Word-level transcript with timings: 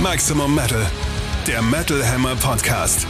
Maximum 0.00 0.54
Metal, 0.54 0.86
der 1.48 1.60
Metal 1.60 2.08
Hammer 2.08 2.36
Podcast. 2.36 3.04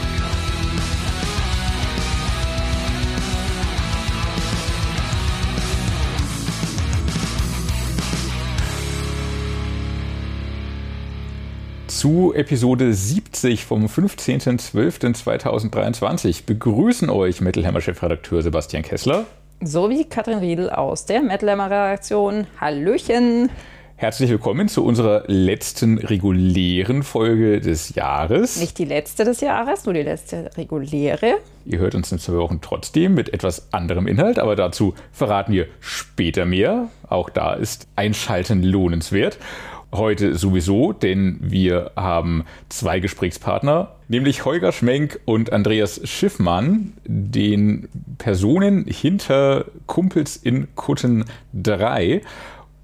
Zu 11.89 12.33
Episode 12.35 12.95
70 12.95 13.67
vom 13.67 13.85
15.12.2023 13.85 16.47
begrüßen 16.47 17.11
euch 17.11 17.43
Metal 17.43 17.67
Hammer 17.67 17.83
Chefredakteur 17.83 18.41
Sebastian 18.41 18.83
Kessler 18.83 19.27
sowie 19.61 20.05
Katrin 20.05 20.39
Riedel 20.39 20.71
aus 20.71 21.05
der 21.05 21.21
Metal 21.21 21.51
Hammer 21.51 21.67
Redaktion. 21.67 22.47
Hallöchen! 22.59 23.51
Herzlich 24.01 24.31
willkommen 24.31 24.69
zu 24.69 24.85
unserer 24.85 25.25
letzten 25.27 25.99
regulären 25.99 27.03
Folge 27.03 27.61
des 27.61 27.97
Jahres. 27.97 28.61
Nicht 28.61 28.79
die 28.79 28.85
letzte 28.85 29.25
des 29.25 29.41
Jahres, 29.41 29.87
nur 29.87 29.93
die 29.93 30.03
letzte 30.03 30.53
reguläre. 30.57 31.39
Ihr 31.65 31.81
hört 31.81 31.97
uns 31.97 32.13
in 32.13 32.21
zwei 32.21 32.35
Wochen 32.35 32.61
trotzdem 32.61 33.15
mit 33.15 33.35
etwas 33.35 33.73
anderem 33.73 34.07
Inhalt, 34.07 34.39
aber 34.39 34.55
dazu 34.55 34.95
verraten 35.11 35.53
wir 35.53 35.67
später 35.81 36.45
mehr. 36.45 36.91
Auch 37.09 37.29
da 37.29 37.55
ist 37.55 37.89
Einschalten 37.97 38.63
lohnenswert. 38.63 39.37
Heute 39.91 40.37
sowieso, 40.37 40.93
denn 40.93 41.39
wir 41.41 41.91
haben 41.97 42.45
zwei 42.69 43.01
Gesprächspartner, 43.01 43.97
nämlich 44.07 44.45
Holger 44.45 44.71
Schmenk 44.71 45.19
und 45.25 45.53
Andreas 45.53 46.03
Schiffmann, 46.05 46.93
den 47.05 47.89
Personen 48.19 48.85
hinter 48.85 49.65
Kumpels 49.87 50.37
in 50.37 50.69
Kutten 50.77 51.25
3 51.55 52.21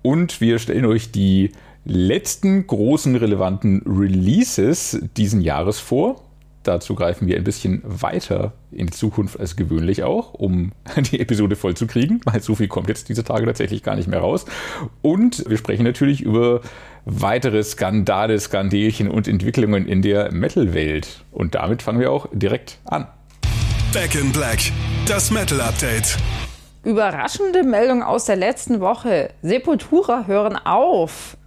und 0.05 0.43
wir 0.43 0.59
stellen 0.59 0.85
euch 0.85 1.11
die 1.11 1.53
letzten 1.87 2.67
großen 2.67 3.17
relevanten 3.17 3.83
Releases 3.87 5.01
diesen 5.17 5.41
Jahres 5.41 5.81
vor. 5.81 6.23
Dazu 6.63 6.95
greifen 6.95 7.27
wir 7.27 7.37
ein 7.37 7.45
bisschen 7.45 7.83
weiter 7.85 8.53
in 8.71 8.87
die 8.87 8.93
Zukunft 8.93 9.41
als 9.41 9.57
gewöhnlich 9.57 10.03
auch, 10.03 10.35
um 10.35 10.73
die 11.11 11.21
Episode 11.21 11.57
voll 11.57 11.75
zu 11.75 11.87
kriegen, 11.87 12.21
weil 12.25 12.43
so 12.43 12.55
viel 12.55 12.69
kommt 12.69 12.89
jetzt 12.89 13.09
diese 13.09 13.25
Tage 13.25 13.47
tatsächlich 13.47 13.83
gar 13.83 13.97
nicht 13.97 14.09
mehr 14.09 14.21
raus. 14.21 14.45
Und 15.01 15.49
wir 15.49 15.57
sprechen 15.57 15.85
natürlich 15.85 16.21
über 16.21 16.61
weitere 17.07 17.63
Skandale, 17.63 18.39
Skandelchen 18.39 19.09
und 19.09 19.27
Entwicklungen 19.27 19.87
in 19.87 20.03
der 20.03 20.33
Metal-Welt. 20.33 21.25
Und 21.33 21.55
damit 21.55 21.81
fangen 21.81 22.01
wir 22.01 22.13
auch 22.13 22.29
direkt 22.33 22.79
an. 22.85 23.07
Back 23.95 24.15
in 24.15 24.33
Black, 24.33 24.59
das 25.07 25.31
Metal 25.31 25.61
Update. 25.63 26.19
Überraschende 26.85 27.63
Meldung 27.63 28.03
aus 28.03 28.27
der 28.27 28.37
letzten 28.37 28.79
Woche. 28.81 29.31
Sepultura 29.41 30.27
hören 30.27 30.57
auf. 30.57 31.39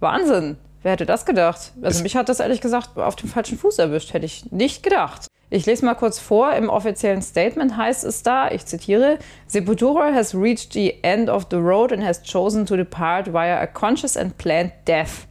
Wahnsinn. 0.00 0.56
Wer 0.82 0.92
hätte 0.92 1.04
das 1.04 1.26
gedacht? 1.26 1.72
Also 1.82 2.02
mich 2.02 2.16
hat 2.16 2.30
das 2.30 2.40
ehrlich 2.40 2.62
gesagt 2.62 2.96
auf 2.96 3.14
dem 3.14 3.28
falschen 3.28 3.58
Fuß 3.58 3.78
erwischt. 3.78 4.14
Hätte 4.14 4.24
ich 4.24 4.50
nicht 4.52 4.82
gedacht. 4.82 5.26
Ich 5.50 5.66
lese 5.66 5.84
mal 5.84 5.94
kurz 5.94 6.18
vor. 6.18 6.54
Im 6.54 6.70
offiziellen 6.70 7.20
Statement 7.20 7.76
heißt 7.76 8.04
es 8.04 8.22
da, 8.22 8.50
ich 8.50 8.64
zitiere, 8.64 9.18
Sepultura 9.46 10.14
has 10.14 10.34
reached 10.34 10.72
the 10.72 10.94
end 11.02 11.28
of 11.28 11.46
the 11.50 11.58
road 11.58 11.92
and 11.92 12.02
has 12.02 12.22
chosen 12.22 12.64
to 12.64 12.74
depart 12.74 13.34
via 13.34 13.60
a 13.60 13.66
conscious 13.66 14.16
and 14.16 14.38
planned 14.38 14.72
death. 14.88 15.26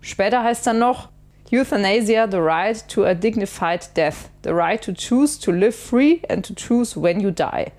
Später 0.00 0.42
heißt 0.42 0.66
dann 0.66 0.80
noch, 0.80 1.08
Euthanasia, 1.52 2.26
the 2.28 2.38
right 2.38 2.82
to 2.88 3.04
a 3.04 3.14
dignified 3.14 3.96
death, 3.96 4.30
the 4.42 4.50
right 4.50 4.82
to 4.82 4.92
choose 4.92 5.38
to 5.38 5.52
live 5.52 5.76
free 5.76 6.20
and 6.28 6.44
to 6.44 6.54
choose 6.54 7.00
when 7.00 7.20
you 7.20 7.30
die 7.30 7.70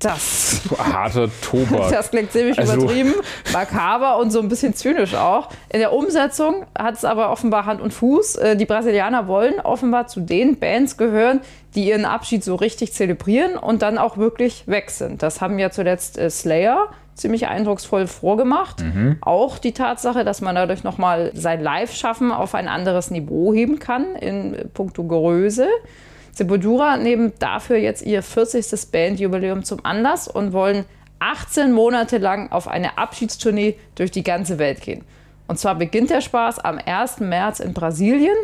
das. 0.00 0.62
Harter 0.78 1.28
Tobak. 1.42 1.90
Das 1.90 2.10
klingt 2.10 2.32
ziemlich 2.32 2.58
also. 2.58 2.74
übertrieben, 2.74 3.14
makaber 3.52 4.18
und 4.18 4.30
so 4.30 4.40
ein 4.40 4.48
bisschen 4.48 4.74
zynisch 4.74 5.14
auch. 5.14 5.50
In 5.72 5.80
der 5.80 5.92
Umsetzung 5.92 6.66
hat 6.76 6.94
es 6.94 7.04
aber 7.04 7.30
offenbar 7.30 7.66
Hand 7.66 7.80
und 7.80 7.92
Fuß. 7.92 8.36
Äh, 8.36 8.56
die 8.56 8.66
Brasilianer 8.66 9.28
wollen 9.28 9.60
offenbar 9.60 10.06
zu 10.06 10.20
den 10.20 10.58
Bands 10.58 10.96
gehören, 10.96 11.40
die 11.74 11.88
ihren 11.88 12.04
Abschied 12.04 12.42
so 12.42 12.54
richtig 12.54 12.92
zelebrieren 12.92 13.56
und 13.56 13.82
dann 13.82 13.98
auch 13.98 14.16
wirklich 14.16 14.66
weg 14.66 14.90
sind. 14.90 15.22
Das 15.22 15.40
haben 15.40 15.58
ja 15.58 15.70
zuletzt 15.70 16.18
äh, 16.18 16.30
Slayer 16.30 16.88
ziemlich 17.14 17.46
eindrucksvoll 17.46 18.06
vorgemacht. 18.06 18.80
Mhm. 18.80 19.18
Auch 19.20 19.58
die 19.58 19.72
Tatsache, 19.72 20.24
dass 20.24 20.40
man 20.40 20.54
dadurch 20.54 20.82
nochmal 20.82 21.30
sein 21.34 21.62
Live-Schaffen 21.62 22.32
auf 22.32 22.54
ein 22.54 22.66
anderes 22.66 23.10
Niveau 23.10 23.52
heben 23.52 23.78
kann 23.78 24.16
in 24.16 24.70
puncto 24.72 25.04
Größe. 25.04 25.68
Sepultura 26.32 26.96
nehmen 26.96 27.32
dafür 27.38 27.76
jetzt 27.76 28.02
ihr 28.02 28.22
40. 28.22 28.90
Bandjubiläum 28.90 29.64
zum 29.64 29.84
Anlass 29.84 30.28
und 30.28 30.52
wollen 30.52 30.84
18 31.18 31.72
Monate 31.72 32.18
lang 32.18 32.50
auf 32.50 32.66
eine 32.68 32.98
Abschiedstournee 32.98 33.76
durch 33.94 34.10
die 34.10 34.22
ganze 34.22 34.58
Welt 34.58 34.80
gehen. 34.80 35.04
Und 35.46 35.58
zwar 35.58 35.74
beginnt 35.74 36.10
der 36.10 36.20
Spaß 36.20 36.60
am 36.60 36.78
1. 36.78 37.20
März 37.20 37.60
in 37.60 37.74
Brasilien 37.74 38.36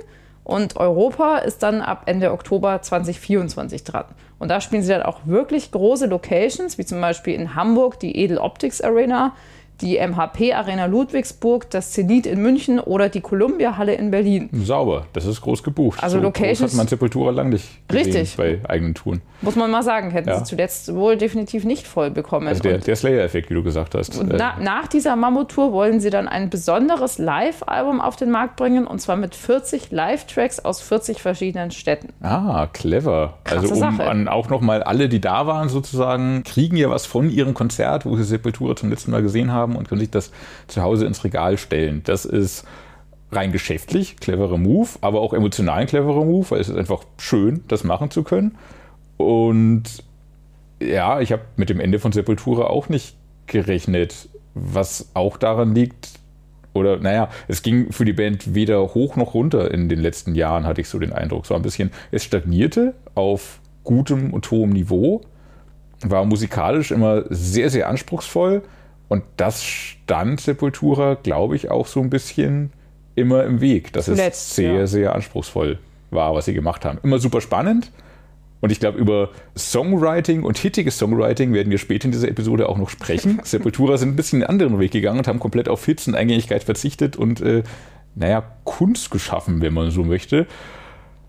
und 0.45 0.77
Europa 0.77 1.39
ist 1.39 1.63
dann 1.63 1.81
ab 1.81 2.03
Ende 2.07 2.33
Oktober 2.33 2.83
2024 2.83 3.85
dran. 3.85 4.05
Und 4.39 4.49
da 4.51 4.61
spielen 4.61 4.83
sie 4.83 4.91
dann 4.91 5.03
auch 5.03 5.21
wirklich 5.25 5.71
große 5.71 6.07
Locations, 6.07 6.79
wie 6.79 6.85
zum 6.85 7.01
Beispiel 7.01 7.35
in 7.35 7.55
Hamburg 7.55 7.99
die 7.99 8.17
Edel 8.17 8.39
Optics 8.39 8.81
Arena, 8.81 9.35
die 9.81 9.99
MHP 9.99 10.55
Arena 10.55 10.87
Ludwigsburg, 10.87 11.69
das 11.71 11.93
Zenit 11.93 12.27
in 12.27 12.41
München 12.41 12.81
oder 12.81 13.09
die 13.09 13.21
Columbia 13.21 13.77
Halle 13.77 13.95
in 13.95 14.11
Berlin. 14.11 14.49
Sauber, 14.53 15.07
das 15.13 15.27
ist 15.27 15.41
groß 15.43 15.63
gebucht. 15.63 16.03
Also 16.03 16.17
so 16.17 16.23
Locations 16.23 16.61
groß 16.61 16.71
hat 16.73 16.77
man 16.79 16.89
Sepultura 16.89 17.31
lang 17.31 17.51
nicht 17.51 17.87
gesehen 17.89 18.07
richtig. 18.07 18.37
bei 18.37 18.61
eigenen 18.69 18.95
Touren. 18.95 19.21
Muss 19.43 19.55
man 19.55 19.71
mal 19.71 19.83
sagen, 19.83 20.11
hätten 20.11 20.31
ja. 20.31 20.39
sie 20.39 20.45
zuletzt 20.45 20.95
wohl 20.95 21.17
definitiv 21.17 21.65
nicht 21.65 21.87
voll 21.87 22.11
bekommen. 22.11 22.49
Also 22.49 22.63
der, 22.63 22.79
der 22.79 22.97
Slayer-Effekt, 22.97 23.51
wie 23.51 23.55
du 23.55 23.63
gesagt 23.63 23.95
hast. 23.95 24.19
Und 24.19 24.33
na, 24.33 24.57
nach 24.59 24.87
dieser 24.87 25.15
Mammut-Tour 25.15 25.73
wollen 25.73 26.01
sie 26.01 26.09
dann 26.09 26.27
ein 26.27 26.49
besonderes 26.49 27.19
Live-Album 27.19 28.01
auf 28.01 28.17
den 28.17 28.31
Markt 28.31 28.57
bringen 28.57 28.87
und 28.87 29.01
zwar 29.01 29.17
mit 29.17 29.35
40 29.35 29.91
Live-Tracks 29.91 30.61
aus 30.61 30.81
40 30.81 31.21
verschiedenen 31.21 31.71
Städten. 31.71 32.15
Ah, 32.23 32.67
clever. 32.73 33.35
Krasse 33.45 33.61
also 33.61 33.75
um 33.75 33.81
Sache. 33.81 34.09
an 34.09 34.29
auch 34.29 34.49
nochmal 34.49 34.83
alle, 34.83 35.11
die 35.11 35.21
da 35.21 35.47
waren 35.47 35.69
sozusagen, 35.69 36.43
kriegen 36.45 36.77
ja 36.77 36.89
was 36.89 37.05
von 37.05 37.29
ihrem 37.29 37.53
Konzert, 37.53 38.07
wo 38.07 38.17
sie 38.17 38.25
Sepultura 38.25 38.75
zum 38.75 38.89
letzten 38.89 39.11
Mal 39.11 39.23
gesehen 39.23 39.53
haben 39.53 39.66
haben 39.67 39.77
und 39.77 39.89
können 39.89 40.01
sich 40.01 40.11
das 40.11 40.31
zu 40.69 40.83
Hause 40.83 41.07
ins 41.07 41.25
Regal 41.25 41.59
stellen. 41.59 42.03
Das 42.05 42.25
ist 42.25 42.65
rein 43.33 43.53
geschäftlich 43.53 44.17
cleverer 44.17 44.59
Move, 44.59 44.89
aber 45.01 45.21
auch 45.21 45.33
emotional 45.33 45.81
ein 45.81 45.87
cleverer 45.87 46.25
Move, 46.25 46.51
weil 46.51 46.61
es 46.61 46.69
ist 46.69 46.77
einfach 46.77 47.05
schön, 47.19 47.65
das 47.69 47.85
machen 47.85 48.11
zu 48.11 48.23
können. 48.23 48.57
Und 49.17 50.05
ja, 50.81 51.21
ich 51.21 51.33
habe 51.33 51.43
mit 51.57 51.69
dem 51.69 51.81
Ende 51.81 51.99
von 51.99 52.13
Sepultura 52.13 52.67
auch 52.67 52.89
nicht 52.89 53.17
gerechnet, 53.47 54.29
was 54.55 55.11
auch 55.15 55.37
daran 55.37 55.75
liegt, 55.75 56.11
oder 56.73 56.99
naja, 56.99 57.31
es 57.49 57.63
ging 57.63 57.91
für 57.91 58.05
die 58.05 58.13
Band 58.13 58.55
weder 58.55 58.95
hoch 58.95 59.17
noch 59.17 59.33
runter 59.33 59.71
in 59.71 59.89
den 59.89 59.99
letzten 59.99 60.35
Jahren, 60.35 60.67
hatte 60.67 60.83
ich 60.83 60.89
so 60.89 60.99
den 60.99 61.13
Eindruck. 61.13 61.47
So 61.47 61.55
ein 61.55 61.63
bisschen, 61.63 61.91
es 62.11 62.23
stagnierte 62.23 62.95
auf 63.15 63.61
gutem 63.83 64.35
und 64.35 64.51
hohem 64.51 64.71
Niveau, 64.71 65.23
war 66.03 66.25
musikalisch 66.27 66.91
immer 66.91 67.25
sehr, 67.31 67.71
sehr 67.71 67.89
anspruchsvoll, 67.89 68.63
und 69.09 69.25
das 69.37 69.63
stand 69.63 70.41
Sepultura, 70.41 71.15
glaube 71.15 71.57
ich, 71.57 71.71
auch 71.71 71.87
so 71.87 72.01
ein 72.01 72.11
bisschen 72.11 72.73
immer 73.15 73.45
im 73.45 73.61
Weg, 73.61 73.93
dass 73.93 74.07
Zuletzt, 74.07 74.51
es 74.51 74.57
sehr, 74.57 74.75
ja. 74.75 74.87
sehr 74.87 75.15
anspruchsvoll 75.15 75.79
war, 76.11 76.35
was 76.35 76.47
sie 76.47 76.55
gemacht 76.55 76.85
haben. 76.85 76.99
Immer 77.03 77.19
super 77.19 77.41
spannend. 77.41 77.91
Und 78.61 78.73
ich 78.73 78.81
glaube, 78.81 78.99
über 78.99 79.31
Songwriting 79.57 80.43
und 80.43 80.59
hittiges 80.59 80.99
Songwriting 80.99 81.53
werden 81.53 81.71
wir 81.71 81.79
später 81.79 82.07
in 82.07 82.13
dieser 82.13 82.29
Episode 82.29 82.69
auch 82.69 82.79
noch 82.79 82.89
sprechen. 82.89 83.41
Sepultura 83.45 83.97
sind 83.97 84.11
ein 84.11 84.17
bisschen 84.17 84.43
einen 84.43 84.51
anderen 84.51 84.79
Weg 84.79 84.93
gegangen 84.93 85.19
und 85.19 85.29
haben 85.29 85.39
komplett 85.39 85.69
auf 85.69 85.85
Hits 85.85 86.09
und 86.09 86.15
Eingängigkeit 86.15 86.65
verzichtet 86.65 87.17
und, 87.17 87.41
äh, 87.41 87.63
naja, 88.15 88.43
Kunst 88.65 89.11
geschaffen, 89.11 89.61
wenn 89.61 89.75
man 89.75 89.91
so 89.91 90.03
möchte. 90.03 90.47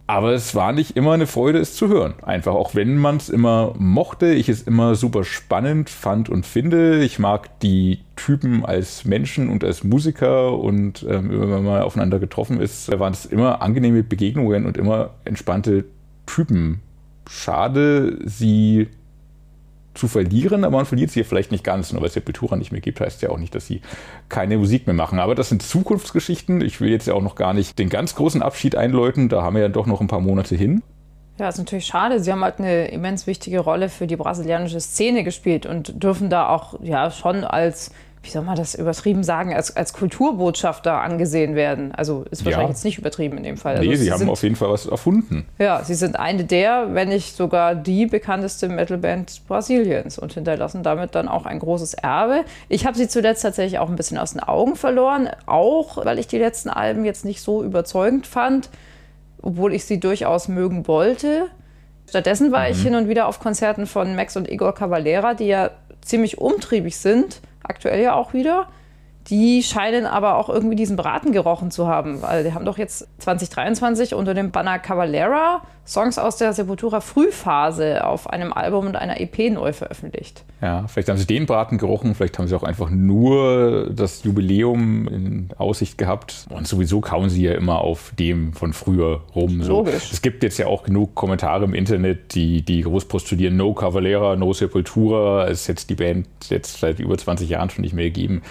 Aber 0.10 0.32
es 0.32 0.56
war 0.56 0.72
nicht 0.72 0.96
immer 0.96 1.12
eine 1.12 1.28
Freude, 1.28 1.60
es 1.60 1.76
zu 1.76 1.90
hören. 1.90 2.14
Einfach, 2.24 2.54
auch 2.54 2.74
wenn 2.76 2.98
man 2.98 3.18
es 3.18 3.28
immer 3.28 3.74
mochte, 3.78 4.28
ich 4.28 4.48
es 4.48 4.62
immer 4.62 4.96
super 4.96 5.26
spannend 5.26 5.90
fand 5.90 6.30
und 6.30 6.46
finde. 6.46 7.04
Ich 7.04 7.20
mag 7.20 7.60
die 7.60 8.00
Typen 8.16 8.66
als 8.66 9.04
Menschen 9.04 9.50
und 9.50 9.66
als 9.66 9.84
Musiker 9.84 10.58
und 10.58 11.06
ähm, 11.10 11.30
wenn 11.30 11.50
man 11.50 11.64
mal 11.66 11.82
aufeinander 11.82 12.20
getroffen 12.20 12.62
ist, 12.62 12.90
waren 12.98 13.12
es 13.12 13.26
immer 13.26 13.62
angenehme 13.62 14.02
Begegnungen 14.02 14.66
und 14.66 14.78
immer 14.78 15.10
entspannte 15.26 15.84
Typen. 16.26 16.80
Schade, 17.30 18.20
sie 18.24 18.88
zu 19.98 20.08
verlieren, 20.08 20.64
aber 20.64 20.78
man 20.78 20.86
verliert 20.86 21.12
sie 21.12 21.24
vielleicht 21.24 21.52
nicht 21.52 21.64
ganz. 21.64 21.92
Nur 21.92 22.02
weil 22.02 22.08
es 22.08 22.14
Sepultura 22.14 22.56
nicht 22.56 22.72
mehr 22.72 22.82
gibt, 22.82 23.02
heißt 23.02 23.22
ja 23.22 23.30
auch 23.30 23.38
nicht, 23.38 23.54
dass 23.56 23.68
sie 23.68 23.82
keine 24.30 24.58
Musik 24.58 24.88
mehr 24.88 24.94
machen. 24.94 25.20
Aber 25.20 25.36
das 25.36 25.50
sind 25.50 25.64
Zukunftsgeschichten. 25.64 26.62
Ich 26.62 26.80
will 26.80 26.90
jetzt 26.90 27.08
ja 27.08 27.14
auch 27.14 27.22
noch 27.22 27.36
gar 27.36 27.54
nicht 27.54 27.80
den 27.80 27.90
ganz 27.90 28.16
großen 28.16 28.42
Abschied 28.42 28.76
einläuten. 28.76 29.30
Da 29.30 29.44
haben 29.44 29.56
wir 29.56 29.64
ja 29.64 29.70
doch 29.70 29.86
noch 29.86 30.02
ein 30.02 30.08
paar 30.08 30.22
Monate 30.22 30.56
hin. 30.56 30.84
Ja, 31.40 31.50
ist 31.50 31.60
natürlich 31.60 31.86
schade. 31.86 32.20
Sie 32.20 32.32
haben 32.32 32.44
halt 32.44 32.60
eine 32.60 32.88
immens 32.88 33.28
wichtige 33.28 33.60
Rolle 33.60 33.90
für 33.90 34.08
die 34.08 34.16
brasilianische 34.16 34.80
Szene 34.80 35.24
gespielt 35.24 35.68
und 35.68 36.02
dürfen 36.02 36.30
da 36.30 36.50
auch 36.50 36.80
ja 36.82 37.12
schon 37.12 37.44
als 37.44 37.92
wie 38.28 38.32
soll 38.32 38.44
man 38.44 38.56
das 38.58 38.76
übertrieben 38.76 39.24
sagen, 39.24 39.54
als, 39.54 39.76
als 39.76 39.94
Kulturbotschafter 39.94 41.02
angesehen 41.02 41.56
werden. 41.56 41.94
Also 41.96 42.26
ist 42.30 42.44
wahrscheinlich 42.46 42.68
Ja. 42.70 42.74
jetzt 42.74 42.84
nicht 42.84 42.98
übertrieben 42.98 43.38
in 43.38 43.44
dem 43.44 43.58
Fall. 43.58 43.78
Also 43.78 43.90
Nee, 43.90 43.96
sie 43.96 44.12
haben 44.12 44.20
sind, 44.20 44.30
auf 44.30 44.44
jeden 44.44 44.56
Fall 44.56 44.70
was 44.70 44.86
erfunden. 44.86 45.46
Ja, 45.58 45.84
sie 45.84 45.96
sind 45.96 46.20
eine 46.20 46.44
der, 46.44 46.94
wenn 46.94 47.10
nicht 47.10 47.36
sogar 47.36 47.74
die 47.74 48.06
bekannteste 48.06 48.68
Metalband 48.70 49.42
Brasiliens 49.48 50.20
und 50.20 50.34
hinterlassen 50.34 50.84
damit 50.84 51.16
dann 51.16 51.28
auch 51.28 51.46
ein 51.46 51.60
großes 51.60 51.94
Erbe. 51.96 52.44
Ich 52.70 52.86
habe 52.86 52.98
sie 52.98 53.08
zuletzt 53.08 53.42
tatsächlich 53.44 53.80
auch 53.80 53.90
ein 53.90 53.96
bisschen 53.96 54.18
aus 54.18 54.34
den 54.34 54.42
Augen 54.44 54.76
verloren, 54.76 55.30
auch 55.46 56.06
weil 56.06 56.20
ich 56.20 56.28
die 56.28 56.38
letzten 56.38 56.70
Alben 56.70 57.06
jetzt 57.06 57.24
nicht 57.26 57.42
so 57.42 57.64
überzeugend 57.64 58.28
fand, 58.28 58.70
obwohl 59.42 59.74
ich 59.74 59.86
sie 59.86 60.00
durchaus 60.00 60.48
mögen 60.50 60.88
wollte. 60.88 61.46
Stattdessen 62.10 62.52
war 62.52 62.70
ich 62.70 62.82
hin 62.82 62.96
und 62.96 63.10
wieder 63.10 63.28
auf 63.28 63.40
Konzerten 63.40 63.86
von 63.86 64.16
Max 64.16 64.38
und 64.38 64.50
Igor 64.50 64.74
Cavalera, 64.74 65.34
die 65.34 65.48
ja 65.48 65.72
ziemlich 66.02 66.38
umtriebig 66.38 66.98
sind, 66.98 67.42
aktuell 67.68 68.02
ja 68.02 68.14
auch 68.14 68.34
wieder. 68.34 68.68
Die 69.30 69.62
scheinen 69.62 70.06
aber 70.06 70.38
auch 70.38 70.50
irgendwie 70.50 70.76
diesen 70.76 70.96
Braten 70.96 71.32
gerochen 71.34 71.70
zu 71.70 71.88
haben, 71.88 72.22
weil 72.22 72.44
die 72.44 72.54
haben 72.54 72.66
doch 72.66 72.78
jetzt 72.78 73.08
2023 73.20 74.14
unter 74.14 74.34
dem 74.34 74.52
Banner 74.52 74.80
Cavalera 74.80 75.62
Songs 75.88 76.18
aus 76.18 76.36
der 76.36 76.52
Sepultura 76.52 77.00
Frühphase 77.00 78.06
auf 78.06 78.30
einem 78.30 78.52
Album 78.52 78.88
und 78.88 78.98
einer 78.98 79.22
EP 79.22 79.52
neu 79.52 79.72
veröffentlicht. 79.72 80.44
Ja, 80.62 80.86
vielleicht 80.88 81.08
haben 81.08 81.18
sie 81.18 81.26
den 81.26 81.46
Braten 81.46 81.78
gerochen, 81.78 82.14
vielleicht 82.14 82.38
haben 82.38 82.48
sie 82.48 82.56
auch 82.56 82.64
einfach 82.64 82.90
nur 82.90 83.90
das 83.92 84.24
Jubiläum 84.24 85.08
in 85.08 85.50
Aussicht 85.58 85.98
gehabt. 85.98 86.46
Und 86.50 86.68
sowieso 86.68 87.00
kauen 87.00 87.30
sie 87.30 87.44
ja 87.44 87.54
immer 87.54 87.80
auf 87.80 88.12
dem 88.20 88.52
von 88.52 88.74
früher 88.74 89.22
rum. 89.34 89.64
So. 89.64 89.78
Logisch. 89.78 90.12
Es 90.12 90.22
gibt 90.22 90.44
jetzt 90.44 90.58
ja 90.58 90.68
auch 90.68 90.84
genug 90.84 91.16
Kommentare 91.16 91.64
im 91.64 91.74
Internet, 91.74 92.36
die, 92.36 92.64
die 92.64 92.82
groß 92.82 93.06
postulieren, 93.06 93.56
No 93.56 93.74
Cavalera, 93.74 94.36
No 94.36 94.52
Sepultura, 94.52 95.46
ist 95.46 95.68
jetzt 95.68 95.90
die 95.90 95.96
Band 95.96 96.28
jetzt 96.50 96.82
seit 96.82 97.00
über 97.00 97.18
20 97.18 97.48
Jahren 97.48 97.70
schon 97.70 97.84
nicht 97.84 97.94
mehr 97.94 98.06
gegeben. 98.06 98.42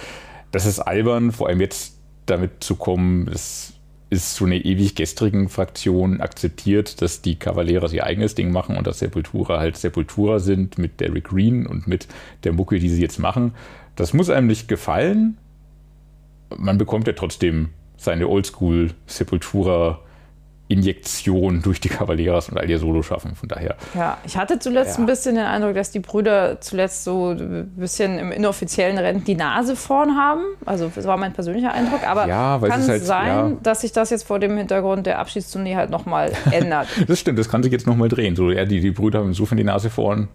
Das 0.53 0.67
ist 0.67 0.81
albern, 0.81 1.33
vor 1.33 1.49
allem 1.49 1.61
jetzt 1.61 1.97
damit 2.27 2.65
zu 2.65 2.77
kommen, 2.77 3.27
das 3.27 3.75
ist 4.09 4.37
so 4.37 4.45
eine 4.45 4.59
ewig 4.59 4.95
gestrigen 4.95 5.49
Fraktion 5.49 6.21
akzeptiert, 6.21 7.03
dass 7.03 7.23
die 7.23 7.37
Cavaleras 7.37 7.93
ihr 7.93 8.05
eigenes 8.05 8.35
Ding 8.35 8.53
machen 8.53 8.77
und 8.77 8.87
dass 8.87 9.01
Sepultura 9.01 9.59
halt 9.59 9.77
Sepultura 9.77 10.39
sind 10.39 10.79
mit 10.79 11.01
Derek 11.01 11.25
Green 11.25 11.67
und 11.67 11.89
mit 11.89 12.07
der 12.45 12.53
Mucke, 12.53 12.79
die 12.79 12.89
sie 12.89 13.03
jetzt 13.03 13.19
machen. 13.19 13.53
Das 13.97 14.13
muss 14.13 14.31
einem 14.31 14.47
nicht 14.47 14.69
gefallen. 14.69 15.39
Man 16.57 16.79
bekommt 16.79 17.09
ja 17.09 17.15
trotzdem 17.15 17.71
seine 17.97 18.29
Oldschool 18.29 18.93
Sepultura 19.07 20.01
Injektion 20.69 21.63
durch 21.63 21.81
die 21.81 21.89
Cavaleras 21.89 22.49
und 22.49 22.59
all 22.59 22.69
ihr 22.69 22.79
Solo 22.79 23.03
schaffen. 23.03 23.35
Von 23.37 23.49
daher, 23.49 23.77
Ja, 23.95 24.19
ich 24.27 24.37
hatte 24.37 24.59
zuletzt 24.59 24.97
Ja. 24.99 25.03
ein 25.05 25.07
bisschen 25.07 25.37
den 25.37 25.45
Eindruck, 25.45 25.75
dass 25.75 25.91
die 25.93 26.01
Brüder 26.01 26.61
zuletzt 26.61 27.05
so 27.05 27.31
ein 27.31 27.73
bisschen 27.77 28.19
im 28.19 28.33
inoffiziellen 28.33 28.99
Rennen 28.99 29.23
die 29.25 29.37
Nase 29.37 29.77
vorn 29.77 30.17
haben. 30.17 30.43
Also 30.65 30.91
das 30.95 31.07
war 31.07 31.17
mein 31.17 31.33
persönlicher 31.33 31.73
Eindruck. 31.73 32.03
Aber 32.07 32.27
Ja, 32.27 32.59
kann 32.63 32.81
es 32.81 32.89
halt- 32.89 33.05
sein, 33.05 33.27
ja. 33.29 33.53
dass 33.63 33.83
sich 33.83 33.93
das 33.93 34.11
jetzt 34.11 34.25
vor 34.27 34.39
dem 34.41 34.57
Hintergrund 34.57 35.07
der 35.07 35.19
Abschiedstournee 35.21 35.77
halt 35.77 35.91
nochmal 35.91 36.33
ändert. 36.51 36.89
das 37.07 37.21
stimmt, 37.21 37.39
das 37.39 37.49
kann 37.49 37.63
sich 37.63 37.71
jetzt 37.73 37.87
nochmal 37.87 38.09
drehen. 38.09 38.35
So, 38.37 38.51
ja, 38.51 38.65
die, 38.65 38.81
die 38.81 38.91
Brüder 38.91 39.21
haben 39.21 39.29
insofern 39.29 39.59
die 39.59 39.65
Nase 39.65 39.89
vorn, 39.89 40.29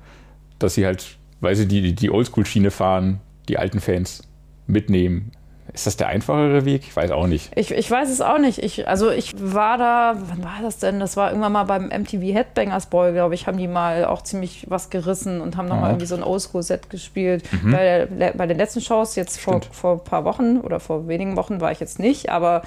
dass 0.60 0.76
sie 0.76 0.86
halt, 0.86 1.18
weil 1.42 1.56
sie 1.56 1.68
die, 1.68 1.94
die 1.94 2.10
Oldschool-Schiene 2.10 2.72
fahren, 2.72 3.20
die 3.50 3.58
alten 3.58 3.82
Fans 3.82 4.22
mitnehmen. 4.68 5.32
Ist 5.74 5.88
das 5.88 5.96
der 5.96 6.08
einfachere 6.10 6.66
Weg? 6.66 6.82
Ich 6.84 6.96
weiß 6.96 7.12
auch 7.12 7.28
nicht. 7.28 7.52
Ich, 7.56 7.72
ich 7.72 7.90
weiß 7.90 8.10
es 8.10 8.20
auch 8.20 8.38
nicht. 8.40 8.60
Ich, 8.60 8.88
also 8.90 9.10
ich 9.10 9.34
war 9.40 9.78
da, 9.78 10.16
wann 10.28 10.44
war 10.44 10.60
das 10.62 10.80
denn? 10.80 11.00
Das 11.00 11.16
war 11.16 11.30
irgendwann 11.30 11.54
mal 11.54 11.64
beim 11.64 11.86
MTV 11.88 12.22
Headbangers 12.34 12.88
Ball, 12.88 13.14
glaube 13.14 13.36
ich, 13.36 13.48
haben 13.48 13.58
die 13.58 13.68
mal 13.70 14.04
auch 14.06 14.22
ziemlich 14.22 14.66
was 14.70 14.90
gerissen 14.90 15.40
und 15.40 15.56
haben 15.56 15.68
nochmal 15.70 15.84
Ja. 15.86 15.90
irgendwie 15.92 16.08
so 16.08 16.16
ein 16.16 16.24
Oldschool-Set 16.24 16.90
gespielt. 16.90 17.44
Bei, 17.64 18.06
der, 18.06 18.34
bei 18.34 18.48
den 18.48 18.58
letzten 18.58 18.82
Shows, 18.82 19.16
jetzt 19.16 19.40
vor, 19.40 19.56
Mhm. 19.56 19.62
Stimmt. 19.62 19.76
vor 19.76 19.94
ein 19.94 20.04
paar 20.04 20.26
Wochen 20.26 20.58
oder 20.58 20.80
vor 20.82 21.08
wenigen 21.08 21.38
Wochen 21.38 21.62
war 21.62 21.72
ich 21.72 21.80
jetzt 21.80 22.00
nicht, 22.00 22.30
aber 22.30 22.64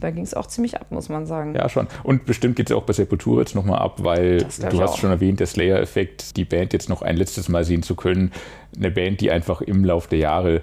da 0.00 0.10
ging 0.10 0.22
es 0.22 0.34
auch 0.34 0.46
ziemlich 0.46 0.76
ab, 0.78 0.86
muss 0.90 1.08
man 1.08 1.26
sagen. 1.26 1.54
Ja, 1.56 1.68
schon. 1.68 1.88
Und 2.04 2.24
bestimmt 2.26 2.54
geht 2.56 2.70
es 2.70 2.76
auch 2.76 2.84
bei 2.84 2.92
Sepultura 2.92 3.40
jetzt 3.40 3.54
nochmal 3.54 3.78
ab, 3.80 3.96
weil 4.04 4.38
du 4.70 4.80
hast 4.82 4.92
auch. 4.92 4.98
schon 4.98 5.10
erwähnt, 5.10 5.40
der 5.40 5.46
Slayer-Effekt, 5.48 6.36
die 6.36 6.44
Band 6.44 6.72
jetzt 6.72 6.88
noch 6.88 7.02
ein 7.02 7.16
letztes 7.16 7.48
Mal 7.48 7.64
sehen 7.64 7.82
zu 7.82 7.96
können. 7.96 8.32
Eine 8.76 8.90
Band, 8.92 9.20
die 9.22 9.30
einfach 9.32 9.60
im 9.60 9.84
Lauf 9.84 10.06
der 10.06 10.18
Jahre 10.20 10.60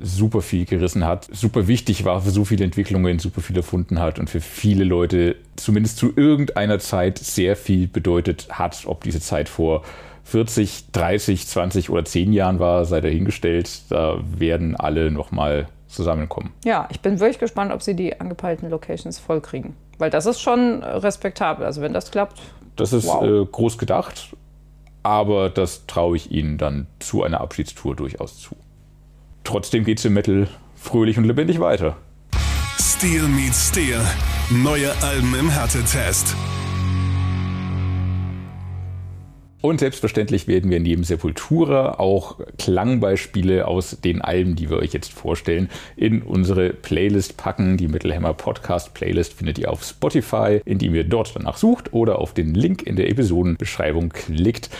super 0.00 0.42
viel 0.42 0.64
gerissen 0.66 1.04
hat, 1.04 1.28
super 1.32 1.66
wichtig 1.68 2.04
war 2.04 2.20
für 2.20 2.30
so 2.30 2.44
viele 2.44 2.64
Entwicklungen, 2.64 3.18
super 3.18 3.40
viel 3.40 3.56
erfunden 3.56 3.98
hat 4.00 4.18
und 4.18 4.28
für 4.30 4.40
viele 4.40 4.84
Leute 4.84 5.36
zumindest 5.56 5.98
zu 5.98 6.12
irgendeiner 6.14 6.78
Zeit 6.78 7.18
sehr 7.18 7.56
viel 7.56 7.86
bedeutet 7.88 8.48
hat. 8.50 8.82
Ob 8.86 9.04
diese 9.04 9.20
Zeit 9.20 9.48
vor 9.48 9.82
40, 10.24 10.90
30, 10.92 11.46
20 11.46 11.90
oder 11.90 12.04
10 12.04 12.32
Jahren 12.32 12.58
war, 12.58 12.84
sei 12.84 13.00
dahingestellt. 13.00 13.70
Da 13.90 14.18
werden 14.36 14.74
alle 14.76 15.10
nochmal 15.10 15.68
zusammenkommen. 15.88 16.52
Ja, 16.64 16.88
ich 16.90 17.00
bin 17.00 17.20
wirklich 17.20 17.38
gespannt, 17.38 17.72
ob 17.72 17.80
sie 17.82 17.94
die 17.94 18.20
angepeilten 18.20 18.68
Locations 18.68 19.18
vollkriegen. 19.18 19.74
Weil 19.98 20.10
das 20.10 20.26
ist 20.26 20.40
schon 20.40 20.82
äh, 20.82 20.86
respektabel. 20.86 21.64
Also 21.64 21.80
wenn 21.80 21.92
das 21.92 22.10
klappt, 22.10 22.40
Das 22.74 22.92
ist 22.92 23.06
Wow. 23.06 23.22
äh, 23.24 23.44
groß 23.50 23.78
gedacht, 23.78 24.34
aber 25.02 25.48
das 25.48 25.86
traue 25.86 26.16
ich 26.16 26.30
ihnen 26.32 26.58
dann 26.58 26.88
zu 26.98 27.22
einer 27.22 27.40
Abschiedstour 27.40 27.94
durchaus 27.94 28.38
zu. 28.40 28.56
Trotzdem 29.46 29.84
geht 29.84 30.00
es 30.00 30.04
im 30.04 30.14
Metal 30.14 30.48
fröhlich 30.74 31.18
und 31.18 31.24
lebendig 31.24 31.60
weiter. 31.60 31.96
Steel 32.80 33.28
meets 33.28 33.68
Steel. 33.68 34.00
Neue 34.50 34.90
Alben 35.02 35.36
im 35.38 35.48
Härtetest. 35.48 36.34
Und 39.60 39.78
selbstverständlich 39.78 40.48
werden 40.48 40.68
wir 40.68 40.80
neben 40.80 41.04
Sepultura 41.04 42.00
auch 42.00 42.40
Klangbeispiele 42.58 43.68
aus 43.68 43.98
den 44.00 44.20
Alben, 44.20 44.56
die 44.56 44.68
wir 44.68 44.78
euch 44.78 44.92
jetzt 44.92 45.12
vorstellen, 45.12 45.70
in 45.96 46.22
unsere 46.22 46.70
Playlist 46.70 47.36
packen. 47.36 47.76
Die 47.76 47.86
Metal 47.86 48.12
Hammer 48.12 48.34
Podcast 48.34 48.94
Playlist 48.94 49.32
findet 49.32 49.58
ihr 49.58 49.70
auf 49.70 49.84
Spotify, 49.84 50.60
indem 50.64 50.92
ihr 50.96 51.04
dort 51.04 51.36
danach 51.36 51.56
sucht 51.56 51.92
oder 51.92 52.18
auf 52.18 52.34
den 52.34 52.52
Link 52.52 52.82
in 52.82 52.96
der 52.96 53.08
Episodenbeschreibung 53.10 54.08
klickt. 54.08 54.70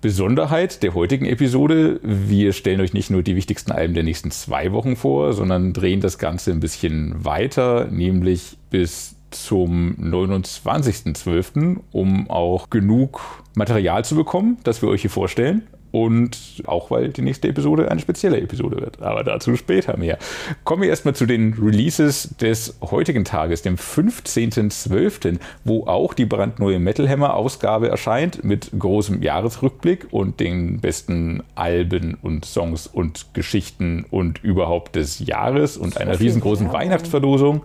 Besonderheit 0.00 0.82
der 0.82 0.94
heutigen 0.94 1.24
Episode, 1.24 2.00
wir 2.02 2.52
stellen 2.52 2.80
euch 2.80 2.92
nicht 2.92 3.10
nur 3.10 3.22
die 3.22 3.34
wichtigsten 3.34 3.72
Alben 3.72 3.94
der 3.94 4.02
nächsten 4.02 4.30
zwei 4.30 4.72
Wochen 4.72 4.94
vor, 4.94 5.32
sondern 5.32 5.72
drehen 5.72 6.00
das 6.00 6.18
Ganze 6.18 6.52
ein 6.52 6.60
bisschen 6.60 7.24
weiter, 7.24 7.86
nämlich 7.90 8.58
bis 8.70 9.16
zum 9.30 9.96
29.12., 10.00 11.78
um 11.92 12.30
auch 12.30 12.70
genug 12.70 13.42
Material 13.54 14.04
zu 14.04 14.16
bekommen, 14.16 14.58
das 14.64 14.82
wir 14.82 14.88
euch 14.88 15.00
hier 15.00 15.10
vorstellen. 15.10 15.66
Und 15.92 16.62
auch 16.66 16.90
weil 16.90 17.08
die 17.10 17.22
nächste 17.22 17.48
Episode 17.48 17.90
eine 17.90 18.00
spezielle 18.00 18.40
Episode 18.40 18.80
wird. 18.80 19.00
Aber 19.00 19.24
dazu 19.24 19.56
später 19.56 19.96
mehr. 19.96 20.18
Kommen 20.64 20.82
wir 20.82 20.88
erstmal 20.90 21.14
zu 21.14 21.26
den 21.26 21.54
Releases 21.54 22.34
des 22.40 22.76
heutigen 22.82 23.24
Tages, 23.24 23.62
dem 23.62 23.76
15.12., 23.76 25.38
wo 25.64 25.86
auch 25.86 26.12
die 26.12 26.26
brandneue 26.26 26.78
Metal 26.78 27.08
Hammer 27.08 27.34
Ausgabe 27.34 27.88
erscheint 27.88 28.44
mit 28.44 28.70
großem 28.78 29.22
Jahresrückblick 29.22 30.08
und 30.10 30.40
den 30.40 30.80
besten 30.80 31.42
Alben 31.54 32.18
und 32.20 32.44
Songs 32.44 32.86
und 32.86 33.32
Geschichten 33.32 34.04
und 34.10 34.42
überhaupt 34.44 34.96
des 34.96 35.20
Jahres 35.20 35.76
und 35.76 35.94
So 35.94 36.00
einer 36.00 36.18
riesengroßen 36.18 36.66
Werbung. 36.66 36.80
Weihnachtsverlosung. 36.80 37.62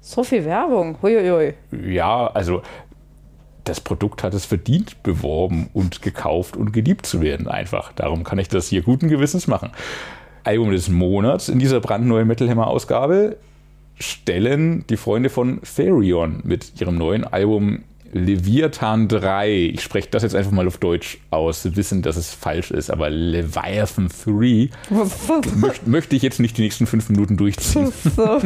so 0.00 0.24
viel 0.24 0.44
Werbung. 0.44 0.96
Huiuiui. 1.02 1.54
Ja, 1.86 2.26
also 2.28 2.62
das 3.64 3.80
Produkt 3.80 4.22
hat 4.22 4.34
es 4.34 4.44
verdient, 4.44 5.02
beworben 5.02 5.68
und 5.72 6.02
gekauft 6.02 6.56
und 6.56 6.72
geliebt 6.72 7.06
zu 7.06 7.20
werden. 7.20 7.48
Einfach. 7.48 7.92
Darum 7.92 8.24
kann 8.24 8.38
ich 8.38 8.48
das 8.48 8.68
hier 8.68 8.82
guten 8.82 9.08
Gewissens 9.08 9.46
machen. 9.46 9.70
Album 10.44 10.72
des 10.72 10.88
Monats 10.88 11.48
in 11.48 11.58
dieser 11.58 11.80
brandneuen 11.80 12.26
Metal 12.26 12.48
Hammer 12.48 12.66
Ausgabe 12.66 13.36
stellen 13.98 14.84
die 14.88 14.96
Freunde 14.96 15.30
von 15.30 15.60
Therion 15.62 16.40
mit 16.44 16.80
ihrem 16.80 16.96
neuen 16.96 17.24
Album 17.24 17.84
Leviathan 18.12 19.08
3. 19.08 19.70
Ich 19.72 19.82
spreche 19.82 20.08
das 20.10 20.22
jetzt 20.22 20.34
einfach 20.34 20.50
mal 20.50 20.66
auf 20.66 20.78
Deutsch 20.78 21.18
aus, 21.30 21.76
wissen, 21.76 22.02
dass 22.02 22.16
es 22.16 22.34
falsch 22.34 22.70
ist, 22.70 22.90
aber 22.90 23.08
Leviathan 23.08 24.08
3 24.24 24.68
möcht, 25.56 25.86
möchte 25.86 26.16
ich 26.16 26.22
jetzt 26.22 26.40
nicht 26.40 26.58
die 26.58 26.62
nächsten 26.62 26.86
fünf 26.86 27.08
Minuten 27.08 27.36
durchziehen. 27.36 27.92
so, 28.16 28.40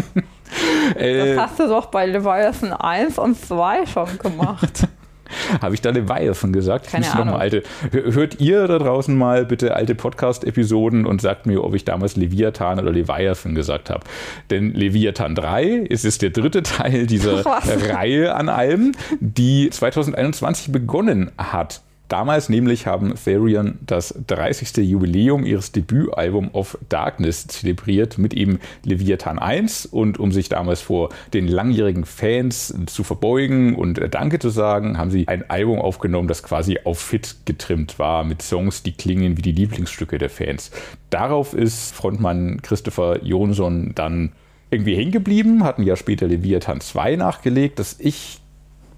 Äh, 0.94 1.34
das 1.34 1.50
hast 1.50 1.58
du 1.58 1.66
doch 1.66 1.86
bei 1.86 2.06
Leviathan 2.06 2.72
1 2.72 3.18
und 3.18 3.40
2 3.40 3.86
schon 3.86 4.18
gemacht. 4.18 4.86
Habe 5.60 5.74
ich 5.74 5.80
da 5.80 5.90
Leviathan 5.90 6.52
gesagt? 6.52 6.88
Keine 6.88 7.04
Ich 7.04 7.08
noch 7.10 7.16
mal 7.16 7.22
Ahnung. 7.32 7.40
alte. 7.40 7.62
Hör- 7.92 8.12
Hört 8.14 8.40
ihr 8.40 8.66
da 8.66 8.78
draußen 8.78 9.16
mal 9.16 9.44
bitte 9.44 9.74
alte 9.76 9.94
Podcast-Episoden 9.94 11.06
und 11.06 11.20
sagt 11.20 11.46
mir, 11.46 11.62
ob 11.64 11.74
ich 11.74 11.84
damals 11.84 12.16
Leviathan 12.16 12.78
oder 12.80 12.92
Leviathan 12.92 13.54
gesagt 13.54 13.90
habe. 13.90 14.04
Denn 14.50 14.72
Leviathan 14.74 15.34
3 15.34 15.64
ist 15.64 16.04
jetzt 16.04 16.22
der 16.22 16.30
dritte 16.30 16.62
Teil 16.62 17.06
dieser 17.06 17.44
Was? 17.44 17.68
Reihe 17.92 18.34
an 18.34 18.48
Alben, 18.48 18.92
die 19.20 19.70
2021 19.70 20.72
begonnen 20.72 21.30
hat. 21.38 21.82
Damals 22.08 22.48
nämlich 22.48 22.86
haben 22.86 23.14
Therion 23.16 23.78
das 23.80 24.14
30. 24.26 24.76
Jubiläum 24.88 25.44
ihres 25.44 25.72
Debütalbums 25.72 26.54
Of 26.54 26.78
Darkness 26.88 27.48
zelebriert 27.48 28.16
mit 28.16 28.32
eben 28.32 28.60
Leviathan 28.84 29.38
1 29.38 29.86
und 29.86 30.18
um 30.18 30.30
sich 30.30 30.48
damals 30.48 30.80
vor 30.80 31.08
den 31.34 31.48
langjährigen 31.48 32.04
Fans 32.04 32.72
zu 32.86 33.02
verbeugen 33.02 33.74
und 33.74 34.00
Danke 34.14 34.38
zu 34.38 34.50
sagen, 34.50 34.98
haben 34.98 35.10
sie 35.10 35.26
ein 35.26 35.50
Album 35.50 35.80
aufgenommen, 35.80 36.28
das 36.28 36.42
quasi 36.42 36.78
auf 36.84 37.00
Fit 37.00 37.36
getrimmt 37.44 37.98
war 37.98 38.22
mit 38.22 38.40
Songs, 38.40 38.84
die 38.84 38.92
klingen 38.92 39.36
wie 39.36 39.42
die 39.42 39.52
Lieblingsstücke 39.52 40.18
der 40.18 40.30
Fans. 40.30 40.70
Darauf 41.10 41.54
ist 41.54 41.94
Frontmann 41.94 42.62
Christopher 42.62 43.24
Jonsson 43.24 43.92
dann 43.94 44.32
irgendwie 44.70 44.96
hängen 44.96 45.12
geblieben, 45.12 45.64
hatten 45.64 45.82
ja 45.82 45.96
später 45.96 46.26
Leviathan 46.26 46.80
2 46.80 47.16
nachgelegt, 47.16 47.78
das 47.78 47.96
ich 47.98 48.40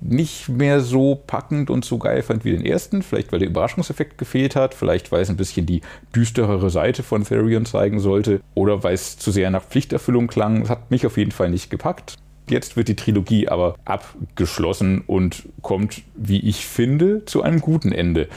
nicht 0.01 0.49
mehr 0.49 0.81
so 0.81 1.15
packend 1.27 1.71
und 1.71 1.85
so 1.85 1.99
geil 1.99 2.23
fand 2.23 2.45
wie 2.45 2.53
den 2.53 2.65
ersten. 2.65 3.03
Vielleicht, 3.03 3.33
weil 3.33 3.41
der 3.41 3.49
Überraschungseffekt 3.49 4.19
gefehlt 4.19 4.57
hat. 4.57 4.75
Vielleicht, 4.75 5.11
weil 5.13 5.23
es 5.23 5.31
ein 5.31 5.37
bisschen 5.37 5.67
die 5.67 5.81
düsterere 6.15 6.71
Seite 6.71 7.03
von 7.03 7.25
Therion 7.25 7.67
zeigen 7.67 8.01
sollte. 8.01 8.41
Oder 8.55 8.83
weil 8.83 8.95
es 8.95 9.19
zu 9.19 9.31
sehr 9.31 9.51
nach 9.51 9.65
Pflichterfüllung 9.65 10.29
klang. 10.29 10.61
Das 10.61 10.71
hat 10.71 10.91
mich 10.91 11.07
auf 11.07 11.17
jeden 11.17 11.33
Fall 11.33 11.51
nicht 11.51 11.71
gepackt. 11.71 12.17
Jetzt 12.49 12.77
wird 12.77 12.89
die 12.89 12.97
Trilogie 12.97 13.49
aber 13.49 13.75
abgeschlossen 13.85 15.03
und 15.07 15.49
kommt, 15.61 16.03
wie 16.15 16.41
ich 16.41 16.67
finde, 16.67 17.25
zu 17.27 17.43
einem 17.43 17.61
guten 17.61 17.93
Ende. 17.93 18.29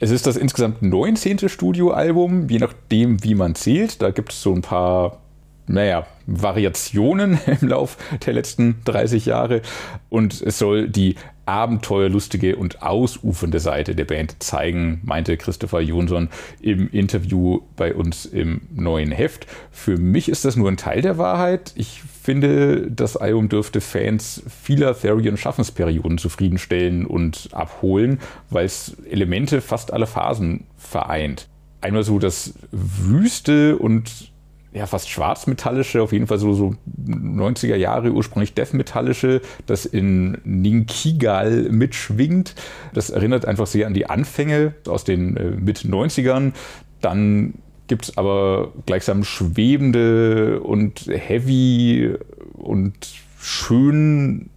Es 0.00 0.10
ist 0.10 0.26
das 0.26 0.36
insgesamt 0.36 0.82
19. 0.82 1.48
Studioalbum, 1.48 2.48
je 2.48 2.58
nachdem, 2.58 3.24
wie 3.24 3.34
man 3.34 3.54
zählt. 3.54 4.02
Da 4.02 4.10
gibt 4.10 4.32
es 4.32 4.42
so 4.42 4.52
ein 4.52 4.60
paar 4.60 5.18
naja, 5.66 6.06
Variationen 6.26 7.38
im 7.60 7.68
Lauf 7.68 7.96
der 8.26 8.34
letzten 8.34 8.76
30 8.84 9.26
Jahre 9.26 9.62
und 10.08 10.40
es 10.42 10.58
soll 10.58 10.88
die 10.88 11.16
abenteuerlustige 11.46 12.56
und 12.56 12.82
ausufernde 12.82 13.60
Seite 13.60 13.94
der 13.94 14.04
Band 14.04 14.42
zeigen, 14.42 15.00
meinte 15.04 15.36
Christopher 15.36 15.80
Jonsson 15.80 16.28
im 16.60 16.88
Interview 16.90 17.60
bei 17.76 17.94
uns 17.94 18.24
im 18.24 18.62
neuen 18.74 19.10
Heft. 19.10 19.46
Für 19.70 19.98
mich 19.98 20.28
ist 20.28 20.44
das 20.44 20.56
nur 20.56 20.70
ein 20.70 20.76
Teil 20.76 21.02
der 21.02 21.18
Wahrheit. 21.18 21.72
Ich 21.76 22.02
finde, 22.22 22.90
das 22.90 23.16
Album 23.16 23.48
dürfte 23.48 23.80
Fans 23.80 24.42
vieler 24.62 24.98
Therion 24.98 25.36
Schaffensperioden 25.36 26.18
zufriedenstellen 26.18 27.04
und 27.04 27.50
abholen, 27.52 28.20
weil 28.48 28.64
es 28.64 28.96
Elemente 29.10 29.60
fast 29.60 29.92
aller 29.92 30.06
Phasen 30.06 30.64
vereint. 30.76 31.48
Einmal 31.82 32.04
so 32.04 32.18
das 32.18 32.54
Wüste 32.70 33.76
und 33.76 34.32
ja, 34.74 34.86
fast 34.86 35.08
schwarzmetallische, 35.08 36.02
auf 36.02 36.12
jeden 36.12 36.26
Fall 36.26 36.38
so, 36.38 36.52
so 36.52 36.74
90er 37.06 37.76
Jahre 37.76 38.10
ursprünglich 38.10 38.54
deathmetallische, 38.54 39.40
das 39.66 39.86
in 39.86 40.38
Ninkigal 40.44 41.68
mitschwingt. 41.70 42.56
Das 42.92 43.10
erinnert 43.10 43.46
einfach 43.46 43.68
sehr 43.68 43.86
an 43.86 43.94
die 43.94 44.06
Anfänge 44.06 44.74
aus 44.88 45.04
den 45.04 45.36
äh, 45.36 45.50
Mit-90ern. 45.50 46.52
Dann 47.00 47.54
gibt 47.86 48.06
es 48.06 48.18
aber 48.18 48.72
gleichsam 48.84 49.22
schwebende 49.22 50.60
und 50.60 51.06
heavy 51.06 52.14
und 52.54 52.94
schön 53.38 54.50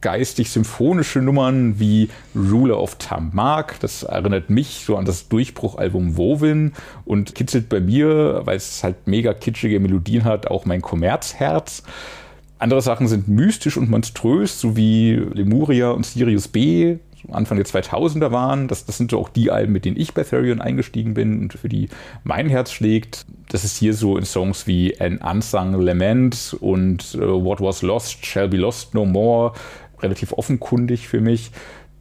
geistig-symphonische 0.00 1.20
Nummern 1.20 1.78
wie 1.78 2.08
Ruler 2.34 2.80
of 2.80 2.96
Tamark. 2.96 3.80
Das 3.80 4.02
erinnert 4.02 4.50
mich 4.50 4.84
so 4.86 4.96
an 4.96 5.04
das 5.04 5.28
Durchbruchalbum 5.28 6.16
Wovin 6.16 6.72
und 7.04 7.34
kitzelt 7.34 7.68
bei 7.68 7.80
mir, 7.80 8.42
weil 8.44 8.56
es 8.56 8.82
halt 8.82 9.06
mega 9.06 9.34
kitschige 9.34 9.80
Melodien 9.80 10.24
hat, 10.24 10.46
auch 10.48 10.64
mein 10.64 10.82
Kommerzherz. 10.82 11.82
Andere 12.58 12.82
Sachen 12.82 13.08
sind 13.08 13.26
mystisch 13.26 13.76
und 13.76 13.88
monströs, 13.88 14.60
so 14.60 14.76
wie 14.76 15.14
Lemuria 15.14 15.90
und 15.90 16.04
Sirius 16.04 16.48
B, 16.48 16.98
Anfang 17.30 17.56
der 17.56 17.66
2000er 17.66 18.32
waren. 18.32 18.68
Das, 18.68 18.84
das 18.84 18.96
sind 18.96 19.10
so 19.10 19.18
auch 19.18 19.28
die 19.28 19.50
Alben, 19.50 19.72
mit 19.72 19.84
denen 19.84 19.98
ich 19.98 20.14
bei 20.14 20.24
Therion 20.24 20.60
eingestiegen 20.60 21.14
bin 21.14 21.40
und 21.40 21.52
für 21.54 21.68
die 21.68 21.88
mein 22.24 22.48
Herz 22.48 22.72
schlägt. 22.72 23.26
Das 23.48 23.64
ist 23.64 23.76
hier 23.76 23.94
so 23.94 24.16
in 24.16 24.24
Songs 24.24 24.66
wie 24.66 24.98
An 25.00 25.18
Unsung 25.18 25.80
Lament 25.80 26.56
und 26.60 27.14
uh, 27.14 27.44
What 27.44 27.60
Was 27.60 27.82
Lost 27.82 28.24
Shall 28.24 28.48
Be 28.48 28.56
Lost 28.56 28.94
No 28.94 29.04
More 29.04 29.52
relativ 30.02 30.32
offenkundig 30.32 31.08
für 31.08 31.20
mich. 31.20 31.50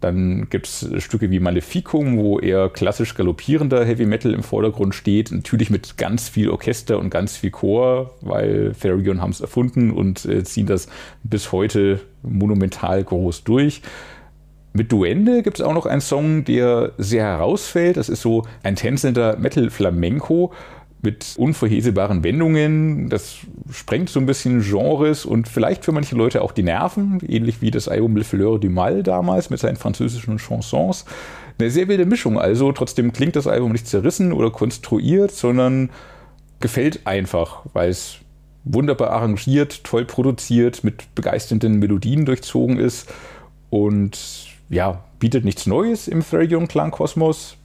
Dann 0.01 0.47
gibt 0.49 0.67
es 0.67 0.87
Stücke 1.03 1.29
wie 1.29 1.39
Maleficum, 1.39 2.17
wo 2.17 2.39
eher 2.39 2.69
klassisch 2.69 3.15
galoppierender 3.15 3.83
Heavy 3.83 4.05
Metal 4.05 4.33
im 4.33 4.43
Vordergrund 4.43 4.95
steht. 4.95 5.31
Natürlich 5.31 5.69
mit 5.69 5.97
ganz 5.97 6.29
viel 6.29 6.49
Orchester 6.49 6.99
und 6.99 7.09
ganz 7.09 7.35
viel 7.35 7.51
Chor, 7.51 8.15
weil 8.21 8.73
Therion 8.79 9.21
haben 9.21 9.31
es 9.31 9.41
erfunden 9.41 9.91
und 9.91 10.23
äh, 10.25 10.43
ziehen 10.43 10.67
das 10.67 10.87
bis 11.23 11.51
heute 11.51 11.99
monumental 12.23 13.03
groß 13.03 13.43
durch. 13.43 13.81
Mit 14.71 14.91
Duende 14.91 15.41
gibt 15.41 15.59
es 15.59 15.65
auch 15.65 15.73
noch 15.73 15.85
einen 15.85 15.99
Song, 15.99 16.45
der 16.45 16.93
sehr 16.97 17.23
herausfällt. 17.23 17.97
Das 17.97 18.07
ist 18.07 18.21
so 18.21 18.45
ein 18.63 18.75
tänzelnder 18.75 19.35
Metal-Flamenco 19.37 20.53
mit 21.01 21.35
unvorhersehbaren 21.37 22.23
Wendungen. 22.23 23.09
Das 23.09 23.37
sprengt 23.71 24.09
so 24.09 24.19
ein 24.19 24.25
bisschen 24.25 24.61
Genres 24.61 25.25
und 25.25 25.47
vielleicht 25.47 25.85
für 25.85 25.91
manche 25.91 26.15
Leute 26.15 26.41
auch 26.41 26.51
die 26.51 26.63
Nerven, 26.63 27.19
ähnlich 27.27 27.61
wie 27.61 27.71
das 27.71 27.87
Album 27.87 28.17
Le 28.17 28.23
Fleur 28.23 28.59
du 28.59 28.69
Mal 28.69 29.03
damals 29.03 29.49
mit 29.49 29.59
seinen 29.59 29.77
französischen 29.77 30.37
Chansons. 30.39 31.05
Eine 31.57 31.69
sehr 31.69 31.87
wilde 31.87 32.05
Mischung 32.05 32.39
also. 32.39 32.71
Trotzdem 32.71 33.13
klingt 33.13 33.35
das 33.35 33.47
Album 33.47 33.71
nicht 33.71 33.87
zerrissen 33.87 34.33
oder 34.33 34.51
konstruiert, 34.51 35.31
sondern 35.31 35.89
gefällt 36.59 37.05
einfach, 37.05 37.65
weil 37.73 37.89
es 37.89 38.17
wunderbar 38.63 39.11
arrangiert, 39.11 39.83
toll 39.83 40.05
produziert, 40.05 40.83
mit 40.83 41.15
begeisternden 41.15 41.79
Melodien 41.79 42.25
durchzogen 42.25 42.77
ist 42.77 43.09
und 43.69 44.47
ja, 44.69 45.03
bietet 45.19 45.45
nichts 45.45 45.65
Neues 45.65 46.07
im 46.07 46.23
Therion-Klang-Kosmos. 46.23 47.57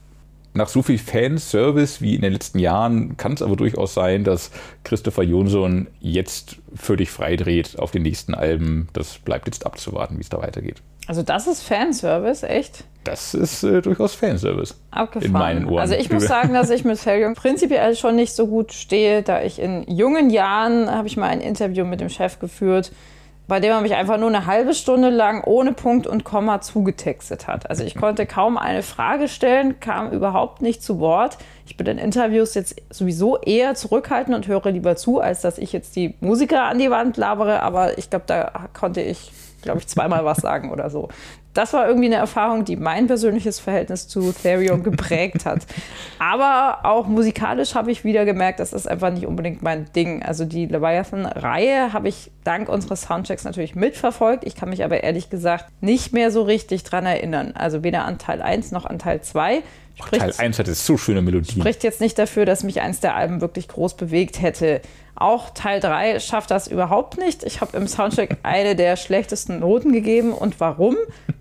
Nach 0.55 0.69
so 0.69 0.81
viel 0.81 0.97
Fanservice 0.97 2.01
wie 2.01 2.15
in 2.15 2.21
den 2.21 2.31
letzten 2.31 2.59
Jahren 2.59 3.17
kann 3.17 3.33
es 3.33 3.41
aber 3.41 3.57
durchaus 3.57 3.93
sein, 3.93 4.23
dass 4.23 4.51
Christopher 4.85 5.23
Jonsson 5.23 5.87
jetzt 5.99 6.55
völlig 6.73 7.11
freidreht 7.11 7.77
auf 7.77 7.91
den 7.91 8.03
nächsten 8.03 8.33
Alben. 8.33 8.87
Das 8.93 9.17
bleibt 9.17 9.47
jetzt 9.47 9.65
abzuwarten, 9.65 10.17
wie 10.17 10.21
es 10.21 10.29
da 10.29 10.37
weitergeht. 10.37 10.81
Also 11.07 11.23
das 11.23 11.47
ist 11.47 11.61
Fanservice, 11.61 12.47
echt? 12.47 12.85
Das 13.03 13.33
ist 13.33 13.63
äh, 13.63 13.81
durchaus 13.81 14.15
Fanservice. 14.15 14.75
Abgefahren. 14.91 15.27
In 15.27 15.31
meinen 15.33 15.65
Ohren. 15.65 15.81
Also 15.81 15.93
ich 15.93 16.09
muss 16.09 16.25
sagen, 16.25 16.53
dass 16.53 16.69
ich 16.69 16.85
mit 16.85 17.03
Therion 17.03 17.35
prinzipiell 17.35 17.95
schon 17.97 18.15
nicht 18.15 18.33
so 18.33 18.47
gut 18.47 18.71
stehe, 18.71 19.23
da 19.23 19.43
ich 19.43 19.59
in 19.59 19.83
jungen 19.89 20.29
Jahren, 20.29 20.89
habe 20.89 21.07
ich 21.07 21.17
mal 21.17 21.27
ein 21.27 21.41
Interview 21.41 21.83
mit 21.83 21.99
dem 21.99 22.09
Chef 22.09 22.39
geführt, 22.39 22.93
bei 23.47 23.59
dem 23.59 23.71
er 23.71 23.81
mich 23.81 23.95
einfach 23.95 24.17
nur 24.17 24.29
eine 24.29 24.45
halbe 24.45 24.73
Stunde 24.73 25.09
lang 25.09 25.43
ohne 25.43 25.73
Punkt 25.73 26.07
und 26.07 26.23
Komma 26.23 26.61
zugetextet 26.61 27.47
hat. 27.47 27.69
Also 27.69 27.83
ich 27.83 27.95
konnte 27.95 28.25
kaum 28.25 28.57
eine 28.57 28.81
Frage 28.81 29.27
stellen, 29.27 29.79
kam 29.79 30.11
überhaupt 30.11 30.61
nicht 30.61 30.81
zu 30.81 30.99
Wort. 30.99 31.37
Ich 31.67 31.77
bin 31.77 31.85
in 31.87 31.97
Interviews 31.97 32.55
jetzt 32.55 32.81
sowieso 32.89 33.37
eher 33.37 33.75
zurückhaltend 33.75 34.35
und 34.35 34.47
höre 34.47 34.71
lieber 34.71 34.95
zu, 34.95 35.19
als 35.19 35.41
dass 35.41 35.57
ich 35.57 35.73
jetzt 35.73 35.95
die 35.95 36.15
Musiker 36.21 36.63
an 36.63 36.79
die 36.79 36.89
Wand 36.89 37.17
labere. 37.17 37.61
Aber 37.61 37.97
ich 37.97 38.09
glaube, 38.09 38.25
da 38.27 38.67
konnte 38.73 39.01
ich, 39.01 39.31
glaube 39.61 39.79
ich, 39.79 39.87
zweimal 39.87 40.25
was 40.25 40.37
sagen 40.37 40.71
oder 40.71 40.89
so 40.89 41.09
das 41.55 41.73
war 41.73 41.87
irgendwie 41.87 42.07
eine 42.07 42.15
Erfahrung, 42.15 42.65
die 42.65 42.75
mein 42.75 43.07
persönliches 43.07 43.59
Verhältnis 43.59 44.07
zu 44.07 44.31
Therion 44.33 44.83
geprägt 44.83 45.45
hat. 45.45 45.65
Aber 46.19 46.85
auch 46.85 47.07
musikalisch 47.07 47.75
habe 47.75 47.91
ich 47.91 48.03
wieder 48.03 48.25
gemerkt, 48.25 48.59
das 48.59 48.73
ist 48.73 48.87
einfach 48.87 49.11
nicht 49.11 49.25
unbedingt 49.25 49.63
mein 49.63 49.91
Ding. 49.93 50.21
Also 50.21 50.45
die 50.45 50.65
Leviathan-Reihe 50.65 51.93
habe 51.93 52.09
ich 52.09 52.31
dank 52.43 52.67
unseres 52.67 53.03
Soundchecks 53.03 53.45
natürlich 53.45 53.73
mitverfolgt. 53.73 54.45
Ich 54.45 54.55
kann 54.55 54.69
mich 54.69 54.83
aber 54.83 55.03
ehrlich 55.03 55.29
gesagt 55.29 55.65
nicht 55.81 56.13
mehr 56.13 56.29
so 56.29 56.43
richtig 56.43 56.83
dran 56.83 57.05
erinnern. 57.05 57.53
Also 57.55 57.83
weder 57.83 58.05
an 58.05 58.17
Teil 58.17 58.41
1 58.41 58.71
noch 58.71 58.85
an 58.85 58.99
Teil 58.99 59.21
2. 59.21 59.63
Spricht, 59.95 60.21
Teil 60.21 60.33
1 60.37 60.59
hatte 60.59 60.73
so 60.73 60.97
schöne 60.97 61.21
Melodien. 61.21 61.61
Spricht 61.61 61.83
jetzt 61.83 62.01
nicht 62.01 62.19
dafür, 62.19 62.45
dass 62.45 62.63
mich 62.63 62.81
eins 62.81 62.99
der 62.99 63.15
Alben 63.15 63.41
wirklich 63.41 63.67
groß 63.67 63.95
bewegt 63.95 64.41
hätte. 64.41 64.81
Auch 65.15 65.51
Teil 65.51 65.79
3 65.79 66.19
schafft 66.19 66.51
das 66.51 66.67
überhaupt 66.67 67.17
nicht. 67.17 67.43
Ich 67.43 67.61
habe 67.61 67.77
im 67.77 67.87
Soundtrack 67.87 68.37
eine 68.43 68.75
der 68.75 68.97
schlechtesten 68.97 69.59
Noten 69.59 69.93
gegeben. 69.93 70.33
Und 70.33 70.59
warum? 70.59 70.97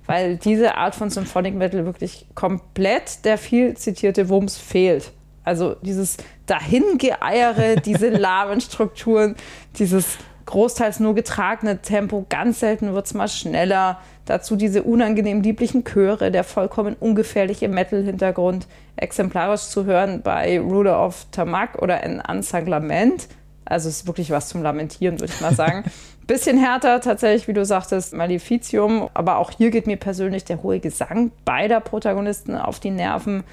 Weil 0.07 0.37
diese 0.37 0.77
Art 0.77 0.95
von 0.95 1.11
Symphonic 1.11 1.55
Metal 1.55 1.85
wirklich 1.85 2.27
komplett 2.35 3.25
der 3.25 3.39
viel 3.39 3.77
zitierte 3.77 4.29
Wumms 4.29 4.57
fehlt. 4.57 5.11
Also 5.43 5.75
dieses 5.83 6.17
Dahingeeiere, 6.47 7.77
diese 7.85 8.09
lahmen 8.11 8.61
Strukturen, 8.61 9.35
dieses 9.79 10.17
großteils 10.47 11.01
nur 11.01 11.15
getragene 11.15 11.81
Tempo, 11.81 12.27
ganz 12.29 12.61
selten 12.61 12.93
wird 12.95 13.07
es 13.07 13.15
mal 13.15 13.29
schneller. 13.29 13.99
Dazu 14.27 14.57
diese 14.57 14.83
unangenehm 14.83 15.43
lieblichen 15.43 15.85
Chöre, 15.85 16.31
der 16.31 16.45
vollkommen 16.45 16.97
ungefährliche 16.99 17.69
Metal-Hintergrund, 17.69 18.67
exemplarisch 18.97 19.63
zu 19.63 19.85
hören 19.85 20.23
bei 20.23 20.59
Ruler 20.61 21.05
of 21.05 21.27
Tamak 21.31 21.81
oder 21.81 22.03
in 22.03 22.21
Unsung 22.21 22.67
Lament. 22.67 23.29
Also 23.65 23.89
es 23.89 23.99
ist 23.99 24.07
wirklich 24.07 24.31
was 24.31 24.49
zum 24.49 24.63
Lamentieren, 24.63 25.21
würde 25.21 25.33
ich 25.33 25.41
mal 25.41 25.55
sagen. 25.55 25.85
Bisschen 26.27 26.59
härter 26.59 27.01
tatsächlich, 27.01 27.49
wie 27.49 27.53
du 27.53 27.65
sagtest, 27.65 28.15
Maleficium. 28.15 29.09
Aber 29.13 29.39
auch 29.39 29.51
hier 29.51 29.71
geht 29.71 29.87
mir 29.87 29.97
persönlich 29.97 30.45
der 30.45 30.63
hohe 30.63 30.81
Gesang 30.81 31.33
beider 31.45 31.81
Protagonisten 31.81 32.57
auf 32.57 32.81
die 32.81 32.91
Nerven. 32.91 33.45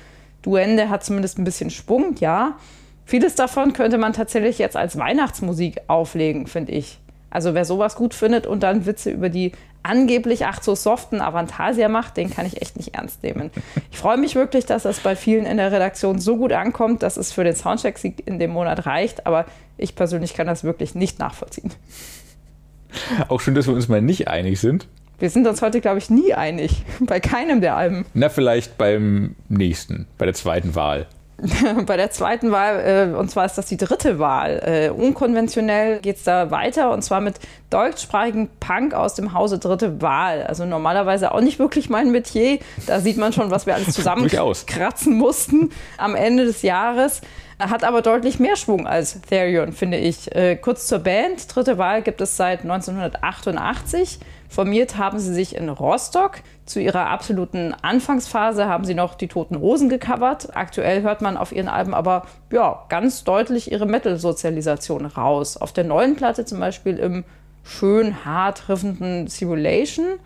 Duende 0.41 0.89
hat 0.89 1.03
zumindest 1.03 1.37
ein 1.37 1.43
bisschen 1.43 1.69
Schwung, 1.69 2.15
ja. 2.19 2.57
Vieles 3.11 3.35
davon 3.35 3.73
könnte 3.73 3.97
man 3.97 4.13
tatsächlich 4.13 4.57
jetzt 4.57 4.77
als 4.77 4.97
Weihnachtsmusik 4.97 5.81
auflegen, 5.87 6.47
finde 6.47 6.71
ich. 6.71 6.97
Also 7.29 7.53
wer 7.53 7.65
sowas 7.65 7.97
gut 7.97 8.13
findet 8.13 8.47
und 8.47 8.63
dann 8.63 8.85
Witze 8.85 9.11
über 9.11 9.27
die 9.27 9.51
angeblich 9.83 10.45
ach 10.45 10.63
so 10.63 10.75
soften 10.75 11.19
Avantasia 11.19 11.89
macht, 11.89 12.15
den 12.15 12.29
kann 12.29 12.45
ich 12.45 12.61
echt 12.61 12.77
nicht 12.77 12.95
ernst 12.95 13.21
nehmen. 13.21 13.51
Ich 13.91 13.97
freue 13.97 14.15
mich 14.15 14.35
wirklich, 14.35 14.65
dass 14.65 14.83
das 14.83 15.01
bei 15.01 15.17
vielen 15.17 15.45
in 15.45 15.57
der 15.57 15.73
Redaktion 15.73 16.19
so 16.19 16.37
gut 16.37 16.53
ankommt, 16.53 17.03
dass 17.03 17.17
es 17.17 17.33
für 17.33 17.43
den 17.43 17.53
Soundcheck-Sieg 17.53 18.25
in 18.25 18.39
dem 18.39 18.51
Monat 18.51 18.85
reicht, 18.85 19.27
aber 19.27 19.43
ich 19.77 19.93
persönlich 19.93 20.33
kann 20.33 20.47
das 20.47 20.63
wirklich 20.63 20.95
nicht 20.95 21.19
nachvollziehen. 21.19 21.71
Auch 23.27 23.41
schön, 23.41 23.55
dass 23.55 23.67
wir 23.67 23.73
uns 23.73 23.89
mal 23.89 24.01
nicht 24.01 24.29
einig 24.29 24.57
sind. 24.61 24.87
Wir 25.19 25.29
sind 25.29 25.45
uns 25.47 25.61
heute, 25.61 25.81
glaube 25.81 25.97
ich, 25.97 26.09
nie 26.09 26.33
einig. 26.33 26.85
Bei 27.01 27.19
keinem 27.19 27.59
der 27.59 27.75
Alben. 27.75 28.05
Na, 28.13 28.29
vielleicht 28.29 28.77
beim 28.77 29.35
nächsten, 29.49 30.07
bei 30.17 30.23
der 30.23 30.33
zweiten 30.33 30.75
Wahl. 30.75 31.07
bei 31.85 31.97
der 31.97 32.11
zweiten 32.11 32.51
Wahl, 32.51 33.11
äh, 33.13 33.15
und 33.15 33.31
zwar 33.31 33.45
ist 33.45 33.57
das 33.57 33.65
die 33.65 33.77
dritte 33.77 34.19
Wahl. 34.19 34.61
Äh, 34.63 34.89
unkonventionell 34.89 35.99
geht 35.99 36.17
es 36.17 36.23
da 36.23 36.51
weiter 36.51 36.91
und 36.91 37.03
zwar 37.03 37.21
mit 37.21 37.35
deutschsprachigen 37.69 38.49
Punk 38.59 38.93
aus 38.93 39.15
dem 39.15 39.33
Hause 39.33 39.57
dritte 39.57 40.01
Wahl. 40.01 40.43
Also 40.43 40.65
normalerweise 40.65 41.33
auch 41.33 41.41
nicht 41.41 41.57
wirklich 41.57 41.89
mein 41.89 42.11
Metier. 42.11 42.59
Da 42.85 42.99
sieht 42.99 43.17
man 43.17 43.33
schon, 43.33 43.49
was 43.49 43.65
wir 43.65 43.75
alles 43.75 43.87
zusammenkratzen 43.95 45.17
mussten 45.17 45.71
am 45.97 46.15
Ende 46.15 46.45
des 46.45 46.61
Jahres. 46.61 47.21
Hat 47.59 47.83
aber 47.83 48.01
deutlich 48.01 48.39
mehr 48.39 48.55
Schwung 48.55 48.87
als 48.87 49.21
Therion, 49.21 49.71
finde 49.71 49.97
ich. 49.97 50.33
Äh, 50.35 50.55
kurz 50.55 50.87
zur 50.87 50.99
Band. 50.99 51.53
Dritte 51.53 51.77
Wahl 51.77 52.01
gibt 52.01 52.21
es 52.21 52.37
seit 52.37 52.61
1988. 52.61 54.19
Formiert 54.51 54.97
haben 54.97 55.17
sie 55.17 55.33
sich 55.33 55.55
in 55.55 55.69
Rostock. 55.69 56.41
Zu 56.65 56.81
ihrer 56.81 57.07
absoluten 57.07 57.73
Anfangsphase 57.81 58.67
haben 58.67 58.83
sie 58.83 58.95
noch 58.95 59.15
die 59.15 59.29
Toten 59.29 59.55
Rosen 59.55 59.87
gecovert. 59.87 60.57
Aktuell 60.57 61.03
hört 61.03 61.21
man 61.21 61.37
auf 61.37 61.53
ihren 61.53 61.69
Alben 61.69 61.93
aber 61.93 62.25
ja, 62.51 62.83
ganz 62.89 63.23
deutlich 63.23 63.71
ihre 63.71 63.85
Metal-Sozialisation 63.85 65.05
raus. 65.05 65.55
Auf 65.55 65.71
der 65.71 65.85
neuen 65.85 66.17
Platte 66.17 66.43
zum 66.43 66.59
Beispiel 66.59 66.97
im 66.97 67.23
schön 67.63 68.25
hart 68.25 68.67
riffenden 68.67 69.27
Simulation 69.27 70.19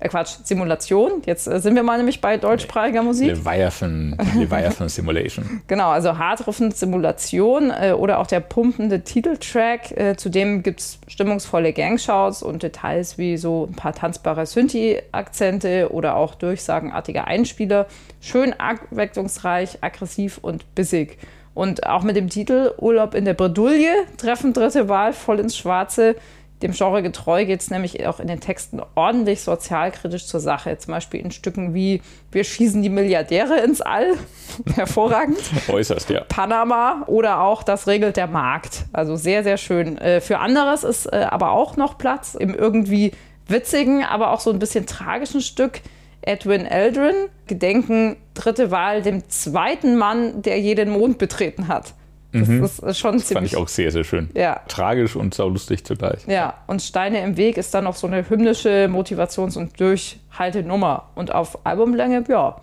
äh 0.00 0.08
Quatsch, 0.08 0.36
Simulation. 0.44 1.22
Jetzt 1.26 1.46
äh, 1.46 1.60
sind 1.60 1.76
wir 1.76 1.82
mal 1.82 1.98
nämlich 1.98 2.20
bei 2.20 2.36
deutschsprachiger 2.36 3.02
Musik. 3.02 3.28
Leviathan, 3.28 4.16
Leviathan 4.34 4.88
Simulation. 4.88 5.62
genau, 5.66 5.90
also 5.90 6.16
Hardriffen 6.18 6.72
Simulation 6.72 7.70
äh, 7.70 7.92
oder 7.92 8.18
auch 8.18 8.26
der 8.26 8.40
pumpende 8.40 9.02
Titeltrack. 9.02 9.90
Äh, 9.96 10.16
zudem 10.16 10.62
gibt 10.62 10.80
es 10.80 10.98
stimmungsvolle 11.06 11.72
Gangshouts 11.72 12.42
und 12.42 12.62
Details 12.62 13.18
wie 13.18 13.36
so 13.36 13.68
ein 13.70 13.74
paar 13.74 13.92
tanzbare 13.92 14.46
Synthi-Akzente 14.46 15.92
oder 15.92 16.16
auch 16.16 16.34
durchsagenartige 16.34 17.26
Einspieler. 17.26 17.86
Schön 18.20 18.54
abwechslungsreich, 18.54 19.78
aggressiv 19.82 20.38
und 20.42 20.74
bissig. 20.74 21.18
Und 21.52 21.86
auch 21.86 22.02
mit 22.02 22.16
dem 22.16 22.28
Titel 22.28 22.72
Urlaub 22.78 23.14
in 23.14 23.24
der 23.24 23.34
Bredouille 23.34 24.06
treffen 24.16 24.52
dritte 24.52 24.88
Wahl 24.88 25.12
voll 25.12 25.40
ins 25.40 25.56
Schwarze. 25.56 26.16
Dem 26.62 26.72
Genre 26.72 27.02
getreu 27.02 27.46
geht 27.46 27.60
es 27.60 27.70
nämlich 27.70 28.06
auch 28.06 28.20
in 28.20 28.26
den 28.26 28.40
Texten 28.40 28.82
ordentlich 28.94 29.40
sozialkritisch 29.40 30.26
zur 30.26 30.40
Sache. 30.40 30.76
Zum 30.76 30.92
Beispiel 30.92 31.20
in 31.20 31.30
Stücken 31.30 31.72
wie 31.74 32.02
Wir 32.32 32.44
schießen 32.44 32.82
die 32.82 32.90
Milliardäre 32.90 33.60
ins 33.60 33.80
All. 33.80 34.14
Hervorragend. 34.74 35.38
Äußerst, 35.68 36.10
ja. 36.10 36.22
Panama 36.28 37.04
oder 37.06 37.40
auch 37.40 37.62
Das 37.62 37.86
regelt 37.86 38.16
der 38.16 38.26
Markt. 38.26 38.84
Also 38.92 39.16
sehr, 39.16 39.42
sehr 39.42 39.56
schön. 39.56 39.96
Äh, 39.98 40.20
für 40.20 40.38
anderes 40.38 40.84
ist 40.84 41.06
äh, 41.06 41.26
aber 41.28 41.52
auch 41.52 41.76
noch 41.76 41.96
Platz 41.96 42.34
im 42.34 42.54
irgendwie 42.54 43.12
witzigen, 43.48 44.04
aber 44.04 44.32
auch 44.32 44.40
so 44.40 44.50
ein 44.50 44.58
bisschen 44.58 44.86
tragischen 44.86 45.40
Stück. 45.40 45.80
Edwin 46.22 46.66
Eldrin, 46.66 47.14
Gedenken, 47.46 48.16
dritte 48.34 48.70
Wahl, 48.70 49.00
dem 49.00 49.28
zweiten 49.30 49.96
Mann, 49.96 50.42
der 50.42 50.60
jeden 50.60 50.90
Mond 50.90 51.16
betreten 51.16 51.68
hat. 51.68 51.94
Das 52.32 52.46
mhm. 52.48 52.62
ist 52.62 52.98
schon 52.98 53.14
das 53.14 53.26
ziemlich. 53.26 53.32
Fand 53.32 53.46
ich 53.46 53.56
auch 53.56 53.68
sehr, 53.68 53.90
sehr 53.90 54.04
schön. 54.04 54.30
Ja. 54.34 54.60
Tragisch 54.68 55.16
und 55.16 55.34
saulustig 55.34 55.84
zugleich. 55.84 56.26
Ja, 56.26 56.54
und 56.66 56.80
Steine 56.80 57.22
im 57.24 57.36
Weg 57.36 57.56
ist 57.56 57.74
dann 57.74 57.84
noch 57.84 57.96
so 57.96 58.06
eine 58.06 58.28
hymnische 58.28 58.88
Motivations- 58.88 59.58
und 59.58 59.78
Durchhaltenummer. 59.80 61.08
Und 61.14 61.34
auf 61.34 61.66
Albumlänge, 61.66 62.24
ja, 62.28 62.60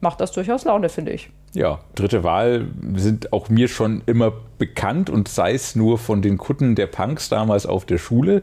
macht 0.00 0.20
das 0.20 0.32
durchaus 0.32 0.64
Laune, 0.64 0.88
finde 0.88 1.12
ich. 1.12 1.30
Ja, 1.54 1.80
dritte 1.94 2.24
Wahl 2.24 2.66
sind 2.96 3.32
auch 3.32 3.48
mir 3.48 3.68
schon 3.68 4.02
immer 4.06 4.32
bekannt 4.58 5.08
und 5.08 5.28
sei 5.28 5.54
es 5.54 5.76
nur 5.76 5.98
von 5.98 6.20
den 6.20 6.36
Kutten 6.36 6.74
der 6.74 6.86
Punks 6.86 7.28
damals 7.28 7.64
auf 7.66 7.84
der 7.84 7.98
Schule 7.98 8.42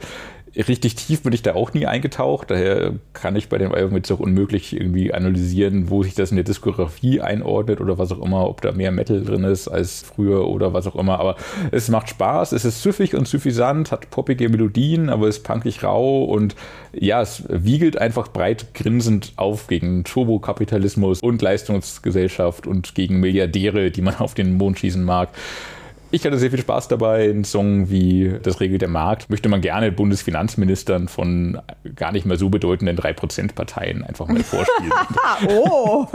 richtig 0.55 0.95
tief 0.95 1.23
bin 1.23 1.33
ich 1.33 1.41
da 1.41 1.53
auch 1.55 1.73
nie 1.73 1.85
eingetaucht. 1.85 2.51
Daher 2.51 2.93
kann 3.13 3.35
ich 3.35 3.49
bei 3.49 3.57
dem 3.57 3.73
Album 3.73 3.95
jetzt 3.95 4.11
auch 4.11 4.19
unmöglich 4.19 4.73
irgendwie 4.73 5.13
analysieren, 5.13 5.89
wo 5.89 6.03
sich 6.03 6.13
das 6.13 6.31
in 6.31 6.37
der 6.37 6.43
Diskografie 6.43 7.21
einordnet 7.21 7.79
oder 7.79 7.97
was 7.97 8.11
auch 8.11 8.21
immer, 8.21 8.47
ob 8.47 8.61
da 8.61 8.71
mehr 8.71 8.91
Metal 8.91 9.21
drin 9.21 9.43
ist 9.43 9.67
als 9.67 10.01
früher 10.01 10.47
oder 10.47 10.73
was 10.73 10.87
auch 10.87 10.95
immer. 10.95 11.19
Aber 11.19 11.35
es 11.71 11.89
macht 11.89 12.09
Spaß, 12.09 12.51
es 12.51 12.65
ist 12.65 12.81
süffig 12.81 13.15
und 13.15 13.27
suffisant, 13.27 13.91
hat 13.91 14.09
poppige 14.09 14.49
Melodien, 14.49 15.09
aber 15.09 15.27
ist 15.27 15.43
punkig 15.43 15.83
rau 15.83 16.23
und 16.25 16.55
ja, 16.93 17.21
es 17.21 17.43
wiegelt 17.47 17.97
einfach 17.97 18.27
breit 18.27 18.73
grinsend 18.73 19.33
auf 19.37 19.67
gegen 19.67 20.03
Turbokapitalismus 20.03 21.21
und 21.21 21.41
Leistungsgesellschaft 21.41 22.67
und 22.67 22.93
gegen 22.95 23.19
Milliardäre, 23.19 23.91
die 23.91 24.01
man 24.01 24.15
auf 24.15 24.33
den 24.33 24.55
Mond 24.55 24.79
schießen 24.79 25.03
mag. 25.03 25.29
Ich 26.11 26.25
hatte 26.25 26.37
sehr 26.37 26.51
viel 26.51 26.59
Spaß 26.59 26.89
dabei. 26.89 27.29
Ein 27.29 27.43
Song 27.45 27.89
wie 27.89 28.37
Das 28.43 28.59
regelt 28.59 28.81
der 28.81 28.89
Markt 28.89 29.29
möchte 29.29 29.47
man 29.49 29.61
gerne 29.61 29.91
Bundesfinanzministern 29.91 31.07
von 31.07 31.59
gar 31.95 32.11
nicht 32.11 32.25
mehr 32.25 32.37
so 32.37 32.49
bedeutenden 32.49 32.97
3%-Parteien 32.97 34.03
einfach 34.03 34.27
mal 34.27 34.43
vorspielen. 34.43 34.91
oh! 35.49 36.07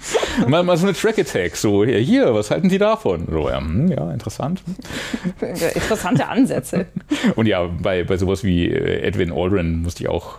mal, 0.48 0.62
mal 0.62 0.76
so 0.76 0.86
eine 0.86 0.94
Track-Attack, 0.94 1.56
so 1.56 1.84
hier, 1.84 1.98
hier, 1.98 2.34
was 2.34 2.50
halten 2.50 2.70
Sie 2.70 2.78
davon? 2.78 3.26
So, 3.30 3.48
ja, 3.48 3.58
hm, 3.58 3.88
ja, 3.88 4.10
interessant. 4.10 4.62
Interessante 5.40 6.28
Ansätze. 6.28 6.86
Und 7.36 7.46
ja, 7.46 7.64
bei, 7.66 8.04
bei 8.04 8.16
sowas 8.16 8.44
wie 8.44 8.68
äh, 8.68 9.02
Edwin 9.02 9.32
Aldrin 9.32 9.82
musste 9.82 10.04
ich 10.04 10.08
auch 10.08 10.38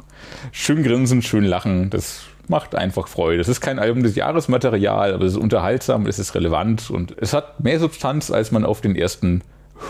schön 0.51 0.83
grinsen, 0.83 1.21
schön 1.21 1.43
lachen. 1.43 1.89
Das 1.89 2.23
macht 2.47 2.75
einfach 2.75 3.07
Freude. 3.07 3.41
Es 3.41 3.47
ist 3.47 3.61
kein 3.61 3.79
Album 3.79 4.03
des 4.03 4.15
Jahresmaterial, 4.15 5.13
aber 5.13 5.25
es 5.25 5.33
ist 5.33 5.39
unterhaltsam, 5.39 6.07
es 6.07 6.19
ist 6.19 6.35
relevant 6.35 6.89
und 6.89 7.15
es 7.19 7.33
hat 7.33 7.63
mehr 7.63 7.79
Substanz, 7.79 8.31
als 8.31 8.51
man 8.51 8.65
auf 8.65 8.81
den 8.81 8.95
ersten 8.95 9.41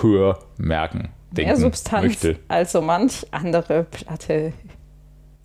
Hör 0.02 0.39
merken 0.58 1.10
denken 1.34 1.52
Mehr 1.52 1.58
Substanz 1.60 2.04
möchte. 2.06 2.36
als 2.47 2.71
so 2.71 2.82
manch 2.82 3.26
andere 3.32 3.84
Platte 3.84 4.54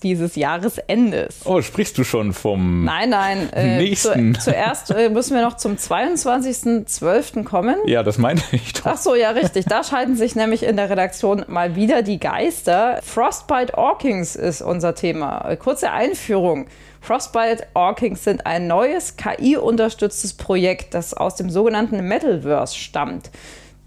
dieses 0.03 0.37
Jahresendes. 0.37 1.41
Oh, 1.45 1.61
sprichst 1.61 1.99
du 1.99 2.05
schon 2.05 2.33
vom 2.33 2.85
nein, 2.85 3.11
nein, 3.11 3.53
äh, 3.53 3.79
nächsten? 3.79 4.35
Zu, 4.35 4.41
zuerst 4.51 4.91
äh, 4.91 5.09
müssen 5.09 5.35
wir 5.35 5.43
noch 5.43 5.57
zum 5.57 5.77
22.12. 5.77 7.45
kommen. 7.45 7.77
Ja, 7.87 8.03
das 8.03 8.19
meinte 8.19 8.45
ich 8.53 8.73
doch. 8.75 8.87
Ach 8.87 8.97
so, 8.97 9.15
ja, 9.15 9.31
richtig. 9.31 9.67
Da 9.67 9.83
scheiden 9.83 10.17
sich 10.17 10.35
nämlich 10.37 10.63
in 10.63 10.77
der 10.77 10.91
Redaktion 10.91 11.45
mal 11.49 11.75
wieder 11.77 12.03
die 12.03 12.19
Geister. 12.19 13.01
Frostbite 13.03 13.77
Orkings 13.77 14.37
ist 14.37 14.63
unser 14.63 14.95
Thema. 14.95 15.57
Kurze 15.57 15.91
Einführung. 15.91 16.67
Frostbite 17.01 17.67
Orkings 17.75 18.25
sind 18.25 18.47
ein 18.47 18.67
neues 18.67 19.17
KI-unterstütztes 19.17 20.35
Projekt, 20.35 20.95
das 20.95 21.15
aus 21.15 21.37
dem 21.37 21.51
sogenannten 21.51 22.07
Metalverse 22.07 22.77
stammt. 22.77 23.31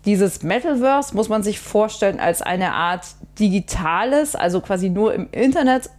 Dieses 0.05 0.41
Metalverse 0.41 1.15
muss 1.15 1.29
man 1.29 1.43
sich 1.43 1.59
vorstellen 1.59 2.19
als 2.19 2.41
eine 2.41 2.73
Art 2.73 3.05
digitales, 3.39 4.35
also 4.35 4.59
quasi 4.59 4.89
nur 4.89 5.13
im 5.13 5.27
Internet 5.31 5.91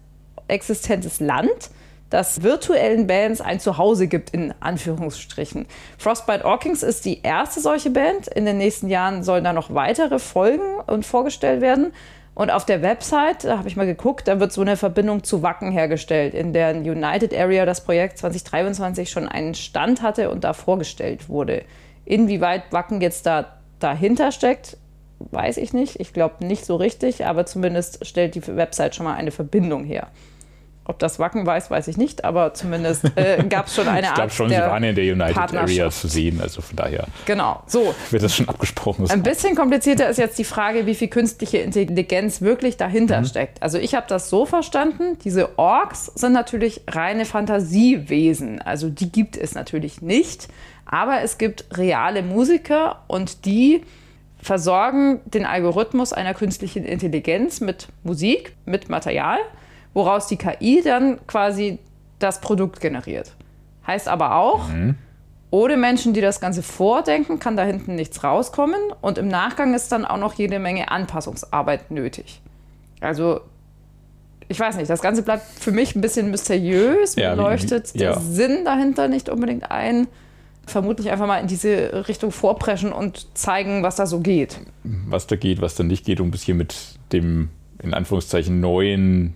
existentes 0.53 1.19
Land, 1.19 1.71
das 2.11 2.43
virtuellen 2.43 3.07
Bands 3.07 3.41
ein 3.41 3.59
Zuhause 3.59 4.07
gibt, 4.07 4.31
in 4.31 4.53
Anführungsstrichen. 4.61 5.67
Frostbite 5.97 6.45
Orkings 6.45 6.83
ist 6.83 7.07
die 7.07 7.23
erste 7.23 7.61
solche 7.61 7.91
Band. 7.91 8.29
In 8.29 8.45
den 8.45 8.59
nächsten 8.59 8.88
Jahren 8.88 9.23
sollen 9.23 9.45
da 9.45 9.55
noch 9.55 9.73
weitere 9.75 10.19
folgen 10.19 10.81
und 10.87 11.07
vorgestellt 11.07 11.62
werden. 11.62 11.93
Und 12.35 12.51
auf 12.51 12.65
der 12.65 12.83
Website, 12.83 13.45
da 13.45 13.59
habe 13.59 13.69
ich 13.69 13.77
mal 13.77 13.87
geguckt, 13.87 14.29
da 14.29 14.41
wird 14.41 14.53
so 14.53 14.61
eine 14.62 14.77
Verbindung 14.77 15.23
zu 15.23 15.43
Wacken 15.43 15.71
hergestellt, 15.71 16.35
in 16.35 16.53
der 16.53 16.77
United 16.77 17.35
Area 17.35 17.67
das 17.67 17.85
Projekt 17.85 18.19
2023 18.19 19.11
schon 19.11 19.29
einen 19.29 19.55
Stand 19.55 20.01
hatte 20.03 20.31
und 20.31 20.45
da 20.45 20.55
vorgestellt 20.55 21.29
wurde. 21.29 21.65
Inwieweit 22.05 22.65
Wacken 22.73 23.01
jetzt 23.01 23.27
da 23.27 23.59
dahinter 23.81 24.33
steckt, 24.33 24.79
weiß 25.19 25.59
ich 25.59 25.73
nicht. 25.73 26.01
Ich 26.01 26.12
glaube 26.12 26.45
nicht 26.45 26.65
so 26.65 26.77
richtig, 26.77 27.27
aber 27.27 27.47
zumindest 27.47 28.07
stellt 28.07 28.35
die 28.35 28.47
Website 28.47 28.95
schon 28.95 29.05
mal 29.05 29.15
eine 29.15 29.31
Verbindung 29.31 29.85
her. 29.85 30.09
Ob 30.85 30.99
das 30.99 31.21
Wacken 31.21 31.47
weiß, 31.47 31.71
weiß 31.71 31.87
ich 31.87 31.97
nicht, 31.97 32.25
aber 32.25 32.55
zumindest 32.55 33.05
äh, 33.16 33.45
gab 33.49 33.68
es 33.68 33.77
schon 33.77 33.87
eine 33.87 34.09
Art. 34.09 34.09
ich 34.09 34.14
glaube 34.14 34.31
schon, 34.31 34.49
sie 34.49 34.57
waren 34.57 34.83
in 34.83 34.97
der 34.97 35.05
United 35.12 35.55
Area 35.55 35.90
zu 35.90 36.09
sehen, 36.09 36.40
also 36.40 36.61
von 36.61 36.75
daher. 36.75 37.07
Genau, 37.25 37.62
so. 37.66 37.95
Wird 38.11 38.23
das 38.25 38.35
schon 38.35 38.49
abgesprochen? 38.49 39.09
Ein 39.09 39.23
bisschen 39.23 39.55
komplizierter 39.55 40.09
ist 40.09 40.16
jetzt 40.16 40.38
die 40.38 40.45
Frage, 40.45 40.87
wie 40.87 40.97
viel 40.97 41.07
künstliche 41.07 41.59
Intelligenz 41.59 42.40
wirklich 42.40 42.79
dahinter 42.79 43.21
mhm. 43.21 43.27
steckt. 43.27 43.62
Also 43.62 43.79
ich 43.79 43.95
habe 43.95 44.07
das 44.09 44.29
so 44.29 44.45
verstanden, 44.45 45.18
diese 45.23 45.57
Orks 45.57 46.07
sind 46.07 46.33
natürlich 46.33 46.81
reine 46.88 47.27
Fantasiewesen, 47.27 48.61
also 48.61 48.88
die 48.88 49.12
gibt 49.12 49.37
es 49.37 49.55
natürlich 49.55 50.03
nicht, 50.03 50.49
aber 50.85 51.23
es 51.23 51.38
gibt 51.38 51.64
reale 51.79 52.25
Musiker 52.25 53.05
und 53.07 53.45
die 53.45 53.83
versorgen 54.40 55.21
den 55.25 55.47
Algorithmus 55.47 56.12
einer 56.12 56.35
künstlichen 56.35 56.85
Intelligenz 56.85 57.61
mit 57.61 57.87
Musik, 58.03 58.55
mit 58.66 58.88
Material 58.88 59.38
woraus 59.94 60.26
die 60.26 60.37
KI 60.37 60.83
dann 60.83 61.18
quasi 61.26 61.78
das 62.18 62.40
Produkt 62.40 62.81
generiert. 62.81 63.33
Heißt 63.87 64.09
aber 64.09 64.37
auch, 64.37 64.68
mhm. 64.68 64.94
ohne 65.50 65.76
Menschen, 65.76 66.14
die 66.14 66.20
das 66.20 66.40
Ganze 66.40 66.62
vordenken, 66.62 67.38
kann 67.38 67.57
da 67.57 67.64
hinten 67.64 67.94
nichts 67.94 68.22
rauskommen. 68.22 68.81
Und 69.00 69.18
im 69.18 69.28
Nachgang 69.28 69.74
ist 69.74 69.90
dann 69.92 70.05
auch 70.05 70.18
noch 70.18 70.35
jede 70.35 70.59
Menge 70.59 70.90
Anpassungsarbeit 70.90 71.90
nötig. 71.90 72.40
Also, 73.00 73.40
ich 74.48 74.59
weiß 74.59 74.76
nicht, 74.76 74.88
das 74.88 75.02
Ganze 75.02 75.22
bleibt 75.22 75.44
für 75.59 75.72
mich 75.72 75.96
ein 75.96 76.00
bisschen 76.00 76.31
mysteriös. 76.31 77.16
Ja, 77.16 77.35
leuchtet 77.35 77.98
der 77.98 78.12
ja. 78.12 78.20
Sinn 78.20 78.64
dahinter 78.64 79.09
nicht 79.09 79.28
unbedingt 79.28 79.70
ein. 79.70 80.07
Vermutlich 80.64 81.11
einfach 81.11 81.26
mal 81.26 81.38
in 81.38 81.48
diese 81.48 82.07
Richtung 82.07 82.31
vorpreschen 82.31 82.92
und 82.92 83.37
zeigen, 83.37 83.83
was 83.83 83.96
da 83.96 84.07
so 84.07 84.20
geht. 84.20 84.61
was 84.85 85.26
da 85.26 85.35
geht, 85.35 85.61
was 85.61 85.74
da 85.74 85.83
nicht 85.83 86.05
geht, 86.05 86.20
um 86.20 86.28
ein 86.28 86.31
bisschen 86.31 86.57
mit 86.57 86.76
dem, 87.12 87.48
in 87.83 87.94
Anführungszeichen, 87.94 88.61
neuen 88.61 89.35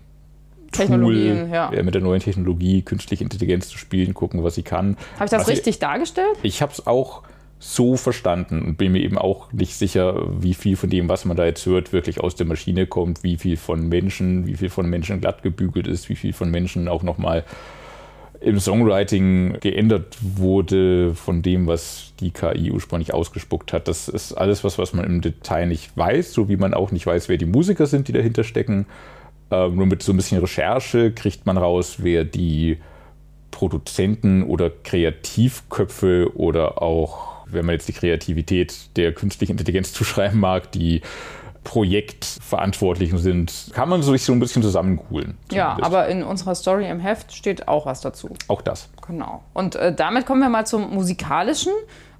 Technologien, 0.72 1.44
Tool, 1.44 1.48
ja. 1.52 1.72
äh, 1.72 1.82
mit 1.82 1.94
der 1.94 2.02
neuen 2.02 2.20
Technologie, 2.20 2.82
künstliche 2.82 3.24
Intelligenz 3.24 3.68
zu 3.68 3.78
spielen, 3.78 4.14
gucken, 4.14 4.42
was 4.42 4.54
sie 4.54 4.62
kann. 4.62 4.96
Habe 5.14 5.26
ich 5.26 5.30
das 5.30 5.42
was 5.42 5.48
richtig 5.48 5.78
dargestellt? 5.78 6.36
Ich, 6.42 6.56
ich 6.56 6.62
habe 6.62 6.72
es 6.72 6.86
auch 6.86 7.22
so 7.58 7.96
verstanden 7.96 8.62
und 8.62 8.76
bin 8.76 8.92
mir 8.92 9.00
eben 9.00 9.16
auch 9.16 9.52
nicht 9.52 9.74
sicher, 9.74 10.22
wie 10.40 10.54
viel 10.54 10.76
von 10.76 10.90
dem, 10.90 11.08
was 11.08 11.24
man 11.24 11.36
da 11.36 11.46
jetzt 11.46 11.64
hört, 11.64 11.92
wirklich 11.92 12.20
aus 12.20 12.34
der 12.34 12.46
Maschine 12.46 12.86
kommt, 12.86 13.22
wie 13.22 13.38
viel 13.38 13.56
von 13.56 13.88
Menschen, 13.88 14.46
wie 14.46 14.54
viel 14.54 14.68
von 14.68 14.88
Menschen 14.88 15.20
glatt 15.20 15.42
gebügelt 15.42 15.86
ist, 15.86 16.08
wie 16.08 16.16
viel 16.16 16.32
von 16.32 16.50
Menschen 16.50 16.86
auch 16.88 17.02
nochmal 17.02 17.44
im 18.40 18.60
Songwriting 18.60 19.58
geändert 19.60 20.18
wurde 20.20 21.14
von 21.14 21.40
dem, 21.42 21.66
was 21.66 22.12
die 22.20 22.30
KI 22.30 22.70
ursprünglich 22.70 23.14
ausgespuckt 23.14 23.72
hat. 23.72 23.88
Das 23.88 24.08
ist 24.08 24.34
alles 24.34 24.62
was, 24.62 24.78
was 24.78 24.92
man 24.92 25.04
im 25.04 25.20
Detail 25.20 25.66
nicht 25.66 25.96
weiß, 25.96 26.32
so 26.32 26.48
wie 26.48 26.56
man 26.56 26.74
auch 26.74 26.90
nicht 26.90 27.06
weiß, 27.06 27.28
wer 27.28 27.38
die 27.38 27.46
Musiker 27.46 27.86
sind, 27.86 28.08
die 28.08 28.12
dahinter 28.12 28.44
stecken. 28.44 28.86
Ähm, 29.50 29.76
nur 29.76 29.86
mit 29.86 30.02
so 30.02 30.12
ein 30.12 30.16
bisschen 30.16 30.40
Recherche 30.40 31.12
kriegt 31.12 31.46
man 31.46 31.56
raus, 31.56 31.96
wer 31.98 32.24
die 32.24 32.78
Produzenten 33.50 34.42
oder 34.42 34.70
Kreativköpfe 34.70 36.32
oder 36.34 36.82
auch, 36.82 37.46
wenn 37.46 37.64
man 37.64 37.74
jetzt 37.74 37.88
die 37.88 37.92
Kreativität 37.92 38.96
der 38.96 39.12
künstlichen 39.14 39.52
Intelligenz 39.52 39.92
zuschreiben 39.94 40.40
mag, 40.40 40.72
die 40.72 41.02
Projektverantwortlichen 41.64 43.18
sind, 43.18 43.70
kann 43.72 43.88
man 43.88 44.00
sich 44.00 44.22
so 44.22 44.32
ein 44.32 44.38
bisschen 44.38 44.62
zusammengulen. 44.62 45.36
Ja, 45.50 45.76
aber 45.80 46.06
in 46.06 46.22
unserer 46.22 46.54
Story 46.54 46.88
im 46.88 47.00
Heft 47.00 47.32
steht 47.32 47.66
auch 47.66 47.86
was 47.86 48.00
dazu. 48.00 48.34
auch 48.46 48.62
das. 48.62 48.88
Genau. 49.04 49.42
Und 49.52 49.74
äh, 49.74 49.92
damit 49.92 50.26
kommen 50.26 50.40
wir 50.42 50.48
mal 50.48 50.64
zum 50.64 50.94
musikalischen. 50.94 51.72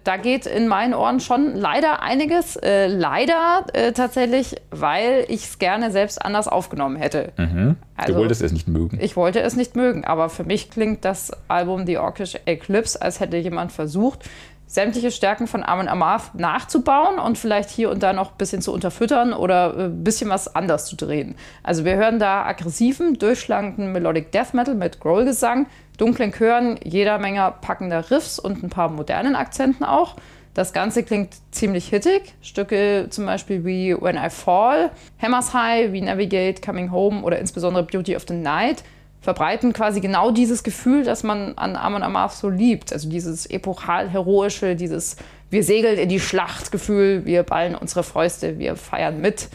Da 0.06 0.18
geht 0.18 0.46
in 0.46 0.68
meinen 0.68 0.94
Ohren 0.94 1.18
schon 1.18 1.56
leider 1.56 2.00
einiges. 2.00 2.54
Äh, 2.54 2.86
leider 2.86 3.66
äh, 3.72 3.90
tatsächlich, 3.90 4.54
weil 4.70 5.24
ich 5.26 5.46
es 5.46 5.58
gerne 5.58 5.90
selbst 5.90 6.24
anders 6.24 6.46
aufgenommen 6.46 6.94
hätte. 6.94 7.32
du 7.36 7.76
Also, 7.96 8.14
wolltest 8.20 8.40
es 8.40 8.52
nicht 8.52 8.68
mögen. 8.68 8.98
ich 9.00 9.16
wollte 9.16 9.40
es 9.40 9.56
nicht 9.56 9.74
mögen, 9.74 10.04
aber 10.04 10.28
für 10.28 10.44
mich 10.44 10.70
klingt 10.70 11.04
das 11.04 11.32
Album 11.48 11.86
The 11.86 11.98
Orkish 11.98 12.38
Eclipse, 12.44 13.02
als 13.02 13.18
hätte 13.18 13.36
jemand 13.36 13.72
versucht, 13.72 14.20
sämtliche 14.66 15.10
Stärken 15.10 15.46
von 15.46 15.62
Amon 15.62 15.88
Amarth 15.88 16.34
nachzubauen 16.34 17.18
und 17.18 17.38
vielleicht 17.38 17.70
hier 17.70 17.90
und 17.90 18.02
da 18.02 18.12
noch 18.12 18.32
ein 18.32 18.38
bisschen 18.38 18.62
zu 18.62 18.72
unterfüttern 18.72 19.32
oder 19.32 19.76
ein 19.76 20.04
bisschen 20.04 20.28
was 20.28 20.54
anders 20.54 20.86
zu 20.86 20.96
drehen. 20.96 21.36
Also 21.62 21.84
wir 21.84 21.96
hören 21.96 22.18
da 22.18 22.44
aggressiven, 22.44 23.18
durchschlagenden 23.18 23.92
Melodic 23.92 24.32
Death 24.32 24.54
Metal 24.54 24.74
mit 24.74 25.00
Growl-Gesang, 25.00 25.66
dunklen 25.98 26.32
Chören, 26.32 26.78
jeder 26.82 27.18
Menge 27.18 27.54
packender 27.60 28.10
Riffs 28.10 28.38
und 28.38 28.62
ein 28.62 28.70
paar 28.70 28.90
modernen 28.90 29.36
Akzenten 29.36 29.84
auch. 29.84 30.16
Das 30.52 30.72
Ganze 30.72 31.02
klingt 31.02 31.34
ziemlich 31.50 31.88
hittig. 31.88 32.34
Stücke 32.40 33.08
zum 33.10 33.26
Beispiel 33.26 33.64
wie 33.66 33.94
When 33.94 34.16
I 34.16 34.30
Fall, 34.30 34.90
Hammers 35.20 35.52
High, 35.52 35.92
wie 35.92 36.00
Navigate, 36.00 36.62
Coming 36.62 36.90
Home 36.90 37.22
oder 37.22 37.38
insbesondere 37.38 37.84
Beauty 37.84 38.16
of 38.16 38.24
the 38.26 38.34
Night 38.34 38.82
verbreiten 39.26 39.72
quasi 39.72 40.00
genau 40.00 40.30
dieses 40.30 40.62
Gefühl, 40.62 41.02
das 41.02 41.24
man 41.24 41.58
an 41.58 41.74
Amon 41.74 42.04
Amarth 42.04 42.34
so 42.34 42.48
liebt. 42.48 42.92
Also 42.92 43.08
dieses 43.08 43.44
epochal-heroische, 43.50 44.76
dieses 44.76 45.16
wir 45.50 45.64
segeln 45.64 45.98
in 45.98 46.08
die 46.08 46.20
Schlacht-Gefühl, 46.20 47.26
wir 47.26 47.42
ballen 47.42 47.74
unsere 47.74 48.04
Fäuste, 48.04 48.60
wir 48.60 48.76
feiern 48.76 49.20
mit. 49.20 49.48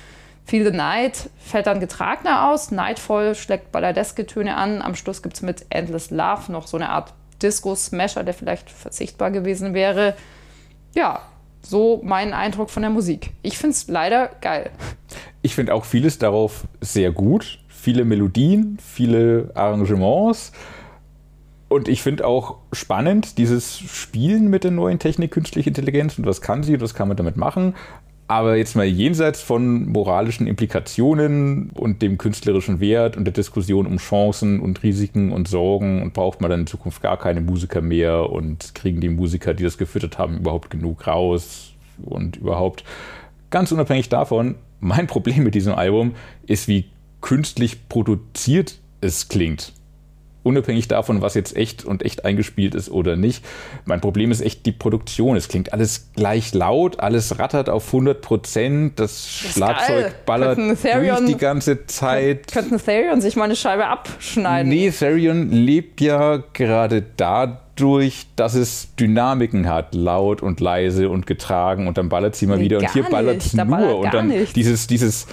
Feel 0.44 0.66
the 0.66 0.76
Night 0.76 1.30
fällt 1.38 1.68
dann 1.68 1.80
getragener 1.80 2.50
aus, 2.50 2.72
Nightfall 2.72 3.34
schlägt 3.34 3.72
balladeske 3.72 4.26
Töne 4.26 4.58
an, 4.58 4.82
am 4.82 4.94
Schluss 4.94 5.24
gibt 5.24 5.36
es 5.36 5.42
mit 5.42 5.66
Endless 5.70 6.10
Love 6.10 6.52
noch 6.52 6.68
so 6.68 6.76
eine 6.76 6.90
Art 6.90 7.14
Disco-Smasher, 7.42 8.26
der 8.26 8.34
vielleicht 8.34 8.70
verzichtbar 8.70 9.32
gewesen 9.32 9.74
wäre. 9.74 10.16
Ja, 10.94 11.22
so 11.62 12.02
mein 12.04 12.34
Eindruck 12.34 12.72
von 12.72 12.84
der 12.84 12.90
Musik. 12.90 13.32
Ich 13.42 13.58
finde 13.58 13.76
es 13.76 13.88
leider 13.88 14.32
geil. 14.42 14.70
Ich 15.42 15.56
finde 15.56 15.74
auch 15.74 15.86
vieles 15.86 16.18
darauf 16.18 16.66
sehr 16.82 17.12
gut. 17.12 17.61
Viele 17.82 18.06
Melodien, 18.06 18.78
viele 18.80 19.50
Arrangements. 19.56 20.52
Und 21.68 21.88
ich 21.88 22.04
finde 22.04 22.28
auch 22.28 22.58
spannend 22.72 23.40
dieses 23.40 23.80
Spielen 23.80 24.52
mit 24.52 24.64
der 24.64 24.70
neuen 24.70 25.00
Technik, 25.00 25.32
künstliche 25.32 25.72
Intelligenz 25.72 26.20
und 26.20 26.28
was 26.28 26.42
kann 26.42 26.62
sie 26.62 26.76
und 26.76 26.82
was 26.82 26.94
kann 26.94 27.08
man 27.08 27.18
damit 27.18 27.38
machen. 27.38 27.74
Aber 28.28 28.56
jetzt 28.56 28.76
mal 28.76 28.86
jenseits 28.86 29.42
von 29.42 29.90
moralischen 29.90 30.46
Implikationen 30.46 31.72
und 31.72 32.04
dem 32.04 32.20
künstlerischen 32.20 32.80
Wert 32.82 33.18
und 33.18 33.26
der 33.26 33.34
Diskussion 33.34 33.88
um 33.88 33.98
Chancen 33.98 34.60
und 34.60 34.84
Risiken 34.84 35.32
und 35.32 35.48
Sorgen 35.48 36.04
und 36.04 36.14
braucht 36.14 36.40
man 36.40 36.52
dann 36.52 36.60
in 36.60 36.68
Zukunft 36.68 37.02
gar 37.02 37.18
keine 37.18 37.42
Musiker 37.42 37.82
mehr 37.82 38.30
und 38.30 38.76
kriegen 38.76 39.02
die 39.02 39.10
Musiker, 39.10 39.56
die 39.56 39.64
das 39.64 39.80
gefüttert 39.80 40.20
haben, 40.20 40.38
überhaupt 40.38 40.70
genug 40.70 41.08
raus 41.08 41.74
und 42.04 42.38
überhaupt 42.38 42.84
ganz 43.50 43.72
unabhängig 43.72 44.08
davon, 44.08 44.54
mein 44.80 45.08
Problem 45.08 45.44
mit 45.44 45.56
diesem 45.56 45.74
Album 45.74 46.14
ist, 46.46 46.68
wie 46.68 46.86
künstlich 47.22 47.88
produziert 47.90 48.80
es 49.02 49.30
klingt. 49.30 49.74
Unabhängig 50.44 50.88
davon, 50.88 51.22
was 51.22 51.36
jetzt 51.36 51.56
echt 51.56 51.86
und 51.86 52.02
echt 52.02 52.26
eingespielt 52.26 52.74
ist 52.74 52.90
oder 52.90 53.16
nicht. 53.16 53.46
Mein 53.86 54.02
Problem 54.02 54.32
ist 54.32 54.42
echt 54.42 54.66
die 54.66 54.72
Produktion. 54.72 55.38
Es 55.38 55.48
klingt 55.48 55.72
alles 55.72 56.10
gleich 56.16 56.52
laut, 56.56 57.00
alles 57.00 57.38
rattert 57.38 57.70
auf 57.70 57.86
100 57.86 58.22
Prozent, 58.24 59.00
das, 59.00 59.12
ist 59.12 59.54
Schlagzeug 59.54 60.02
geil. 60.06 60.14
ballert 60.26 60.58
Therion- 60.58 61.18
durch 61.18 61.26
die 61.34 61.38
ganze 61.38 61.86
Zeit. 61.86 62.52
Könnten 62.52 62.80
Therion 62.84 63.22
sich 63.22 63.36
mal 63.36 63.44
eine 63.44 63.56
Scheibe 63.56 63.86
abschneiden? 63.86 64.68
Nee, 64.70 64.90
Therion 64.90 65.52
lebt 65.52 66.02
ja 66.02 66.38
gerade 66.54 67.04
dadurch, 67.18 68.26
dass 68.36 68.56
es 68.56 68.96
Dynamiken 69.00 69.70
hat, 69.70 69.94
laut 69.94 70.42
und 70.42 70.60
leise 70.60 71.10
und 71.10 71.28
getragen 71.28 71.88
und 71.88 72.00
dann 72.00 72.10
ballert 72.10 72.36
sie 72.36 72.48
mal 72.48 72.60
wieder 72.60 72.80
und 72.80 72.92
hier 72.92 73.04
ballert 73.04 73.46
es 73.46 73.54
nur 73.54 73.66
ballert 73.66 73.94
und 74.06 74.12
dann 74.12 74.28
nichts. 74.30 74.54
dieses, 74.54 74.88
dieses 74.88 75.28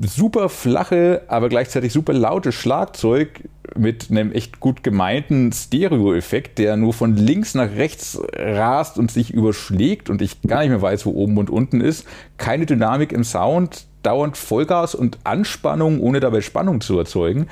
super 0.00 0.48
flache, 0.48 1.22
aber 1.28 1.48
gleichzeitig 1.48 1.92
super 1.92 2.12
laute 2.12 2.52
Schlagzeug 2.52 3.44
mit 3.76 4.10
einem 4.10 4.32
echt 4.32 4.60
gut 4.60 4.82
gemeinten 4.82 5.52
Stereo-Effekt, 5.52 6.58
der 6.58 6.76
nur 6.76 6.92
von 6.92 7.16
links 7.16 7.54
nach 7.54 7.70
rechts 7.70 8.20
rast 8.34 8.98
und 8.98 9.10
sich 9.10 9.32
überschlägt 9.32 10.10
und 10.10 10.22
ich 10.22 10.40
gar 10.42 10.60
nicht 10.60 10.70
mehr 10.70 10.82
weiß, 10.82 11.06
wo 11.06 11.10
oben 11.10 11.38
und 11.38 11.50
unten 11.50 11.80
ist. 11.80 12.06
Keine 12.36 12.66
Dynamik 12.66 13.12
im 13.12 13.24
Sound, 13.24 13.86
dauernd 14.02 14.36
Vollgas 14.36 14.94
und 14.94 15.18
Anspannung, 15.24 16.00
ohne 16.00 16.20
dabei 16.20 16.40
Spannung 16.40 16.80
zu 16.80 16.98
erzeugen 16.98 17.48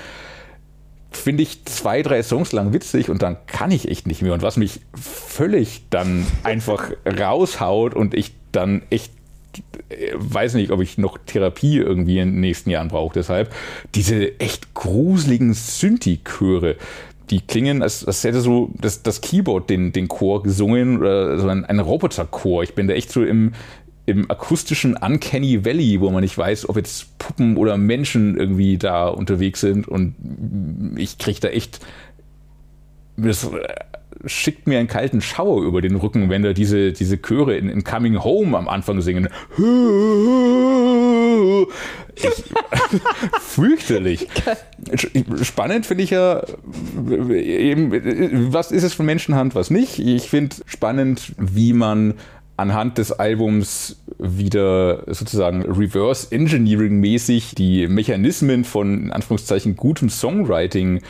finde 1.14 1.42
ich 1.42 1.64
zwei, 1.66 2.02
drei 2.02 2.22
Songs 2.22 2.52
lang 2.52 2.72
witzig 2.72 3.10
und 3.10 3.22
dann 3.22 3.36
kann 3.46 3.70
ich 3.70 3.88
echt 3.88 4.06
nicht 4.06 4.22
mehr. 4.22 4.32
Und 4.32 4.42
was 4.42 4.56
mich 4.56 4.80
völlig 4.94 5.84
dann 5.90 6.26
einfach 6.42 6.90
raushaut 7.06 7.94
und 7.94 8.14
ich 8.14 8.32
dann 8.52 8.82
echt 8.90 9.12
weiß 10.14 10.54
nicht, 10.54 10.70
ob 10.70 10.80
ich 10.80 10.98
noch 10.98 11.18
Therapie 11.18 11.78
irgendwie 11.78 12.18
in 12.18 12.32
den 12.32 12.40
nächsten 12.40 12.70
Jahren 12.70 12.88
brauche. 12.88 13.14
Deshalb 13.14 13.54
diese 13.94 14.38
echt 14.40 14.74
gruseligen 14.74 15.54
Synthi-Chöre, 15.54 16.76
die 17.30 17.40
klingen, 17.40 17.82
als, 17.82 18.04
als 18.04 18.24
hätte 18.24 18.40
so 18.40 18.70
das, 18.80 19.02
das 19.02 19.20
Keyboard 19.20 19.70
den, 19.70 19.92
den 19.92 20.08
Chor 20.08 20.42
gesungen 20.42 20.98
oder 20.98 21.38
so 21.38 21.48
ein, 21.48 21.64
ein 21.64 21.80
Roboterchor. 21.80 22.62
Ich 22.62 22.74
bin 22.74 22.88
da 22.88 22.94
echt 22.94 23.10
so 23.10 23.24
im, 23.24 23.52
im 24.06 24.30
akustischen 24.30 24.96
Uncanny 24.96 25.64
Valley, 25.64 26.00
wo 26.00 26.10
man 26.10 26.22
nicht 26.22 26.36
weiß, 26.36 26.68
ob 26.68 26.76
jetzt 26.76 27.18
Puppen 27.18 27.56
oder 27.56 27.76
Menschen 27.76 28.36
irgendwie 28.36 28.76
da 28.76 29.08
unterwegs 29.08 29.60
sind 29.60 29.86
und 29.88 30.14
ich 30.96 31.18
kriege 31.18 31.40
da 31.40 31.48
echt 31.48 31.80
das 33.16 33.44
äh, 33.44 33.48
schickt 34.26 34.66
mir 34.66 34.78
einen 34.78 34.88
kalten 34.88 35.20
Schauer 35.20 35.62
über 35.62 35.80
den 35.80 35.96
Rücken, 35.96 36.30
wenn 36.30 36.42
da 36.42 36.52
diese, 36.52 36.92
diese 36.92 37.20
Chöre 37.20 37.56
in, 37.56 37.68
in 37.68 37.84
Coming 37.84 38.22
Home 38.22 38.56
am 38.56 38.68
Anfang 38.68 39.00
singen. 39.00 39.28
Ich, 42.14 42.44
fürchterlich. 43.40 44.28
Spannend 45.42 45.86
finde 45.86 46.04
ich 46.04 46.10
ja 46.10 46.42
eben, 47.30 48.52
was 48.52 48.70
ist 48.70 48.82
es 48.82 48.94
von 48.94 49.06
Menschenhand, 49.06 49.54
was 49.54 49.70
nicht. 49.70 49.98
Ich 49.98 50.28
finde 50.28 50.56
spannend, 50.66 51.32
wie 51.38 51.72
man 51.72 52.14
anhand 52.56 52.98
des 52.98 53.12
Albums 53.12 54.02
wieder 54.18 55.04
sozusagen 55.12 55.62
Reverse 55.62 56.30
Engineering 56.30 57.00
mäßig 57.00 57.54
die 57.54 57.88
Mechanismen 57.88 58.64
von 58.64 59.04
in 59.04 59.10
Anführungszeichen 59.10 59.74
gutem 59.74 60.10
Songwriting 60.10 61.00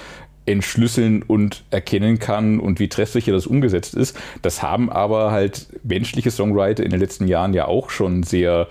entschlüsseln 0.47 1.23
und 1.23 1.65
erkennen 1.71 2.19
kann 2.19 2.59
und 2.59 2.81
wie 2.81 2.89
treffsicher 2.89 3.33
das 3.33 3.47
umgesetzt 3.47 3.95
ist. 3.95 4.17
Das 4.43 4.63
haben 4.63 4.91
aber 4.91 5.31
halt 5.31 5.67
menschliche 5.85 6.31
Songwriter 6.31 6.83
in 6.83 6.91
den 6.91 7.01
letzten 7.01 7.29
Jahren 7.29 7.55
ja 7.55 7.67
auch 7.67 7.91
schon 7.91 8.23
sehr 8.23 8.69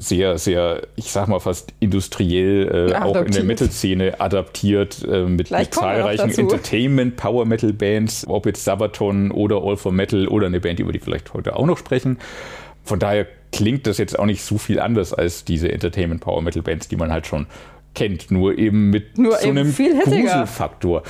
sehr, 0.00 0.38
sehr, 0.38 0.82
ich 0.94 1.10
sag 1.10 1.26
mal 1.26 1.40
fast 1.40 1.74
industriell 1.80 2.92
äh, 2.92 2.94
auch 2.94 3.16
in 3.16 3.32
der 3.32 3.42
Metal-Szene 3.42 4.20
adaptiert 4.20 5.04
äh, 5.04 5.24
mit, 5.24 5.50
mit 5.50 5.74
zahlreichen 5.74 6.30
Entertainment-Power-Metal-Bands, 6.30 8.28
ob 8.28 8.46
jetzt 8.46 8.64
Sabaton 8.64 9.32
oder 9.32 9.60
All 9.60 9.76
for 9.76 9.90
Metal 9.90 10.28
oder 10.28 10.46
eine 10.46 10.60
Band, 10.60 10.78
über 10.78 10.92
die 10.92 11.00
vielleicht 11.00 11.34
heute 11.34 11.56
auch 11.56 11.66
noch 11.66 11.78
sprechen. 11.78 12.18
Von 12.84 13.00
daher 13.00 13.26
klingt 13.50 13.88
das 13.88 13.98
jetzt 13.98 14.16
auch 14.16 14.26
nicht 14.26 14.42
so 14.42 14.56
viel 14.56 14.78
anders 14.78 15.12
als 15.12 15.44
diese 15.44 15.72
Entertainment-Power-Metal-Bands, 15.72 16.86
die 16.86 16.96
man 16.96 17.10
halt 17.10 17.26
schon 17.26 17.46
kennt, 17.94 18.30
nur 18.30 18.58
eben 18.58 18.90
mit 18.90 19.18
nur 19.18 19.32
so 19.32 19.48
eben 19.48 19.58
einem 19.58 19.72
viel 19.72 19.98
Gruselfaktor. 19.98 21.02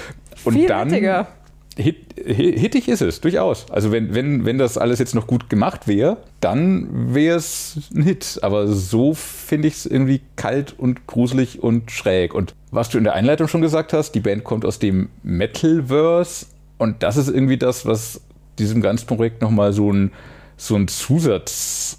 Und 0.44 0.54
viel 0.54 0.66
dann 0.66 0.90
hittiger. 0.90 1.28
hit, 1.76 1.96
hit, 2.16 2.58
hittig 2.58 2.88
ist 2.88 3.02
es, 3.02 3.20
durchaus. 3.20 3.70
Also 3.70 3.92
wenn, 3.92 4.14
wenn, 4.14 4.44
wenn 4.44 4.58
das 4.58 4.78
alles 4.78 4.98
jetzt 4.98 5.14
noch 5.14 5.26
gut 5.26 5.50
gemacht 5.50 5.88
wäre, 5.88 6.18
dann 6.40 7.14
wäre 7.14 7.36
es 7.36 7.90
ein 7.94 8.02
Hit. 8.02 8.38
Aber 8.42 8.68
so 8.68 9.14
finde 9.14 9.68
ich 9.68 9.74
es 9.74 9.86
irgendwie 9.86 10.20
kalt 10.36 10.74
und 10.78 11.06
gruselig 11.06 11.62
und 11.62 11.90
schräg. 11.90 12.34
Und 12.34 12.54
was 12.70 12.88
du 12.88 12.98
in 12.98 13.04
der 13.04 13.14
Einleitung 13.14 13.48
schon 13.48 13.60
gesagt 13.60 13.92
hast, 13.92 14.12
die 14.12 14.20
Band 14.20 14.44
kommt 14.44 14.64
aus 14.64 14.78
dem 14.78 15.08
Metalverse 15.22 16.46
und 16.78 17.02
das 17.02 17.16
ist 17.16 17.28
irgendwie 17.28 17.58
das, 17.58 17.86
was 17.86 18.20
diesem 18.58 18.80
ganzen 18.80 19.06
Projekt 19.06 19.42
nochmal 19.42 19.72
so 19.72 19.92
ein, 19.92 20.12
so 20.56 20.76
ein 20.76 20.88
Zusatz 20.88 21.98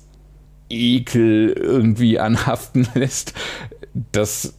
Ekel 0.69 1.51
irgendwie 1.51 2.19
anhaften 2.19 2.87
lässt, 2.93 3.33
dass 4.11 4.58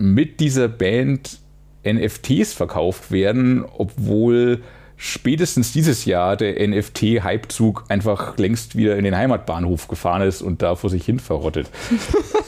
mit 0.00 0.40
dieser 0.40 0.68
Band 0.68 1.38
NFTs 1.84 2.52
verkauft 2.52 3.10
werden, 3.10 3.64
obwohl 3.64 4.62
spätestens 4.96 5.72
dieses 5.72 6.04
Jahr 6.04 6.36
der 6.36 6.60
NFT-Hypezug 6.68 7.84
einfach 7.88 8.36
längst 8.36 8.76
wieder 8.76 8.96
in 8.96 9.04
den 9.04 9.16
Heimatbahnhof 9.16 9.88
gefahren 9.88 10.20
ist 10.20 10.42
und 10.42 10.60
da 10.60 10.74
vor 10.74 10.90
sich 10.90 11.04
hin 11.04 11.18
verrottet. 11.18 11.70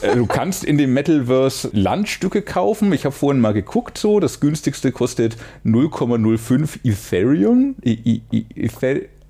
Äh, 0.02 0.16
du 0.16 0.26
kannst 0.26 0.64
in 0.64 0.78
dem 0.78 0.92
Metalverse 0.94 1.70
Landstücke 1.72 2.42
kaufen. 2.42 2.92
Ich 2.92 3.04
habe 3.04 3.14
vorhin 3.14 3.40
mal 3.40 3.52
geguckt, 3.52 3.96
so 3.96 4.18
das 4.18 4.40
günstigste 4.40 4.90
kostet 4.90 5.36
0,05 5.64 6.80
Ethereum. 6.82 7.76
I, 7.86 8.20
I, 8.32 8.46
I, 8.56 8.68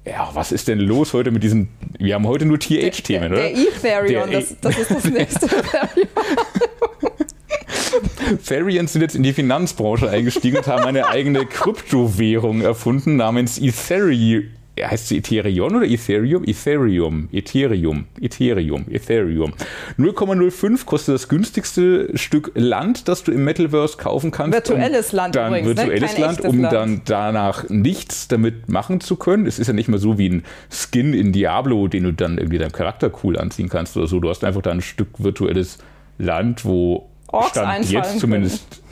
ja, 0.06 0.30
was 0.32 0.50
ist 0.50 0.68
denn 0.68 0.80
los 0.80 1.12
heute 1.12 1.30
mit 1.30 1.42
diesen? 1.42 1.68
Wir 1.98 2.14
haben 2.14 2.26
heute 2.26 2.46
nur 2.46 2.58
TH-Themen, 2.58 3.32
oder? 3.32 3.42
Der 3.42 3.52
Ethereum, 3.52 4.30
Der 4.30 4.40
das, 4.40 4.56
das 4.62 4.78
ist 4.78 4.90
das 4.90 5.04
nächste 5.11 5.44
Ethereum. 5.44 6.08
Farians 8.38 8.92
sind 8.92 9.03
jetzt 9.03 9.14
in 9.14 9.23
die 9.23 9.33
Finanzbranche 9.33 10.09
eingestiegen 10.09 10.59
und 10.59 10.66
haben 10.66 10.85
eine 10.85 11.09
eigene 11.09 11.47
Kryptowährung 11.47 12.61
erfunden 12.61 13.16
namens 13.16 13.59
Ethereum. 13.59 14.45
Heißt 14.81 15.09
sie 15.09 15.18
Ethereum 15.18 15.77
oder 15.77 15.87
Ethereum? 15.87 16.45
Ethereum, 16.45 17.29
Ethereum, 17.31 18.07
Ethereum, 18.18 18.87
Ethereum. 18.90 19.53
0,05 19.99 20.87
kostet 20.87 21.14
das 21.14 21.29
günstigste 21.29 22.16
Stück 22.16 22.53
Land, 22.55 23.07
das 23.07 23.23
du 23.23 23.33
im 23.33 23.45
Metaverse 23.45 23.99
kaufen 23.99 24.31
kannst. 24.31 24.55
Virtuelles 24.55 25.12
um 25.12 25.16
Land 25.18 25.37
dann 25.37 25.49
übrigens, 25.49 25.68
ne? 25.68 25.77
Virtuelles 25.77 26.14
Kein 26.14 26.21
Land, 26.23 26.40
um 26.40 26.61
Land. 26.62 26.73
dann 26.73 27.03
danach 27.05 27.68
nichts 27.68 28.29
damit 28.29 28.71
machen 28.71 29.03
zu 29.03 29.16
können. 29.16 29.45
Es 29.45 29.59
ist 29.59 29.66
ja 29.66 29.75
nicht 29.75 29.88
mehr 29.88 29.99
so 29.99 30.16
wie 30.16 30.31
ein 30.31 30.42
Skin 30.71 31.12
in 31.12 31.33
Diablo, 31.33 31.87
den 31.87 32.05
du 32.05 32.12
dann 32.12 32.38
irgendwie 32.38 32.59
deinem 32.59 32.73
Charakter 32.73 33.12
cool 33.23 33.38
anziehen 33.38 33.68
kannst 33.68 33.95
oder 33.99 34.07
so. 34.07 34.21
Du 34.21 34.31
hast 34.31 34.42
einfach 34.42 34.62
da 34.62 34.71
ein 34.71 34.81
Stück 34.81 35.09
virtuelles 35.18 35.79
Land, 36.16 36.64
wo 36.64 37.11
Orks 37.33 37.51
Stand 37.51 37.68
einfallen 37.68 38.05
jetzt 38.05 38.21
zumindest, 38.21 38.83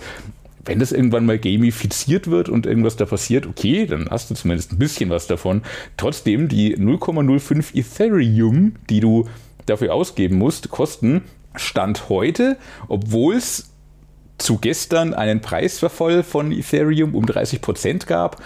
wenn 0.64 0.78
das 0.78 0.92
irgendwann 0.92 1.26
mal 1.26 1.38
gamifiziert 1.38 2.30
wird 2.30 2.48
und 2.48 2.66
irgendwas 2.66 2.96
da 2.96 3.06
passiert, 3.06 3.46
okay, 3.46 3.86
dann 3.86 4.08
hast 4.10 4.30
du 4.30 4.34
zumindest 4.34 4.72
ein 4.72 4.78
bisschen 4.78 5.10
was 5.10 5.26
davon. 5.26 5.62
Trotzdem, 5.96 6.48
die 6.48 6.76
0,05 6.76 7.74
Ethereum, 7.74 8.74
die 8.88 9.00
du 9.00 9.28
dafür 9.66 9.94
ausgeben 9.94 10.36
musst, 10.38 10.70
kosten 10.70 11.22
Stand 11.54 12.08
heute, 12.08 12.56
obwohl 12.88 13.36
es 13.36 13.70
zu 14.38 14.58
gestern 14.58 15.14
einen 15.14 15.40
Preisverfall 15.40 16.22
von 16.22 16.52
Ethereum 16.52 17.14
um 17.14 17.26
30 17.26 17.60
Prozent 17.60 18.06
gab, 18.06 18.42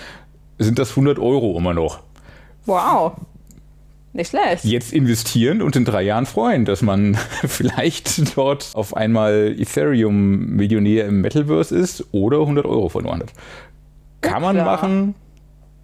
sind 0.59 0.79
das 0.79 0.91
100 0.91 1.19
Euro 1.19 1.57
immer 1.57 1.75
noch. 1.75 2.01
Wow. 2.67 3.13
Nicht 4.15 4.31
schlecht. 4.31 4.65
Jetzt 4.65 4.93
investieren 4.93 5.61
und 5.61 5.75
in 5.75 5.85
drei 5.85 6.03
Jahren 6.03 6.25
freuen, 6.25 6.65
dass 6.65 6.83
man 6.83 7.17
vielleicht 7.47 8.37
dort 8.37 8.71
auf 8.75 8.97
einmal 8.97 9.57
Ethereum-Millionär 9.59 11.07
im 11.07 11.21
Metaverse 11.21 11.77
ist 11.77 12.07
oder 12.13 12.39
100 12.39 12.65
Euro 12.65 12.89
verloren 12.89 13.21
hat. 13.21 13.33
Kann 14.21 14.41
man 14.41 14.55
klar. 14.55 14.67
machen, 14.67 15.17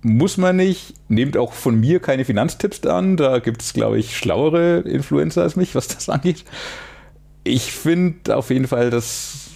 muss 0.03 0.37
man 0.37 0.55
nicht. 0.55 0.95
Nehmt 1.09 1.37
auch 1.37 1.53
von 1.53 1.81
mir 1.81 1.99
keine 1.99 2.25
Finanztipps 2.25 2.87
an. 2.87 3.17
Da 3.17 3.41
gibt 3.41 3.63
es, 3.63 3.73
glaube 3.73 3.99
ich, 3.99 4.17
schlauere 4.17 4.79
Influencer 4.79 5.43
als 5.43 5.57
mich, 5.57 5.75
was 5.75 5.89
das 5.89 6.09
angeht. 6.09 6.45
Ich 7.43 7.73
finde 7.73 8.37
auf 8.37 8.51
jeden 8.51 8.69
Fall, 8.69 8.91
das 8.91 9.51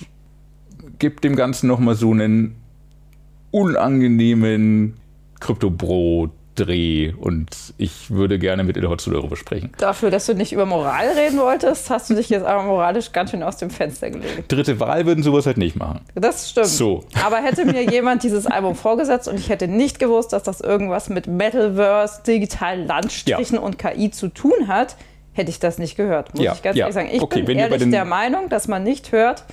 gibt 0.99 1.23
dem 1.23 1.37
Ganzen 1.37 1.69
nochmal 1.69 1.95
so 1.95 2.11
einen 2.11 2.57
unangenehmen 3.53 4.95
Krypto-Bro-Dreh 6.55 7.12
und 7.19 7.49
ich 7.79 8.11
würde 8.11 8.38
gerne 8.38 8.64
mit 8.64 8.77
Ilhotzo 8.77 9.11
darüber 9.11 9.37
sprechen. 9.37 9.71
Dafür, 9.79 10.11
dass 10.11 10.27
du 10.27 10.35
nicht 10.35 10.53
über 10.53 10.67
Moral 10.67 11.09
reden 11.09 11.38
wolltest, 11.38 11.90
hast 11.90 12.11
du 12.11 12.14
dich 12.14 12.29
jetzt 12.29 12.45
aber 12.47 12.62
moralisch 12.62 13.12
ganz 13.12 13.31
schön 13.31 13.43
aus 13.43 13.57
dem 13.57 13.71
Fenster 13.71 14.11
gelegt. 14.11 14.51
Dritte 14.51 14.79
Wahl 14.81 15.07
würden 15.07 15.23
sowas 15.23 15.47
halt 15.47 15.59
nicht 15.59 15.77
machen. 15.77 16.01
Das 16.14 16.51
stimmt. 16.51 16.67
So. 16.67 17.05
Aber 17.25 17.37
hätte 17.38 17.64
mir 17.64 17.83
jemand 17.90 18.23
dieses 18.23 18.47
Album 18.47 18.75
vorgesetzt 18.75 19.29
und 19.29 19.38
ich 19.38 19.49
hätte 19.49 19.69
nicht 19.69 19.99
gewusst, 19.99 20.33
dass 20.33 20.43
das 20.43 20.61
irgendwas 20.61 21.09
mit 21.09 21.27
Metalverse, 21.27 22.23
digitalen 22.27 22.87
Landstrichen 22.87 23.57
Ja. 23.57 23.62
und 23.62 23.79
KI 23.79 24.11
zu 24.11 24.29
tun 24.29 24.69
hat, 24.69 24.97
hätte 25.33 25.51
ich 25.51 25.59
das 25.59 25.79
nicht 25.79 25.97
gehört, 25.97 26.35
muss 26.35 26.45
Ja, 26.45 26.53
ich 26.55 26.62
ganz 26.62 26.77
ja. 26.77 26.83
ehrlich 26.85 26.95
sagen. 26.95 27.09
Ich 27.12 27.23
Okay, 27.23 27.43
bin 27.43 27.59
ehrlich 27.59 27.90
der 27.90 28.05
Meinung, 28.05 28.49
dass 28.49 28.69
man 28.69 28.85
nicht 28.85 29.11
hört, 29.12 29.45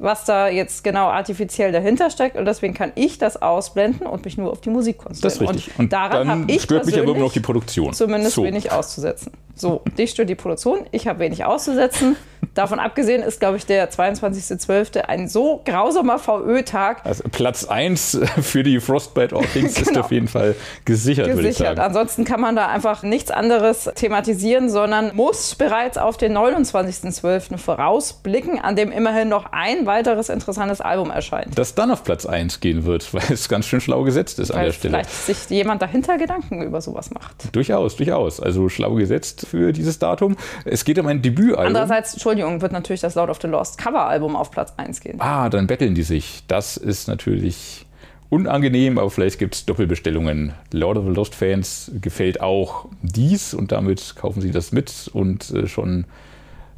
was 0.00 0.24
da 0.24 0.48
jetzt 0.48 0.82
genau 0.82 1.08
artifiziell 1.08 1.72
dahinter 1.72 2.10
steckt 2.10 2.36
und 2.36 2.46
deswegen 2.46 2.74
kann 2.74 2.90
ich 2.94 3.18
das 3.18 3.40
ausblenden 3.40 4.06
und 4.06 4.24
mich 4.24 4.38
nur 4.38 4.50
auf 4.50 4.60
die 4.60 4.70
Musik 4.70 4.98
konzentrieren. 4.98 5.46
Das 5.46 5.54
ist 5.56 5.64
richtig. 5.66 5.78
Und, 5.78 5.92
daran 5.92 6.10
dann 6.26 6.40
habe 6.42 6.52
ich 6.52 6.62
stört 6.62 6.86
mich 6.86 6.98
aber 6.98 7.10
immer 7.12 7.18
noch 7.20 7.32
die 7.32 7.40
Produktion. 7.40 7.92
zumindest 7.92 8.34
so. 8.34 8.42
wenig 8.44 8.72
auszusetzen. 8.72 9.32
So, 9.54 9.82
dich 9.98 10.10
stört 10.12 10.30
die 10.30 10.34
Produktion, 10.34 10.86
ich 10.90 11.06
habe 11.06 11.18
wenig 11.18 11.44
auszusetzen. 11.44 12.16
Davon 12.54 12.78
abgesehen 12.80 13.22
ist, 13.22 13.38
glaube 13.40 13.58
ich, 13.58 13.66
der 13.66 13.90
22.12. 13.90 15.02
ein 15.02 15.28
so 15.28 15.60
grausamer 15.66 16.18
VÖ-Tag, 16.18 17.04
Also 17.04 17.24
Platz 17.30 17.64
1 17.66 18.18
für 18.40 18.62
die 18.62 18.80
Frostbite 18.80 19.36
Orphings 19.36 19.76
ist 19.78 19.88
Genau. 19.88 20.00
auf 20.00 20.10
jeden 20.12 20.28
Fall 20.28 20.54
gesichert, 20.86 21.26
würde 21.28 21.40
ich 21.42 21.46
gesichert. 21.58 21.76
sagen. 21.76 21.80
Ansonsten 21.88 22.24
kann 22.24 22.40
man 22.40 22.56
da 22.56 22.68
einfach 22.68 23.02
nichts 23.02 23.30
anderes 23.30 23.90
thematisieren, 23.94 24.70
sondern 24.70 25.14
muss 25.14 25.54
bereits 25.54 25.98
auf 25.98 26.16
den 26.16 26.32
29.12. 26.36 27.58
vorausblicken, 27.58 28.58
an 28.58 28.76
dem 28.76 28.90
immerhin 28.92 29.28
noch 29.28 29.46
ein 29.52 29.84
weiteres 29.90 30.28
interessantes 30.28 30.80
Album 30.80 31.10
erscheint. 31.10 31.58
Dass 31.58 31.74
dann 31.74 31.90
auf 31.90 32.04
Platz 32.04 32.24
1 32.24 32.60
gehen 32.60 32.84
wird, 32.84 33.12
weil 33.14 33.24
es 33.30 33.48
ganz 33.48 33.66
schön 33.66 33.80
schlau 33.80 34.02
gesetzt 34.04 34.38
ist 34.38 34.52
an 34.52 34.58
Weil 34.58 34.66
der 34.66 34.72
Stelle. 34.72 34.94
vielleicht 34.94 35.10
sich 35.10 35.50
jemand 35.50 35.82
dahinter 35.82 36.16
Gedanken 36.16 36.62
über 36.62 36.80
sowas 36.80 37.10
macht. 37.10 37.54
Durchaus, 37.54 37.96
durchaus. 37.96 38.40
Also 38.40 38.68
schlau 38.68 38.94
gesetzt 38.94 39.46
für 39.50 39.72
dieses 39.72 39.98
Datum. 39.98 40.36
Es 40.64 40.84
geht 40.84 40.98
um 40.98 41.06
ein 41.06 41.20
Debütalbum. 41.20 41.66
Andererseits, 41.66 42.12
Entschuldigung, 42.12 42.62
wird 42.62 42.72
natürlich 42.72 43.00
das 43.00 43.16
Lord 43.16 43.30
of 43.30 43.38
the 43.42 43.48
Lost 43.48 43.76
Cover-Album 43.78 44.36
auf 44.36 44.50
Platz 44.50 44.72
1 44.76 45.00
gehen. 45.00 45.20
Ah, 45.20 45.48
dann 45.48 45.66
betteln 45.66 45.94
die 45.94 46.04
sich. 46.04 46.44
Das 46.46 46.76
ist 46.76 47.08
natürlich 47.08 47.86
unangenehm, 48.30 48.96
aber 48.98 49.10
vielleicht 49.10 49.38
gibt 49.38 49.56
es 49.56 49.66
Doppelbestellungen. 49.66 50.54
Lord 50.72 50.96
of 50.98 51.04
the 51.04 51.12
Lost 51.12 51.34
Fans 51.34 51.90
gefällt 52.00 52.40
auch 52.40 52.86
dies 53.02 53.52
und 53.54 53.72
damit 53.72 54.14
kaufen 54.16 54.40
sie 54.40 54.52
das 54.52 54.70
mit 54.72 55.10
und 55.12 55.50
äh, 55.50 55.66
schon 55.66 56.04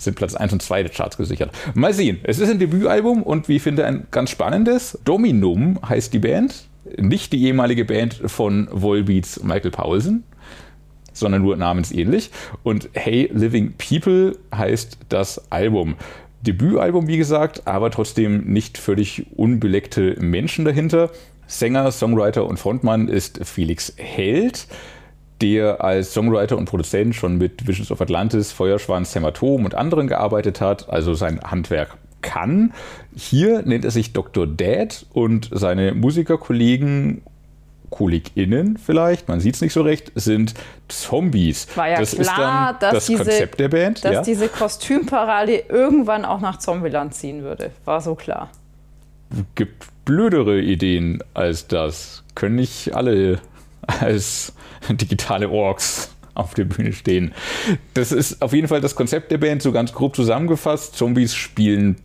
sind 0.04 0.16
Platz 0.16 0.34
1 0.34 0.52
und 0.52 0.62
2 0.62 0.82
der 0.84 0.92
Charts 0.92 1.16
gesichert. 1.16 1.50
Mal 1.74 1.94
sehen. 1.94 2.18
Es 2.24 2.38
ist 2.38 2.50
ein 2.50 2.58
Debütalbum 2.58 3.22
und 3.22 3.48
wie 3.48 3.56
ich 3.56 3.62
finde 3.62 3.86
ein 3.86 4.06
ganz 4.10 4.30
spannendes. 4.30 4.98
Dominum 5.04 5.78
heißt 5.86 6.12
die 6.12 6.18
Band. 6.18 6.68
Nicht 6.98 7.32
die 7.32 7.44
ehemalige 7.44 7.84
Band 7.84 8.14
von 8.26 8.68
Volbeats 8.70 9.42
Michael 9.42 9.70
Paulsen, 9.70 10.24
sondern 11.12 11.42
nur 11.42 11.56
namensähnlich. 11.56 12.30
Und 12.62 12.90
Hey 12.92 13.30
Living 13.32 13.74
People 13.78 14.36
heißt 14.54 14.98
das 15.08 15.50
Album. 15.50 15.94
Debütalbum, 16.42 17.06
wie 17.06 17.18
gesagt, 17.18 17.66
aber 17.66 17.90
trotzdem 17.90 18.44
nicht 18.52 18.78
völlig 18.78 19.26
unbeleckte 19.36 20.16
Menschen 20.20 20.64
dahinter. 20.64 21.10
Sänger, 21.46 21.92
Songwriter 21.92 22.46
und 22.46 22.58
Frontmann 22.58 23.08
ist 23.08 23.40
Felix 23.44 23.92
Held, 23.96 24.66
der 25.42 25.82
als 25.82 26.14
Songwriter 26.14 26.56
und 26.56 26.66
Produzent 26.66 27.14
schon 27.14 27.36
mit 27.36 27.66
Visions 27.66 27.90
of 27.90 28.00
Atlantis, 28.00 28.52
Feuerschwanz, 28.52 29.14
Hämatom 29.14 29.64
und 29.64 29.74
anderen 29.74 30.06
gearbeitet 30.06 30.60
hat, 30.60 30.88
also 30.88 31.14
sein 31.14 31.40
Handwerk 31.42 31.96
kann. 32.22 32.72
Hier 33.14 33.62
nennt 33.62 33.84
er 33.84 33.90
sich 33.90 34.12
Dr. 34.12 34.46
Dad 34.46 35.04
und 35.12 35.50
seine 35.52 35.92
Musikerkollegen 35.92 37.22
KollegInnen 37.90 38.78
vielleicht, 38.78 39.28
man 39.28 39.40
sieht 39.40 39.56
es 39.56 39.60
nicht 39.60 39.74
so 39.74 39.82
recht, 39.82 40.12
sind 40.14 40.54
Zombies. 40.88 41.66
War 41.76 41.90
ja 41.90 41.98
das 42.00 42.12
klar, 42.12 42.22
ist 42.22 42.36
dann 42.38 42.76
dass 42.80 42.94
das 42.94 43.06
diese- 43.06 43.24
Konzept 43.24 43.60
der 43.60 43.68
Band. 43.68 44.04
Dass 44.04 44.12
ja. 44.14 44.22
diese 44.22 44.48
Kostümparade 44.48 45.64
irgendwann 45.68 46.24
auch 46.24 46.40
nach 46.40 46.58
Zombieland 46.58 47.14
ziehen 47.14 47.42
würde, 47.42 47.70
war 47.84 48.00
so 48.00 48.14
klar. 48.14 48.48
gibt 49.54 49.86
blödere 50.04 50.60
Ideen 50.60 51.22
als 51.34 51.66
das. 51.66 52.24
Können 52.34 52.56
nicht 52.56 52.94
alle 52.94 53.40
als 54.00 54.54
digitale 54.90 55.48
Orks 55.48 56.10
auf 56.34 56.54
der 56.54 56.64
Bühne 56.64 56.92
stehen. 56.92 57.32
Das 57.94 58.10
ist 58.12 58.40
auf 58.42 58.52
jeden 58.52 58.68
Fall 58.68 58.80
das 58.80 58.94
Konzept 58.94 59.30
der 59.30 59.38
Band, 59.38 59.62
so 59.62 59.70
ganz 59.72 59.92
grob 59.92 60.16
zusammengefasst. 60.16 60.96
Zombies 60.96 61.34
spielen 61.34 61.96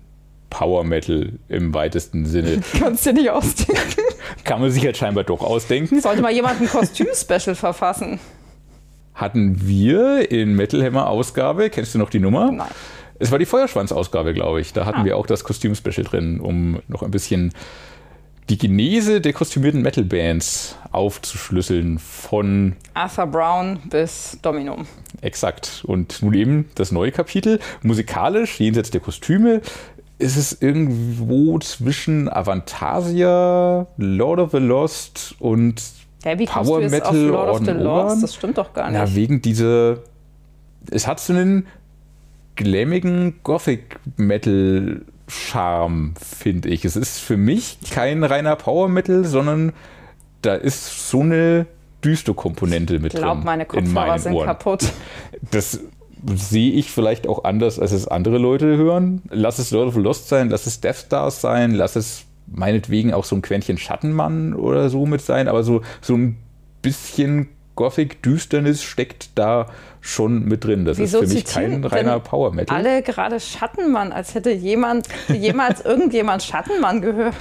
Power 0.49 0.83
Metal 0.83 1.33
im 1.49 1.73
weitesten 1.73 2.25
Sinne. 2.25 2.61
Kannst 2.79 3.05
du 3.05 3.13
dir 3.13 3.21
nicht 3.21 3.29
ausdenken. 3.31 4.01
Kann 4.43 4.61
man 4.61 4.71
sich 4.71 4.83
halt 4.85 4.97
scheinbar 4.97 5.23
doch 5.23 5.41
ausdenken. 5.41 5.99
Sollte 6.01 6.21
mal 6.21 6.31
jemand 6.33 6.61
ein 6.61 6.67
Kostüm-Special 6.67 7.55
verfassen. 7.55 8.19
Hatten 9.13 9.65
wir 9.67 10.29
in 10.31 10.55
Metal 10.55 10.83
Hammer 10.83 11.07
Ausgabe, 11.09 11.69
kennst 11.69 11.95
du 11.95 11.99
noch 11.99 12.09
die 12.09 12.19
Nummer? 12.19 12.51
Nein. 12.51 12.67
Es 13.19 13.31
war 13.31 13.39
die 13.39 13.45
Feuerschwanz-Ausgabe, 13.45 14.33
glaube 14.33 14.61
ich. 14.61 14.73
Da 14.73 14.85
hatten 14.85 14.99
Ah. 15.01 15.05
wir 15.05 15.17
auch 15.17 15.25
das 15.25 15.43
Kostüm-Special 15.43 16.03
drin, 16.05 16.39
um 16.39 16.81
noch 16.87 17.01
ein 17.01 17.09
bisschen 17.11 17.51
die 18.49 18.57
Genese 18.57 19.19
der 19.19 19.33
kostümierten 19.33 19.81
Metal-Bands 19.81 20.77
aufzuschlüsseln 20.91 21.99
von 21.99 22.75
Arthur 22.93 23.27
Brown 23.27 23.79
bis 23.89 24.37
Dominum. 24.41 24.87
Exakt. 25.21 25.83
Und 25.85 26.21
nun 26.21 26.33
eben 26.33 26.69
das 26.75 26.91
neue 26.91 27.11
Kapitel. 27.11 27.59
Musikalisch, 27.81 28.59
jenseits 28.59 28.91
der 28.91 29.01
Kostüme, 29.01 29.61
ist 30.19 30.37
es 30.37 30.61
irgendwo 30.61 31.59
zwischen 31.59 32.29
Avantasia, 32.29 33.87
Lord 33.97 34.39
of 34.39 34.51
the 34.51 34.57
Lost 34.57 35.35
und 35.39 35.81
Hä, 36.23 36.39
wie 36.39 36.45
Power 36.45 36.79
du 36.79 36.87
jetzt 36.87 37.05
auf 37.05 37.11
Metal 37.11 37.27
Lord 37.27 37.49
of 37.49 37.65
the 37.65 37.71
Lost? 37.71 38.23
Das 38.23 38.35
stimmt 38.35 38.57
doch 38.57 38.73
gar 38.73 38.89
nicht. 38.89 38.99
na, 38.99 39.13
wegen 39.15 39.41
dieser. 39.41 39.99
Es 40.89 41.05
hat 41.05 41.19
so 41.19 41.33
einen 41.33 41.67
glammigen 42.55 43.35
Gothic 43.43 43.99
Metal 44.15 45.01
Charme, 45.27 46.13
finde 46.15 46.69
ich. 46.69 46.85
Es 46.85 46.95
ist 46.95 47.19
für 47.19 47.37
mich 47.37 47.79
kein 47.91 48.23
reiner 48.23 48.55
Power 48.55 48.87
Metal, 48.87 49.25
sondern 49.25 49.73
da 50.41 50.55
ist 50.55 51.09
so 51.09 51.21
eine 51.21 51.65
düstere 52.03 52.35
Komponente 52.35 52.99
mit 52.99 53.13
ich 53.13 53.19
glaube, 53.19 53.37
drin. 53.37 53.45
meine 53.45 53.63
in 53.63 53.69
Kopfhörer 53.69 54.07
meinen 54.07 54.19
sind 54.19 54.33
Ohren. 54.33 54.47
kaputt. 54.47 54.91
Das 55.51 55.79
sehe 56.35 56.71
ich 56.71 56.91
vielleicht 56.91 57.27
auch 57.27 57.43
anders, 57.43 57.79
als 57.79 57.91
es 57.91 58.07
andere 58.07 58.37
Leute 58.39 58.77
hören. 58.77 59.21
Lass 59.29 59.59
es 59.59 59.71
Lord 59.71 59.89
of 59.89 59.93
the 59.93 59.99
Lost 59.99 60.27
sein, 60.29 60.49
lass 60.49 60.65
es 60.65 60.81
Death 60.81 60.95
Stars 60.95 61.41
sein, 61.41 61.71
lass 61.71 61.95
es 61.95 62.25
meinetwegen 62.47 63.13
auch 63.13 63.23
so 63.23 63.35
ein 63.35 63.41
Quäntchen 63.41 63.77
Schattenmann 63.77 64.53
oder 64.53 64.89
so 64.89 65.05
mit 65.05 65.21
sein, 65.21 65.47
aber 65.47 65.63
so, 65.63 65.81
so 66.01 66.15
ein 66.15 66.37
bisschen 66.81 67.49
Gothic-Düsternis 67.77 68.83
steckt 68.83 69.29
da 69.35 69.67
schon 70.01 70.43
mit 70.43 70.65
drin. 70.65 70.83
Das 70.83 70.97
Wieso 70.97 71.19
ist 71.19 71.29
für 71.29 71.35
mich 71.35 71.45
kein 71.45 71.83
reiner 71.85 72.19
Power 72.19 72.53
Metal. 72.53 72.75
Alle 72.75 73.01
gerade 73.01 73.39
Schattenmann, 73.39 74.11
als 74.11 74.35
hätte 74.35 74.51
jemand, 74.51 75.07
jemals 75.29 75.81
irgendjemand 75.85 76.43
Schattenmann 76.43 77.01
gehört. 77.01 77.35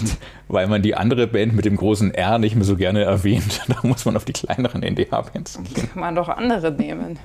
Weil 0.46 0.68
man 0.68 0.82
die 0.82 0.94
andere 0.94 1.26
Band 1.26 1.54
mit 1.54 1.64
dem 1.64 1.76
großen 1.76 2.14
R 2.14 2.38
nicht 2.38 2.54
mehr 2.54 2.64
so 2.64 2.76
gerne 2.76 3.02
erwähnt. 3.02 3.62
Da 3.68 3.86
muss 3.86 4.04
man 4.04 4.16
auf 4.16 4.24
die 4.24 4.32
kleineren 4.32 4.82
NDH-Bands 4.82 5.58
gehen. 5.58 5.88
Kann 5.90 6.00
man 6.00 6.14
doch 6.14 6.28
andere 6.28 6.70
nehmen. 6.70 7.18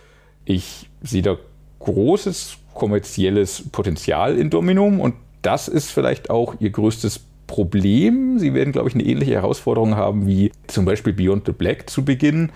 Ich 0.44 0.88
sehe 1.02 1.22
da 1.22 1.36
großes 1.80 2.56
kommerzielles 2.74 3.64
Potenzial 3.70 4.36
in 4.38 4.50
Dominum 4.50 5.00
und 5.00 5.14
das 5.42 5.68
ist 5.68 5.90
vielleicht 5.90 6.30
auch 6.30 6.54
ihr 6.60 6.70
größtes 6.70 7.20
Problem. 7.46 8.38
Sie 8.38 8.54
werden, 8.54 8.72
glaube 8.72 8.88
ich, 8.88 8.94
eine 8.94 9.04
ähnliche 9.04 9.32
Herausforderung 9.32 9.96
haben 9.96 10.26
wie 10.26 10.52
zum 10.66 10.84
Beispiel 10.84 11.12
Beyond 11.12 11.46
the 11.46 11.52
Black 11.52 11.90
zu 11.90 12.04
Beginn 12.04 12.50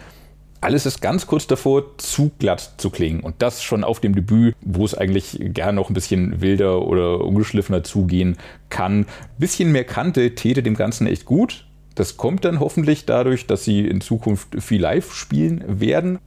alles 0.64 0.86
ist 0.86 1.02
ganz 1.02 1.26
kurz 1.26 1.46
davor, 1.46 1.98
zu 1.98 2.32
glatt 2.38 2.72
zu 2.78 2.88
klingen. 2.88 3.20
Und 3.20 3.42
das 3.42 3.62
schon 3.62 3.84
auf 3.84 4.00
dem 4.00 4.14
Debüt, 4.14 4.56
wo 4.62 4.84
es 4.86 4.94
eigentlich 4.94 5.36
gerne 5.38 5.74
noch 5.74 5.90
ein 5.90 5.94
bisschen 5.94 6.40
wilder 6.40 6.80
oder 6.82 7.20
ungeschliffener 7.20 7.84
zugehen 7.84 8.38
kann. 8.70 9.04
Bisschen 9.38 9.72
mehr 9.72 9.84
Kante 9.84 10.34
täte 10.34 10.62
dem 10.62 10.74
Ganzen 10.74 11.06
echt 11.06 11.26
gut. 11.26 11.66
Das 11.94 12.16
kommt 12.16 12.44
dann 12.44 12.60
hoffentlich 12.60 13.06
dadurch, 13.06 13.46
dass 13.46 13.64
sie 13.64 13.86
in 13.86 14.00
Zukunft 14.00 14.60
viel 14.60 14.80
live 14.80 15.12
spielen 15.14 15.64
werden. 15.80 16.18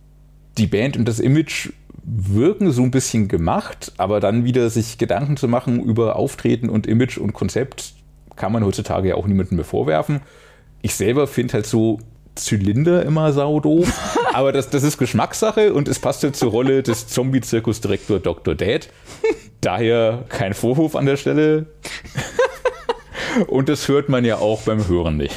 Die 0.57 0.67
Band 0.67 0.97
und 0.97 1.07
das 1.07 1.19
Image 1.19 1.69
wirken 2.03 2.71
so 2.71 2.83
ein 2.83 2.91
bisschen 2.91 3.27
gemacht, 3.27 3.91
aber 3.97 4.19
dann 4.19 4.45
wieder 4.45 4.69
sich 4.69 4.97
Gedanken 4.97 5.35
zu 5.35 5.47
machen 5.47 5.83
über 5.83 6.15
Auftreten 6.15 6.69
und 6.69 6.87
Image 6.87 7.17
und 7.17 7.33
Konzept, 7.33 7.93
kann 8.37 8.53
man 8.53 8.63
heutzutage 8.63 9.09
ja 9.09 9.15
auch 9.15 9.27
niemandem 9.27 9.57
mehr 9.57 9.65
vorwerfen. 9.65 10.21
Ich 10.81 10.95
selber 10.95 11.27
finde 11.27 11.55
halt 11.55 11.65
so 11.65 11.99
Zylinder 12.35 13.03
immer 13.03 13.33
saudoof. 13.33 13.91
Aber 14.33 14.51
das, 14.51 14.69
das 14.69 14.83
ist 14.83 14.97
Geschmackssache 14.97 15.73
und 15.73 15.87
es 15.87 15.99
passte 15.99 16.31
zur 16.31 16.51
Rolle 16.51 16.83
des 16.83 17.07
Zombie-Zirkusdirektor 17.07 18.19
Dr. 18.19 18.55
Dad. 18.55 18.89
Daher 19.59 20.23
kein 20.29 20.53
Vorwurf 20.53 20.95
an 20.95 21.07
der 21.07 21.17
Stelle. 21.17 21.65
Und 23.47 23.69
das 23.69 23.87
hört 23.87 24.09
man 24.09 24.25
ja 24.25 24.37
auch 24.37 24.61
beim 24.61 24.87
Hören 24.87 25.17
nicht. 25.17 25.35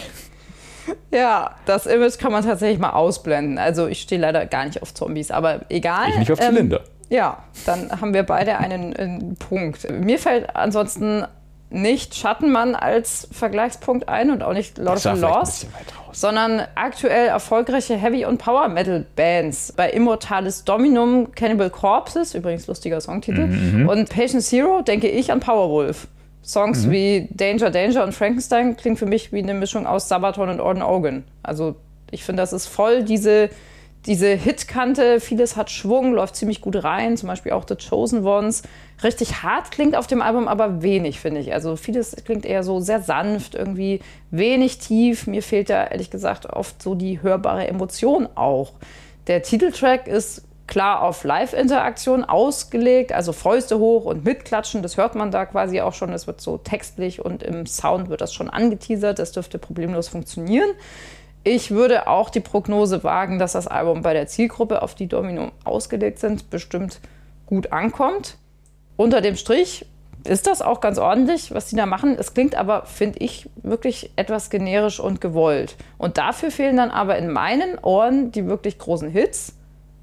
Ja, 1.12 1.56
das 1.66 1.86
Image 1.86 2.18
kann 2.18 2.32
man 2.32 2.44
tatsächlich 2.44 2.78
mal 2.78 2.90
ausblenden. 2.90 3.58
Also 3.58 3.86
ich 3.86 4.00
stehe 4.00 4.20
leider 4.20 4.46
gar 4.46 4.64
nicht 4.64 4.80
auf 4.82 4.94
Zombies, 4.94 5.30
aber 5.30 5.60
egal. 5.68 6.08
Ich 6.10 6.18
nicht 6.18 6.32
auf 6.32 6.40
Ähm, 6.40 6.54
Zylinder. 6.54 6.80
Ja, 7.08 7.38
dann 7.66 7.90
haben 8.00 8.14
wir 8.14 8.22
beide 8.22 8.58
einen, 8.58 8.94
einen 8.96 9.36
Punkt. 9.36 9.90
Mir 9.90 10.18
fällt 10.18 10.54
ansonsten 10.54 11.24
nicht 11.72 12.14
Schattenmann 12.16 12.74
als 12.74 13.28
Vergleichspunkt 13.32 14.08
ein 14.08 14.30
und 14.30 14.42
auch 14.42 14.52
nicht 14.52 14.78
Lord 14.78 15.04
of 15.06 15.14
the 15.14 15.20
Lost, 15.20 15.66
sondern 16.12 16.62
aktuell 16.74 17.28
erfolgreiche 17.28 17.94
Heavy- 17.96 18.24
und 18.24 18.38
Power-Metal-Bands. 18.38 19.74
Bei 19.76 19.90
Immortalis 19.90 20.64
Dominum, 20.64 21.32
Cannibal 21.32 21.70
Corpses, 21.70 22.34
übrigens 22.34 22.66
lustiger 22.66 23.00
Songtitel, 23.00 23.46
Mhm, 23.46 23.88
und 23.88 24.08
Patient 24.08 24.42
Zero 24.42 24.82
denke 24.82 25.08
ich 25.08 25.30
an 25.32 25.40
Powerwolf. 25.40 26.08
Songs 26.42 26.86
Mhm. 26.86 26.90
wie 26.90 27.28
Danger 27.32 27.70
Danger 27.70 28.04
und 28.04 28.12
Frankenstein 28.14 28.76
klingen 28.76 28.96
für 28.96 29.06
mich 29.06 29.32
wie 29.32 29.42
eine 29.42 29.54
Mischung 29.54 29.86
aus 29.86 30.08
Sabaton 30.08 30.48
und 30.48 30.60
Orden 30.60 30.82
Ogan. 30.82 31.24
Also 31.42 31.76
ich 32.10 32.24
finde, 32.24 32.42
das 32.42 32.52
ist 32.52 32.66
voll 32.66 33.04
diese, 33.04 33.50
diese 34.06 34.28
Hitkante. 34.28 35.20
Vieles 35.20 35.56
hat 35.56 35.70
Schwung, 35.70 36.14
läuft 36.14 36.34
ziemlich 36.36 36.60
gut 36.60 36.82
rein. 36.82 37.16
Zum 37.16 37.28
Beispiel 37.28 37.52
auch 37.52 37.64
The 37.68 37.76
Chosen 37.76 38.24
Ones. 38.26 38.62
Richtig 39.04 39.42
hart 39.42 39.70
klingt 39.70 39.94
auf 39.94 40.06
dem 40.06 40.22
Album 40.22 40.48
aber 40.48 40.82
wenig, 40.82 41.20
finde 41.20 41.40
ich. 41.40 41.52
Also 41.52 41.76
vieles 41.76 42.16
klingt 42.24 42.44
eher 42.44 42.62
so 42.62 42.80
sehr 42.80 43.02
sanft, 43.02 43.54
irgendwie 43.54 44.00
wenig 44.30 44.78
tief. 44.78 45.26
Mir 45.26 45.42
fehlt 45.42 45.70
da 45.70 45.86
ehrlich 45.86 46.10
gesagt 46.10 46.46
oft 46.46 46.82
so 46.82 46.94
die 46.94 47.22
hörbare 47.22 47.68
Emotion 47.68 48.28
auch. 48.34 48.72
Der 49.26 49.42
Titeltrack 49.42 50.08
ist 50.08 50.42
klar 50.70 51.02
auf 51.02 51.24
Live-Interaktion 51.24 52.24
ausgelegt, 52.24 53.12
also 53.12 53.32
Fäuste 53.32 53.78
hoch 53.78 54.06
und 54.06 54.24
mitklatschen, 54.24 54.80
das 54.82 54.96
hört 54.96 55.14
man 55.14 55.30
da 55.30 55.44
quasi 55.44 55.82
auch 55.82 55.92
schon. 55.92 56.12
Es 56.14 56.26
wird 56.26 56.40
so 56.40 56.56
textlich 56.56 57.22
und 57.22 57.42
im 57.42 57.66
Sound 57.66 58.08
wird 58.08 58.22
das 58.22 58.32
schon 58.32 58.48
angeteasert. 58.48 59.18
Das 59.18 59.32
dürfte 59.32 59.58
problemlos 59.58 60.08
funktionieren. 60.08 60.70
Ich 61.44 61.70
würde 61.70 62.06
auch 62.06 62.30
die 62.30 62.40
Prognose 62.40 63.04
wagen, 63.04 63.38
dass 63.38 63.52
das 63.52 63.66
Album 63.66 64.02
bei 64.02 64.14
der 64.14 64.26
Zielgruppe, 64.26 64.82
auf 64.82 64.94
die 64.94 65.08
Domino 65.08 65.50
ausgelegt 65.64 66.18
sind, 66.18 66.48
bestimmt 66.50 67.00
gut 67.46 67.72
ankommt. 67.72 68.36
Unter 68.96 69.20
dem 69.20 69.36
Strich 69.36 69.86
ist 70.24 70.46
das 70.46 70.62
auch 70.62 70.80
ganz 70.80 70.98
ordentlich, 70.98 71.52
was 71.52 71.66
die 71.66 71.76
da 71.76 71.86
machen. 71.86 72.16
Es 72.18 72.34
klingt 72.34 72.54
aber, 72.54 72.84
finde 72.86 73.18
ich, 73.20 73.48
wirklich 73.62 74.10
etwas 74.16 74.50
generisch 74.50 75.00
und 75.00 75.20
gewollt. 75.20 75.76
Und 75.98 76.18
dafür 76.18 76.50
fehlen 76.50 76.76
dann 76.76 76.90
aber 76.90 77.16
in 77.16 77.30
meinen 77.30 77.78
Ohren 77.78 78.30
die 78.30 78.46
wirklich 78.46 78.78
großen 78.78 79.08
Hits. 79.08 79.54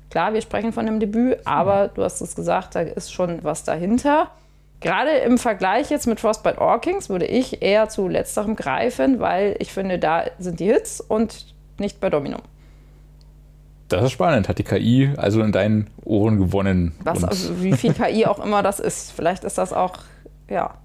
Klar, 0.10 0.34
wir 0.34 0.42
sprechen 0.42 0.72
von 0.72 0.88
einem 0.88 1.00
Debüt, 1.00 1.40
aber 1.46 1.90
du 1.90 2.04
hast 2.04 2.22
es 2.22 2.36
gesagt, 2.36 2.76
da 2.76 2.82
ist 2.82 3.12
schon 3.12 3.44
was 3.44 3.64
dahinter. 3.64 4.32
Gerade 4.80 5.12
im 5.12 5.38
Vergleich 5.38 5.90
jetzt 5.90 6.08
mit 6.08 6.20
Frostbite 6.20 6.60
Orkings 6.60 7.10
würde 7.10 7.26
ich 7.26 7.62
eher 7.62 7.90
zu 7.90 8.08
letzterem 8.08 8.56
greifen, 8.56 9.20
weil 9.20 9.56
ich 9.60 9.74
finde, 9.74 9.98
da 9.98 10.26
sind 10.38 10.60
die 10.60 10.66
Hits 10.66 11.02
und 11.02 11.54
nicht 11.80 12.00
bei 12.00 12.10
Dominum. 12.10 12.42
Das 13.88 14.04
ist 14.04 14.12
spannend. 14.12 14.50
Hat 14.50 14.60
die 14.60 14.64
KI 14.64 15.12
also 15.18 15.42
in 15.42 15.52
deinen 15.52 15.90
Ohren 16.04 16.38
gewonnen? 16.38 16.94
Was, 17.04 17.24
also 17.24 17.64
wie 17.64 17.74
viel 17.74 17.94
KI 17.94 18.26
auch 18.26 18.44
immer 18.44 18.62
das 18.62 18.80
ist. 18.80 19.12
Vielleicht 19.12 19.44
ist 19.44 19.58
das 19.58 19.74
auch, 19.74 19.94
ja. 20.50 20.76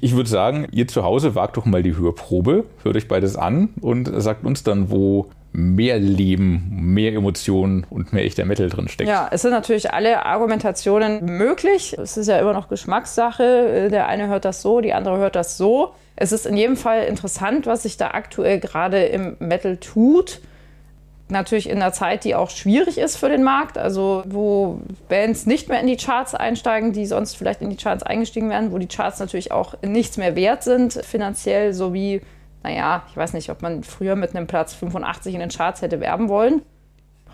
Ich 0.00 0.14
würde 0.16 0.28
sagen, 0.28 0.66
ihr 0.72 0.86
zu 0.88 1.02
Hause 1.04 1.34
wagt 1.34 1.56
doch 1.56 1.64
mal 1.64 1.82
die 1.82 1.96
Hörprobe, 1.96 2.64
hört 2.82 2.96
euch 2.96 3.08
beides 3.08 3.36
an 3.36 3.70
und 3.80 4.10
sagt 4.20 4.44
uns 4.44 4.64
dann, 4.64 4.90
wo 4.90 5.30
mehr 5.56 6.00
Leben, 6.00 6.68
mehr 6.70 7.12
Emotionen 7.12 7.86
und 7.88 8.12
mehr 8.12 8.24
echter 8.24 8.44
Metal 8.44 8.68
drin 8.68 8.88
steckt. 8.88 9.08
Ja, 9.08 9.28
es 9.30 9.42
sind 9.42 9.52
natürlich 9.52 9.92
alle 9.92 10.26
Argumentationen 10.26 11.24
möglich. 11.24 11.96
Es 11.96 12.16
ist 12.16 12.26
ja 12.26 12.38
immer 12.38 12.52
noch 12.52 12.68
Geschmackssache. 12.68 13.88
Der 13.88 14.08
eine 14.08 14.26
hört 14.26 14.44
das 14.44 14.62
so, 14.62 14.80
die 14.80 14.92
andere 14.92 15.18
hört 15.18 15.36
das 15.36 15.56
so. 15.56 15.94
Es 16.16 16.32
ist 16.32 16.46
in 16.46 16.56
jedem 16.56 16.76
Fall 16.76 17.04
interessant, 17.04 17.66
was 17.66 17.84
sich 17.84 17.96
da 17.96 18.08
aktuell 18.08 18.58
gerade 18.58 19.04
im 19.04 19.36
Metal 19.38 19.76
tut. 19.76 20.40
Natürlich 21.28 21.70
in 21.70 21.80
einer 21.80 21.92
Zeit, 21.92 22.24
die 22.24 22.34
auch 22.34 22.50
schwierig 22.50 22.98
ist 22.98 23.16
für 23.16 23.28
den 23.28 23.44
Markt, 23.44 23.78
also 23.78 24.24
wo 24.26 24.80
Bands 25.08 25.46
nicht 25.46 25.68
mehr 25.68 25.80
in 25.80 25.86
die 25.86 25.96
Charts 25.96 26.34
einsteigen, 26.34 26.92
die 26.92 27.06
sonst 27.06 27.36
vielleicht 27.36 27.62
in 27.62 27.70
die 27.70 27.76
Charts 27.76 28.02
eingestiegen 28.02 28.50
wären, 28.50 28.72
wo 28.72 28.78
die 28.78 28.88
Charts 28.88 29.20
natürlich 29.20 29.52
auch 29.52 29.74
nichts 29.82 30.16
mehr 30.16 30.34
wert 30.34 30.64
sind, 30.64 30.92
finanziell 30.92 31.72
sowie 31.72 32.22
naja, 32.64 33.04
ich 33.10 33.16
weiß 33.16 33.34
nicht, 33.34 33.50
ob 33.50 33.62
man 33.62 33.84
früher 33.84 34.16
mit 34.16 34.34
einem 34.34 34.46
Platz 34.46 34.74
85 34.74 35.34
in 35.34 35.40
den 35.40 35.50
Charts 35.50 35.82
hätte 35.82 36.00
werben 36.00 36.28
wollen. 36.28 36.62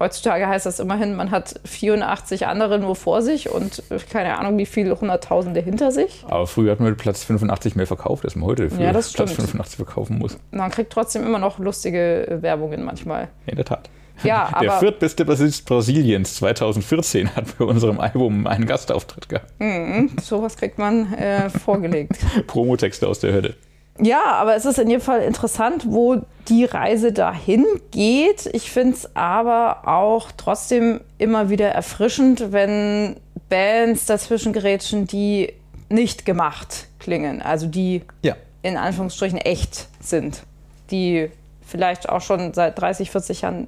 Heutzutage 0.01 0.49
heißt 0.49 0.65
das 0.65 0.81
immerhin, 0.81 1.15
man 1.15 1.31
hat 1.31 1.61
84 1.67 2.47
andere 2.47 2.79
nur 2.79 2.97
vor 2.97 3.21
sich 3.21 3.51
und 3.51 3.83
keine 4.11 4.39
Ahnung, 4.39 4.57
wie 4.57 4.65
viele 4.65 4.99
Hunderttausende 4.99 5.61
hinter 5.61 5.93
sich. 5.93 6.25
Aber 6.27 6.47
früher 6.47 6.73
hat 6.73 6.81
man 6.81 6.97
Platz 6.97 7.23
85 7.25 7.77
mehr 7.77 7.87
verkauft, 7.87 8.25
als 8.25 8.35
man 8.35 8.47
heute 8.47 8.71
für 8.71 8.83
ja, 8.83 8.93
Platz 8.93 9.13
85 9.13 9.77
verkaufen 9.77 10.19
muss. 10.19 10.39
Man 10.51 10.71
kriegt 10.71 10.91
trotzdem 10.93 11.25
immer 11.25 11.39
noch 11.39 11.59
lustige 11.59 12.39
Werbungen 12.41 12.83
manchmal. 12.83 13.29
In 13.47 13.57
der 13.57 13.67
Tat. 13.67 13.91
Ja, 14.25 14.51
der 14.61 14.73
viertbeste 14.73 15.25
Bassist 15.27 15.67
Brasiliens 15.67 16.35
2014 16.37 17.37
hat 17.37 17.59
bei 17.59 17.67
unserem 17.67 18.01
Album 18.01 18.47
einen 18.47 18.67
Gastauftritt 18.67 19.29
gehabt. 19.29 19.53
Mhm, 19.59 20.13
sowas 20.21 20.57
kriegt 20.57 20.79
man 20.79 21.13
äh, 21.13 21.51
vorgelegt. 21.51 22.19
Promotexte 22.47 23.07
aus 23.07 23.21
der 23.21 23.35
Hölle. 23.35 23.55
Ja, 24.03 24.33
aber 24.33 24.57
es 24.57 24.65
ist 24.65 24.79
in 24.79 24.89
jedem 24.89 25.03
Fall 25.03 25.23
interessant, 25.23 25.85
wo 25.89 26.23
die 26.49 26.65
Reise 26.65 27.13
dahin 27.13 27.67
geht. 27.91 28.47
Ich 28.53 28.71
finde 28.71 28.95
es 28.95 29.15
aber 29.15 29.87
auch 29.87 30.31
trotzdem 30.37 31.01
immer 31.19 31.51
wieder 31.51 31.69
erfrischend, 31.69 32.53
wenn 32.53 33.17
Bands 33.49 34.07
dazwischen 34.07 34.53
gerätschen, 34.53 35.07
die 35.07 35.53
nicht 35.89 36.25
gemacht 36.25 36.87
klingen, 36.99 37.43
also 37.43 37.67
die 37.67 38.03
ja. 38.23 38.37
in 38.63 38.77
Anführungsstrichen 38.77 39.39
echt 39.39 39.89
sind, 40.01 40.43
die 40.91 41.31
vielleicht 41.67 42.09
auch 42.09 42.21
schon 42.21 42.55
seit 42.55 42.81
30, 42.81 43.11
40 43.11 43.43
Jahren 43.43 43.67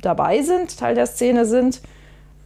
dabei 0.00 0.42
sind, 0.42 0.78
Teil 0.78 0.94
der 0.94 1.06
Szene 1.06 1.46
sind, 1.46 1.80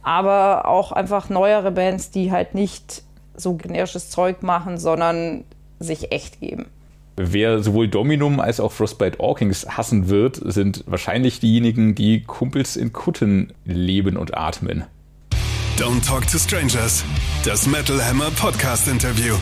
aber 0.01 0.67
auch 0.67 0.91
einfach 0.91 1.29
neuere 1.29 1.71
Bands, 1.71 2.09
die 2.09 2.31
halt 2.31 2.55
nicht 2.55 3.03
so 3.35 3.53
generisches 3.53 4.09
Zeug 4.09 4.43
machen, 4.43 4.77
sondern 4.77 5.43
sich 5.79 6.11
echt 6.11 6.39
geben. 6.39 6.67
Wer 7.21 7.61
sowohl 7.61 7.89
Dominum 7.89 8.39
als 8.39 8.61
auch 8.61 8.71
Frostbite 8.71 9.19
Orkings 9.19 9.67
hassen 9.67 10.07
wird, 10.07 10.39
sind 10.41 10.85
wahrscheinlich 10.87 11.41
diejenigen, 11.41 11.93
die 11.93 12.23
Kumpels 12.23 12.77
in 12.77 12.93
Kutten 12.93 13.51
leben 13.65 14.15
und 14.15 14.37
atmen. 14.37 14.85
Don't 15.77 16.07
Talk 16.07 16.25
to 16.27 16.37
Strangers, 16.37 17.03
das 17.43 17.67
Metal 17.67 18.01
Hammer 18.01 18.31
Podcast 18.31 18.87
Interview. 18.87 19.35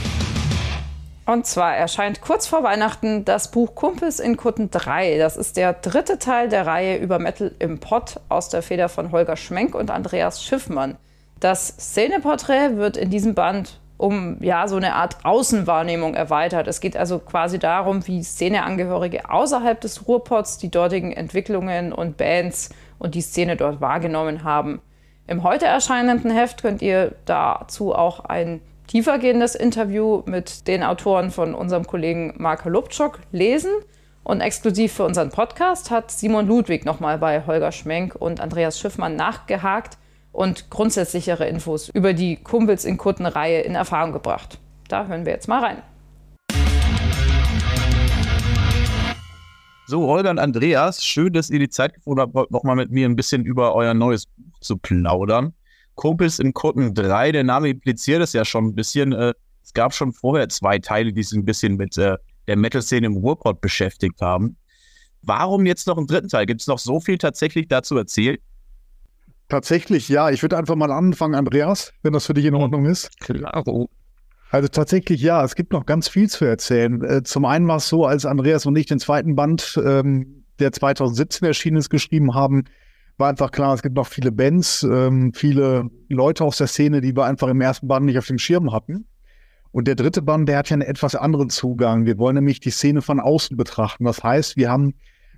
Und 1.27 1.45
zwar 1.45 1.75
erscheint 1.75 2.21
kurz 2.21 2.47
vor 2.47 2.63
Weihnachten 2.63 3.25
das 3.25 3.51
Buch 3.51 3.75
Kumpels 3.75 4.19
in 4.19 4.37
Kutten 4.37 4.71
3. 4.71 5.19
Das 5.19 5.37
ist 5.37 5.55
der 5.55 5.73
dritte 5.73 6.17
Teil 6.17 6.49
der 6.49 6.65
Reihe 6.65 6.97
über 6.97 7.19
Metal 7.19 7.53
im 7.59 7.77
Pott 7.77 8.19
aus 8.27 8.49
der 8.49 8.63
Feder 8.63 8.89
von 8.89 9.11
Holger 9.11 9.35
Schmenk 9.35 9.75
und 9.75 9.91
Andreas 9.91 10.43
Schiffmann. 10.43 10.97
Das 11.39 11.67
Szeneporträt 11.67 12.77
wird 12.77 12.97
in 12.97 13.11
diesem 13.11 13.35
Band 13.35 13.79
um 13.97 14.37
ja 14.41 14.67
so 14.67 14.75
eine 14.75 14.93
Art 14.93 15.17
Außenwahrnehmung 15.23 16.13
erweitert. 16.13 16.67
Es 16.67 16.79
geht 16.79 16.95
also 16.95 17.19
quasi 17.19 17.59
darum, 17.59 18.05
wie 18.07 18.23
Szeneangehörige 18.23 19.29
außerhalb 19.29 19.81
des 19.81 20.07
Ruhrpots 20.07 20.57
die 20.59 20.69
dortigen 20.69 21.11
Entwicklungen 21.11 21.91
und 21.91 22.17
Bands 22.17 22.69
und 22.99 23.15
die 23.15 23.21
Szene 23.21 23.57
dort 23.57 23.81
wahrgenommen 23.81 24.43
haben. 24.43 24.81
Im 25.25 25.43
heute 25.43 25.65
erscheinenden 25.65 26.31
Heft 26.31 26.61
könnt 26.61 26.81
ihr 26.81 27.15
dazu 27.25 27.93
auch 27.93 28.21
ein 28.21 28.61
tiefergehendes 28.87 29.55
Interview 29.55 30.21
mit 30.25 30.67
den 30.67 30.83
Autoren 30.83 31.31
von 31.31 31.53
unserem 31.53 31.85
Kollegen 31.85 32.35
Mark 32.37 32.65
Lubczok 32.65 33.19
lesen. 33.31 33.71
Und 34.23 34.41
exklusiv 34.41 34.93
für 34.93 35.05
unseren 35.05 35.29
Podcast 35.29 35.89
hat 35.89 36.11
Simon 36.11 36.47
Ludwig 36.47 36.85
nochmal 36.85 37.17
bei 37.17 37.45
Holger 37.45 37.71
Schmenk 37.71 38.15
und 38.15 38.39
Andreas 38.39 38.79
Schiffmann 38.79 39.15
nachgehakt 39.15 39.97
und 40.37 40.69
grundsätzlichere 40.69 41.47
Infos 41.47 41.89
über 41.89 42.13
die 42.13 42.35
Kumpels 42.35 42.85
in 42.85 42.97
Kutten-Reihe 42.97 43.61
in 43.61 43.73
Erfahrung 43.73 44.13
gebracht. 44.13 44.59
Da 44.87 45.07
hören 45.07 45.25
wir 45.25 45.33
jetzt 45.33 45.47
mal 45.47 45.63
rein. 45.63 45.81
So, 49.87 50.05
Holger 50.05 50.29
und 50.29 50.37
Andreas, 50.37 51.03
schön, 51.03 51.33
dass 51.33 51.49
ihr 51.49 51.57
die 51.57 51.69
Zeit 51.69 51.95
gefunden 51.95 52.21
habt, 52.21 52.51
noch 52.51 52.63
mal 52.63 52.75
mit 52.75 52.91
mir 52.91 53.09
ein 53.09 53.15
bisschen 53.15 53.45
über 53.45 53.73
euer 53.73 53.95
neues 53.95 54.27
Buch 54.27 54.59
zu 54.61 54.77
plaudern. 54.77 55.53
Kumpels 55.95 56.37
in 56.37 56.53
Kutten 56.53 56.93
3, 56.93 57.31
der 57.31 57.43
Name 57.43 57.69
impliziert 57.69 58.21
es 58.21 58.33
ja 58.33 58.45
schon 58.45 58.65
ein 58.65 58.75
bisschen. 58.75 59.13
Äh, 59.13 59.33
es 59.63 59.73
gab 59.73 59.95
schon 59.95 60.13
vorher 60.13 60.49
zwei 60.49 60.77
Teile, 60.77 61.13
die 61.13 61.23
sich 61.23 61.35
ein 61.35 61.45
bisschen 61.45 61.77
mit 61.77 61.97
äh, 61.97 62.15
der 62.45 62.57
Metal-Szene 62.57 63.07
im 63.07 63.17
Ruhrpott 63.17 63.59
beschäftigt 63.59 64.21
haben. 64.21 64.55
Warum 65.23 65.65
jetzt 65.65 65.87
noch 65.87 65.97
einen 65.97 66.05
dritten 66.05 66.29
Teil? 66.29 66.45
Gibt 66.45 66.61
es 66.61 66.67
noch 66.67 66.77
so 66.77 66.99
viel 66.99 67.17
tatsächlich 67.17 67.67
dazu 67.67 67.97
erzählt? 67.97 68.39
Tatsächlich, 69.49 70.09
ja. 70.09 70.29
Ich 70.29 70.41
würde 70.41 70.57
einfach 70.57 70.75
mal 70.75 70.91
anfangen, 70.91 71.35
Andreas, 71.35 71.93
wenn 72.03 72.13
das 72.13 72.25
für 72.25 72.33
dich 72.33 72.45
in 72.45 72.55
Ordnung 72.55 72.85
ist. 72.85 73.17
Klaro. 73.19 73.89
Also 74.49 74.67
tatsächlich, 74.69 75.21
ja, 75.21 75.43
es 75.43 75.55
gibt 75.55 75.73
noch 75.73 75.85
ganz 75.85 76.07
viel 76.07 76.29
zu 76.29 76.45
erzählen. 76.45 77.03
Äh, 77.03 77.23
zum 77.23 77.45
einen 77.45 77.67
war 77.67 77.77
es 77.77 77.87
so, 77.87 78.05
als 78.05 78.25
Andreas 78.25 78.65
und 78.65 78.75
ich 78.77 78.85
den 78.85 78.99
zweiten 78.99 79.35
Band, 79.35 79.79
ähm, 79.83 80.45
der 80.59 80.71
2017 80.71 81.47
erschienen 81.47 81.77
ist, 81.77 81.89
geschrieben 81.89 82.33
haben, 82.33 82.63
war 83.17 83.29
einfach 83.29 83.51
klar, 83.51 83.73
es 83.73 83.81
gibt 83.81 83.95
noch 83.95 84.07
viele 84.07 84.31
Bands, 84.31 84.83
ähm, 84.83 85.33
viele 85.33 85.89
Leute 86.07 86.43
aus 86.43 86.57
der 86.57 86.67
Szene, 86.67 87.01
die 87.01 87.15
wir 87.15 87.25
einfach 87.25 87.47
im 87.47 87.61
ersten 87.61 87.87
Band 87.87 88.05
nicht 88.05 88.17
auf 88.17 88.27
dem 88.27 88.37
Schirm 88.37 88.71
hatten. 88.71 89.07
Und 89.71 89.87
der 89.87 89.95
dritte 89.95 90.21
Band, 90.21 90.47
der 90.47 90.57
hat 90.57 90.69
ja 90.69 90.75
einen 90.75 90.81
etwas 90.81 91.15
anderen 91.15 91.49
Zugang. 91.49 92.05
Wir 92.05 92.17
wollen 92.17 92.35
nämlich 92.35 92.59
die 92.59 92.69
Szene 92.69 93.01
von 93.01 93.19
außen 93.19 93.57
betrachten. 93.57 94.05
Das 94.05 94.23
heißt, 94.23 94.55
wir 94.55 94.69
haben 94.69 94.93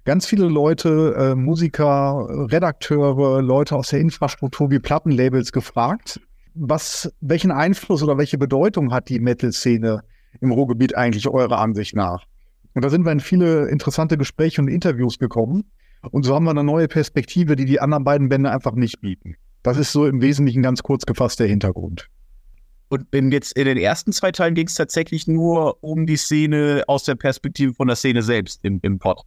ganz 0.05 0.25
viele 0.25 0.47
Leute, 0.47 1.15
äh, 1.17 1.35
Musiker, 1.35 2.27
Redakteure, 2.51 3.41
Leute 3.41 3.75
aus 3.75 3.89
der 3.89 3.99
Infrastruktur 3.99 4.71
wie 4.71 4.79
Plattenlabels 4.79 5.51
gefragt, 5.51 6.19
was, 6.55 7.13
welchen 7.21 7.51
Einfluss 7.51 8.03
oder 8.03 8.17
welche 8.17 8.37
Bedeutung 8.37 8.91
hat 8.91 9.09
die 9.09 9.19
Metal-Szene 9.19 10.03
im 10.41 10.51
Ruhrgebiet 10.51 10.95
eigentlich 10.95 11.27
eurer 11.27 11.59
Ansicht 11.59 11.95
nach? 11.95 12.25
Und 12.73 12.83
da 12.83 12.89
sind 12.89 13.05
wir 13.05 13.11
in 13.11 13.19
viele 13.19 13.67
interessante 13.69 14.17
Gespräche 14.17 14.61
und 14.61 14.67
Interviews 14.67 15.19
gekommen. 15.19 15.65
Und 16.11 16.23
so 16.23 16.35
haben 16.35 16.45
wir 16.45 16.51
eine 16.51 16.63
neue 16.63 16.87
Perspektive, 16.87 17.55
die 17.55 17.65
die 17.65 17.79
anderen 17.79 18.03
beiden 18.03 18.29
Bände 18.29 18.51
einfach 18.51 18.73
nicht 18.73 19.01
bieten. 19.01 19.35
Das 19.63 19.77
ist 19.77 19.91
so 19.91 20.05
im 20.05 20.21
Wesentlichen 20.21 20.61
ganz 20.61 20.83
kurz 20.83 21.05
gefasst 21.05 21.39
der 21.39 21.47
Hintergrund. 21.47 22.07
Und 22.89 23.05
in 23.13 23.31
jetzt 23.31 23.53
in 23.53 23.65
den 23.65 23.77
ersten 23.77 24.11
zwei 24.11 24.31
Teilen 24.31 24.55
ging 24.55 24.67
es 24.67 24.73
tatsächlich 24.73 25.27
nur 25.27 25.83
um 25.83 26.05
die 26.05 26.15
Szene 26.15 26.83
aus 26.87 27.03
der 27.03 27.15
Perspektive 27.15 27.73
von 27.73 27.87
der 27.87 27.95
Szene 27.95 28.23
selbst 28.23 28.63
im, 28.63 28.79
im 28.81 28.97
Pod. 28.97 29.21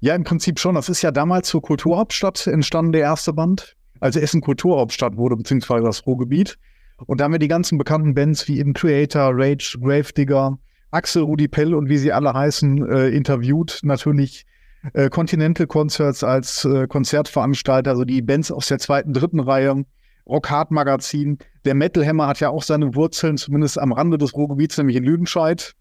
Ja, 0.00 0.14
im 0.14 0.24
Prinzip 0.24 0.58
schon. 0.58 0.74
Das 0.74 0.88
ist 0.88 1.02
ja 1.02 1.10
damals 1.10 1.48
zur 1.48 1.60
Kulturhauptstadt 1.60 2.46
entstanden, 2.46 2.92
der 2.92 3.02
erste 3.02 3.32
Band. 3.34 3.76
Also 4.00 4.18
Essen 4.18 4.40
Kulturhauptstadt 4.40 5.16
wurde, 5.16 5.36
beziehungsweise 5.36 5.84
das 5.84 6.06
Ruhrgebiet. 6.06 6.58
Und 7.06 7.20
da 7.20 7.24
haben 7.24 7.32
wir 7.32 7.38
die 7.38 7.48
ganzen 7.48 7.76
bekannten 7.76 8.14
Bands 8.14 8.48
wie 8.48 8.58
eben 8.58 8.72
Creator, 8.72 9.30
Rage, 9.34 9.78
Gravedigger, 9.80 10.58
Axel, 10.90 11.22
Rudi 11.22 11.48
Pell 11.48 11.74
und 11.74 11.88
wie 11.88 11.98
sie 11.98 12.12
alle 12.12 12.32
heißen, 12.32 12.90
äh, 12.90 13.08
interviewt. 13.08 13.80
Natürlich 13.82 14.46
äh, 14.94 15.10
Continental 15.10 15.66
Concerts 15.66 16.24
als 16.24 16.64
äh, 16.64 16.86
Konzertveranstalter, 16.86 17.90
also 17.90 18.04
die 18.04 18.22
Bands 18.22 18.50
aus 18.50 18.68
der 18.68 18.78
zweiten, 18.78 19.12
dritten 19.12 19.40
Reihe. 19.40 19.84
Rock 20.26 20.50
Hard 20.50 20.70
Magazin. 20.70 21.38
Der 21.64 21.74
Metal 21.74 22.06
Hammer 22.06 22.26
hat 22.26 22.40
ja 22.40 22.50
auch 22.50 22.62
seine 22.62 22.94
Wurzeln, 22.94 23.36
zumindest 23.36 23.78
am 23.78 23.92
Rande 23.92 24.16
des 24.16 24.34
Ruhrgebiets, 24.34 24.78
nämlich 24.78 24.96
in 24.96 25.04
Lüdenscheid. 25.04 25.74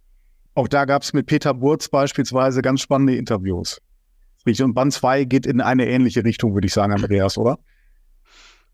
Auch 0.55 0.67
da 0.67 0.86
gab 0.86 1.03
es 1.03 1.13
mit 1.13 1.28
Peter 1.28 1.53
Burz 1.53 1.88
beispielsweise 1.88 2.61
ganz 2.61 2.82
spannende 2.82 3.15
Interviews. 3.15 3.80
Und 4.62 4.74
Band 4.74 4.93
2 4.93 5.26
geht 5.26 5.45
in 5.45 5.62
eine 5.62 5.88
ähnliche 5.88 6.24
Richtung, 6.24 6.54
würde 6.54 6.68
ich 6.68 6.74
sagen, 6.74 6.93
Andreas, 6.93 7.38
oder? 7.38 7.58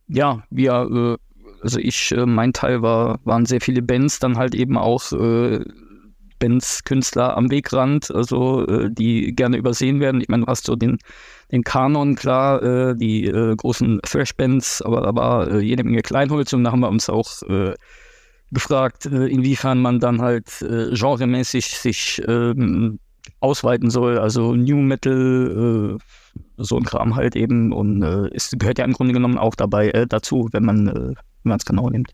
Ja, 0.07 0.43
wir, 0.49 1.17
äh, 1.19 1.35
also 1.61 1.79
ich, 1.79 2.11
äh, 2.11 2.25
mein 2.25 2.53
Teil 2.53 2.81
war, 2.81 3.19
waren 3.23 3.45
sehr 3.45 3.61
viele 3.61 3.81
Bands, 3.81 4.19
dann 4.19 4.37
halt 4.37 4.55
eben 4.55 4.77
auch 4.77 5.11
äh, 5.11 5.63
Bands, 6.39 6.83
Künstler 6.83 7.37
am 7.37 7.49
Wegrand, 7.49 8.11
also 8.11 8.67
äh, 8.67 8.89
die 8.91 9.33
gerne 9.35 9.57
übersehen 9.57 9.99
werden. 9.99 10.21
Ich 10.21 10.29
meine, 10.29 10.45
du 10.45 10.51
hast 10.51 10.65
so 10.65 10.75
den, 10.75 10.97
den 11.51 11.63
Kanon, 11.63 12.15
klar, 12.15 12.61
äh, 12.61 12.95
die 12.95 13.25
äh, 13.25 13.55
großen 13.55 13.99
Thrash-Bands, 14.03 14.81
aber 14.81 15.01
da 15.01 15.15
war 15.15 15.49
äh, 15.49 15.59
jede 15.59 15.83
Menge 15.83 16.01
Kleinholz 16.01 16.53
und 16.53 16.63
da 16.63 16.71
haben 16.71 16.81
wir 16.81 16.89
uns 16.89 17.09
auch 17.09 17.41
äh, 17.43 17.73
gefragt, 18.51 19.05
äh, 19.05 19.27
inwiefern 19.27 19.81
man 19.81 19.99
dann 19.99 20.21
halt 20.21 20.59
genremäßig 20.59 21.65
sich 21.65 22.21
ähm, 22.27 22.99
ausweiten 23.39 23.89
soll. 23.89 24.17
Also 24.17 24.55
New 24.55 24.77
Metal, 24.77 25.97
äh, 25.97 26.43
so 26.57 26.77
ein 26.77 26.83
Kram 26.83 27.15
halt 27.15 27.35
eben. 27.35 27.71
Und 27.71 28.03
äh, 28.03 28.29
es 28.33 28.51
gehört 28.57 28.79
ja 28.79 28.85
im 28.85 28.93
Grunde 28.93 29.13
genommen 29.13 29.37
auch 29.37 29.55
dabei 29.55 29.89
äh, 29.91 30.07
dazu, 30.07 30.49
wenn 30.51 30.65
man 30.65 30.87
äh, 30.87 31.15
wenn 31.45 31.49
man 31.49 31.57
es 31.57 31.65
genau 31.65 31.89
nimmt. 31.89 32.11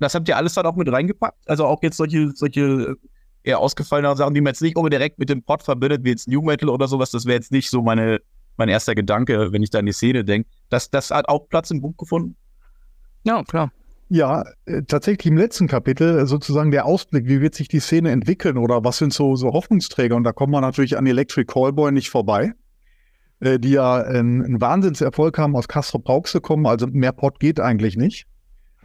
Das 0.00 0.14
habt 0.14 0.28
ihr 0.28 0.36
alles 0.36 0.54
dann 0.54 0.66
auch 0.66 0.76
mit 0.76 0.90
reingepackt? 0.90 1.38
Also 1.46 1.66
auch 1.66 1.82
jetzt 1.82 1.96
solche, 1.96 2.30
solche 2.34 2.60
äh, 2.60 2.94
eher 3.42 3.58
ausgefallene 3.58 4.16
Sachen, 4.16 4.34
die 4.34 4.40
man 4.40 4.52
jetzt 4.52 4.62
nicht 4.62 4.76
unbedingt 4.76 5.00
direkt 5.00 5.18
mit 5.18 5.28
dem 5.28 5.42
Pod 5.42 5.62
verbindet, 5.62 6.04
wie 6.04 6.10
jetzt 6.10 6.28
New 6.28 6.42
Metal 6.42 6.68
oder 6.68 6.88
sowas. 6.88 7.10
Das 7.10 7.26
wäre 7.26 7.36
jetzt 7.36 7.52
nicht 7.52 7.70
so 7.70 7.82
meine, 7.82 8.20
mein 8.56 8.68
erster 8.68 8.94
Gedanke, 8.94 9.52
wenn 9.52 9.62
ich 9.62 9.70
da 9.70 9.78
an 9.78 9.86
die 9.86 9.92
Szene 9.92 10.24
denke. 10.24 10.48
Das, 10.68 10.90
das 10.90 11.10
hat 11.10 11.28
auch 11.28 11.48
Platz 11.48 11.70
im 11.70 11.80
Buch 11.80 11.96
gefunden? 11.96 12.36
Ja, 13.24 13.42
klar. 13.44 13.70
Ja, 14.12 14.42
äh, 14.66 14.82
tatsächlich 14.82 15.26
im 15.26 15.38
letzten 15.38 15.68
Kapitel 15.68 16.18
äh, 16.18 16.26
sozusagen 16.26 16.72
der 16.72 16.84
Ausblick, 16.84 17.28
wie 17.28 17.40
wird 17.40 17.54
sich 17.54 17.68
die 17.68 17.78
Szene 17.78 18.10
entwickeln 18.10 18.58
oder 18.58 18.82
was 18.82 18.98
sind 18.98 19.12
so, 19.12 19.36
so 19.36 19.52
Hoffnungsträger? 19.52 20.16
Und 20.16 20.24
da 20.24 20.32
kommt 20.32 20.50
man 20.50 20.62
natürlich 20.62 20.98
an 20.98 21.06
Electric 21.06 21.46
Callboy 21.46 21.92
nicht 21.92 22.10
vorbei, 22.10 22.52
äh, 23.38 23.60
die 23.60 23.70
ja 23.70 23.98
einen, 23.98 24.44
einen 24.44 24.60
Wahnsinnserfolg 24.60 25.38
haben, 25.38 25.54
aus 25.54 25.68
Castro 25.68 26.00
Brauxel 26.00 26.40
kommen, 26.40 26.66
also 26.66 26.88
mehr 26.88 27.12
Pott 27.12 27.38
geht 27.38 27.60
eigentlich 27.60 27.96
nicht. 27.96 28.26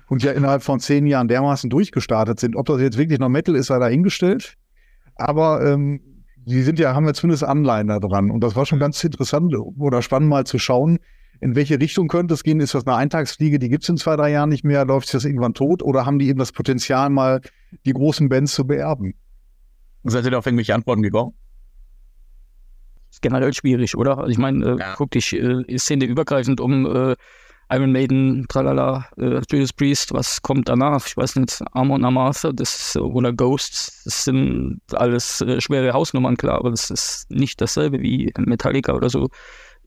Und 0.10 0.22
ja 0.22 0.32
innerhalb 0.32 0.62
von 0.62 0.80
zehn 0.80 1.08
Jahren 1.08 1.28
dermaßen 1.28 1.72
durchgestartet 1.72 2.40
sind. 2.40 2.56
Ob 2.56 2.68
das 2.68 2.80
jetzt 2.80 3.00
wirklich 3.00 3.18
noch 3.18 3.30
Metal 3.30 3.56
ist, 3.56 3.68
sei 3.68 3.80
dahingestellt. 3.80 4.54
Aber 5.16 5.66
ähm, 5.66 6.02
die 6.36 6.62
sind 6.62 6.78
ja, 6.78 6.94
haben 6.94 7.08
ja 7.08 7.14
zumindest 7.16 7.44
Anleihen 7.44 7.88
da 7.88 7.98
dran. 8.00 8.30
Und 8.30 8.42
das 8.42 8.56
war 8.56 8.68
schon 8.68 8.78
ganz 8.78 9.04
interessant 9.04 9.56
oder 9.56 10.04
spannend 10.04 10.30
mal 10.30 10.46
zu 10.46 10.60
schauen, 10.60 11.00
in 11.46 11.56
welche 11.56 11.80
Richtung 11.80 12.08
könnte 12.08 12.34
es 12.34 12.42
gehen? 12.42 12.60
Ist 12.60 12.74
das 12.74 12.88
eine 12.88 12.96
Eintagsfliege, 12.96 13.60
die 13.60 13.70
gibt 13.70 13.84
es 13.84 13.90
in 13.90 13.98
zwei, 13.98 14.16
drei 14.16 14.32
Jahren 14.32 14.50
nicht 14.50 14.64
mehr? 14.64 14.84
Läuft 14.84 15.14
das 15.14 15.26
irgendwann 15.26 15.54
tot? 15.54 15.84
Oder 15.84 16.04
haben 16.04 16.18
die 16.18 16.28
eben 16.28 16.40
das 16.40 16.52
Potenzial, 16.52 17.12
mal 17.12 17.40
die 17.86 17.94
großen 17.94 18.30
Bands 18.30 18.56
zu 18.56 18.66
beerben? 18.66 19.14
Seid 20.06 20.26
ihr 20.26 20.32
da 20.32 20.40
auf 20.40 20.48
irgendwelche 20.48 20.74
Antworten 20.74 21.04
gekommen? 21.04 21.36
Ist 23.12 23.22
generell 23.22 23.54
schwierig, 23.54 23.96
oder? 23.96 24.18
Also 24.18 24.32
ich 24.32 24.40
meine, 24.40 24.66
äh, 24.66 24.80
Ja. 24.80 24.96
guck 24.98 25.12
dich 25.12 25.34
äh, 25.34 25.78
Szene 25.78 26.06
übergreifend 26.06 26.60
um 26.60 26.88
äh, 26.88 27.16
Iron 27.70 27.92
Maiden, 27.92 28.48
tralala, 28.50 29.08
äh, 29.18 29.40
Judas 29.48 29.72
Priest, 29.72 30.14
was 30.14 30.42
kommt 30.42 30.68
danach? 30.68 31.06
Ich 31.06 31.16
weiß 31.16 31.36
nicht, 31.36 31.62
Amon 31.74 32.06
Amartha 32.06 32.54
das, 32.54 32.96
oder 32.98 33.32
Ghosts, 33.32 34.02
das 34.04 34.24
sind 34.24 34.82
alles 34.94 35.42
äh, 35.42 35.62
schwere 35.62 35.94
Hausnummern, 35.94 36.38
klar, 36.38 36.58
aber 36.58 36.72
das 36.72 36.90
ist 36.90 37.30
nicht 37.30 37.62
dasselbe 37.62 38.02
wie 38.02 38.34
Metallica 38.40 38.94
oder 38.94 39.10
so. 39.10 39.30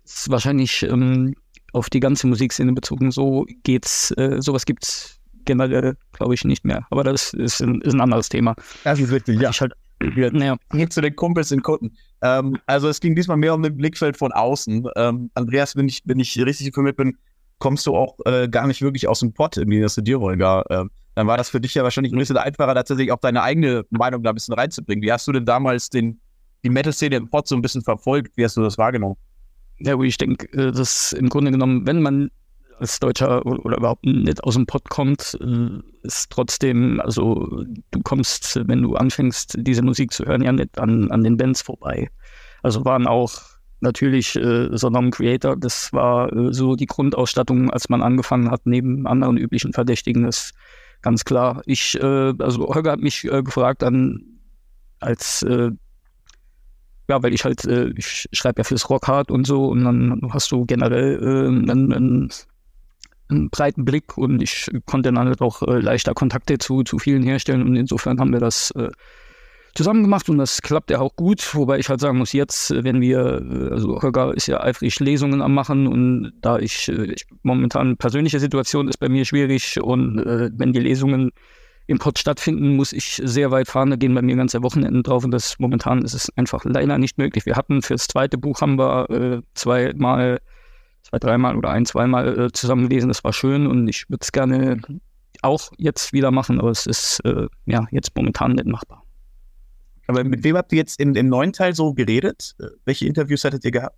Das 0.05 0.21
ist 0.21 0.31
wahrscheinlich 0.31 0.85
ähm, 0.85 1.35
auf 1.73 1.91
die 1.91 2.01
ganze 2.01 2.27
Musikszene 2.27 2.73
bezogen. 2.73 3.11
So 3.11 3.47
geht's, 3.63 4.11
äh, 4.13 4.41
sowas 4.41 4.65
gibt's 4.65 5.21
generell, 5.45 5.97
glaube 6.13 6.35
ich, 6.35 6.45
nicht 6.45 6.65
mehr. 6.65 6.87
Aber 6.91 7.05
das 7.05 7.33
ist 7.33 7.61
ein, 7.61 7.81
ist 7.81 7.95
ein 7.95 8.01
anderes 8.01 8.29
Thema. 8.29 8.55
Das 8.85 9.01
ist 9.01 9.11
richtig, 9.11 9.41
Ich 9.41 9.61
halt, 9.61 9.73
naja, 10.01 10.57
Hier 10.73 10.91
zu 10.91 11.01
den 11.01 11.17
Kumpels 11.17 11.51
in 11.51 11.63
Kunden. 11.63 11.97
Ähm, 12.23 12.59
also 12.67 12.89
es 12.89 13.01
ging 13.01 13.15
diesmal 13.15 13.37
mehr 13.37 13.55
um 13.55 13.63
den 13.63 13.77
Blickfeld 13.77 14.17
von 14.17 14.33
außen. 14.33 14.87
Ähm, 14.97 15.31
Andreas, 15.35 15.77
wenn 15.77 15.89
ich, 15.89 16.03
wenn 16.05 16.21
ich 16.21 16.39
richtig 16.39 16.69
informiert 16.69 16.97
bin, 16.97 17.17
kommst 17.59 17.87
du 17.87 17.97
auch 17.97 18.17
äh, 18.25 18.49
gar 18.49 18.67
nicht 18.67 18.83
wirklich 18.83 19.09
aus 19.09 19.21
dem 19.21 19.33
Pott 19.33 19.57
im 19.57 19.71
Gegensatz 19.71 19.95
zu 19.95 20.03
dir, 20.03 20.21
Holger. 20.21 20.65
Ähm, 20.71 20.91
dann 21.15 21.27
war 21.27 21.37
das 21.37 21.51
für 21.51 21.61
dich 21.61 21.75
ja 21.75 21.83
wahrscheinlich 21.83 22.13
ein 22.13 22.19
bisschen 22.19 22.37
einfacher, 22.37 22.75
tatsächlich 22.75 23.11
auch 23.11 23.19
deine 23.19 23.43
eigene 23.43 23.85
Meinung 23.91 24.23
da 24.23 24.31
ein 24.31 24.35
bisschen 24.35 24.55
reinzubringen. 24.55 25.03
Wie 25.03 25.13
hast 25.13 25.27
du 25.27 25.33
denn 25.33 25.45
damals 25.45 25.91
den, 25.91 26.21
die 26.63 26.71
Metal-Szene 26.71 27.17
im 27.17 27.29
Pott 27.29 27.49
so 27.49 27.57
ein 27.57 27.63
bisschen 27.63 27.83
verfolgt? 27.83 28.37
Wie 28.37 28.45
hast 28.45 28.57
du 28.57 28.63
das 28.63 28.79
wahrgenommen? 28.79 29.17
Ja, 29.81 29.95
gut, 29.95 30.07
ich 30.07 30.19
denke, 30.19 30.47
äh, 30.53 30.73
dass 30.73 31.13
im 31.13 31.29
Grunde 31.29 31.51
genommen, 31.51 31.87
wenn 31.87 32.03
man 32.03 32.31
als 32.79 33.01
Deutscher 33.01 33.45
oder 33.45 33.77
überhaupt 33.77 34.05
nicht 34.05 34.43
aus 34.45 34.55
dem 34.55 34.67
Pott 34.67 34.89
kommt, 34.89 35.37
äh, 35.41 36.07
ist 36.07 36.31
trotzdem, 36.31 37.01
also 37.01 37.65
du 37.91 38.01
kommst, 38.03 38.61
wenn 38.67 38.83
du 38.83 38.95
anfängst, 38.95 39.57
diese 39.59 39.83
Musik 39.83 40.13
zu 40.13 40.25
hören, 40.25 40.43
ja 40.43 40.53
nicht 40.53 40.79
an, 40.79 41.11
an 41.11 41.25
den 41.25 41.37
Bands 41.37 41.63
vorbei. 41.63 42.09
Also 42.63 42.85
waren 42.85 43.07
auch 43.07 43.33
natürlich 43.81 44.37
äh, 44.37 44.77
Sodom 44.77 45.11
Creator, 45.11 45.57
das 45.57 45.93
war 45.93 46.33
äh, 46.33 46.53
so 46.53 46.75
die 46.77 46.87
Grundausstattung, 46.87 47.71
als 47.71 47.89
man 47.89 48.03
angefangen 48.03 48.51
hat, 48.51 48.63
neben 48.65 49.07
anderen 49.07 49.37
üblichen 49.37 49.73
Verdächtigen, 49.73 50.25
ist 50.25 50.55
ganz 51.03 51.25
klar. 51.25 51.63
Ich, 51.67 51.95
äh, 52.01 52.35
also 52.39 52.69
Holger 52.69 52.93
hat 52.93 53.01
mich 53.01 53.25
äh, 53.25 53.43
gefragt, 53.43 53.83
an, 53.83 54.25
als 55.01 55.43
äh, 55.43 55.71
ja, 57.09 57.23
weil 57.23 57.33
ich 57.33 57.45
halt, 57.45 57.65
äh, 57.65 57.91
ich 57.97 58.29
schreibe 58.33 58.61
ja 58.61 58.65
fürs 58.65 58.89
Rockhard 58.91 59.31
und 59.31 59.47
so 59.47 59.67
und 59.67 59.85
dann 59.85 60.21
hast 60.31 60.53
du 60.53 60.67
generell 60.67 61.19
äh, 61.23 61.49
einen, 61.49 61.93
einen, 61.93 62.31
einen 63.29 63.51
breiten 63.51 63.85
Blick 63.85 64.17
und 64.19 64.43
ich 64.43 64.71
konnte 64.85 65.11
dann 65.13 65.27
halt 65.27 65.41
auch 65.41 65.63
äh, 65.63 65.79
leichter 65.79 66.15
Kontakte 66.15 66.59
zu, 66.59 66.83
zu 66.83 66.99
vielen 66.99 67.23
herstellen 67.23 67.63
und 67.63 67.77
insofern 67.77 68.21
haben 68.21 68.33
wir 68.33 68.41
das 68.41 68.71
äh, 68.73 68.91
zusammen 69.75 70.03
gemacht 70.03 70.29
und 70.29 70.39
das 70.39 70.61
klappt 70.61 70.91
ja 70.91 71.01
auch 71.01 71.17
gut, 71.17 71.55
wobei 71.55 71.79
ich 71.79 71.89
halt 71.89 72.01
sagen 72.01 72.19
muss, 72.19 72.33
jetzt, 72.33 72.71
äh, 72.73 72.85
wenn 72.85 73.01
wir, 73.01 73.19
äh, 73.21 73.73
also 73.73 74.03
Holger 74.03 74.35
ist 74.35 74.47
ja 74.47 74.61
eifrig 74.61 75.01
Lesungen 75.01 75.41
am 75.41 75.55
Machen 75.55 75.87
und 75.87 76.33
da 76.43 76.59
ich, 76.59 76.89
ich 76.91 77.27
momentan 77.43 77.97
persönliche 77.97 78.39
Situation 78.39 78.87
ist 78.87 78.99
bei 78.99 79.09
mir 79.09 79.25
schwierig 79.25 79.81
und 79.81 80.19
wenn 80.19 80.73
die 80.73 80.81
Lesungen 80.81 81.31
im 81.89 81.99
Pott 81.99 82.19
stattfinden, 82.19 82.77
muss 82.77 82.93
ich 82.93 83.21
sehr 83.25 83.51
weit 83.51 83.67
fahren. 83.67 83.89
Da 83.89 83.97
gehen 83.97 84.15
bei 84.15 84.21
mir 84.21 84.37
ganze 84.37 84.63
Wochenenden 84.63 85.03
drauf 85.03 85.25
und 85.25 85.31
das 85.31 85.59
momentan 85.59 86.03
ist 86.03 86.13
es 86.13 86.31
einfach 86.37 86.65
leider 86.65 86.99
nicht 86.99 87.17
möglich. 87.17 87.47
Wir 87.47 87.57
hatten 87.57 87.81
fürs 87.81 88.07
zweite 88.07 88.37
Buch 88.37 88.61
haben 88.61 88.79
wir 88.79 89.09
äh, 89.11 89.43
zweimal, 89.55 90.39
zwei, 91.03 91.19
dreimal 91.19 91.57
oder 91.57 91.71
ein, 91.71 91.87
zweimal 91.87 92.39
äh, 92.39 92.53
zusammen 92.53 92.91
gelesen. 92.91 93.09
Das 93.09 93.25
war 93.25 93.33
schön 93.33 93.67
und 93.67 93.89
ich 93.89 94.09
würde 94.11 94.23
es 94.23 94.33
gerne 94.33 94.83
auch 95.41 95.73
jetzt 95.79 96.13
wieder 96.13 96.31
machen, 96.31 96.61
aber 96.61 96.71
es 96.71 96.85
ist 96.85 97.21
äh, 97.25 97.47
ja 97.65 97.87
jetzt 97.91 98.15
momentan 98.15 98.53
nicht 98.53 98.67
machbar. 98.67 99.03
Aber 100.09 100.25
mit 100.25 100.45
wem 100.45 100.59
habt 100.59 100.73
ihr 100.73 100.79
jetzt 100.79 101.01
im, 101.01 101.15
im 101.15 101.29
neuen 101.29 101.55
Teil 101.55 101.75
so 101.75 101.95
geredet? 101.95 102.55
Äh, 102.61 102.67
Welche 102.85 103.07
Interviews 103.07 103.45
hattet 103.45 103.65
ihr 103.65 103.71
gehabt? 103.71 103.97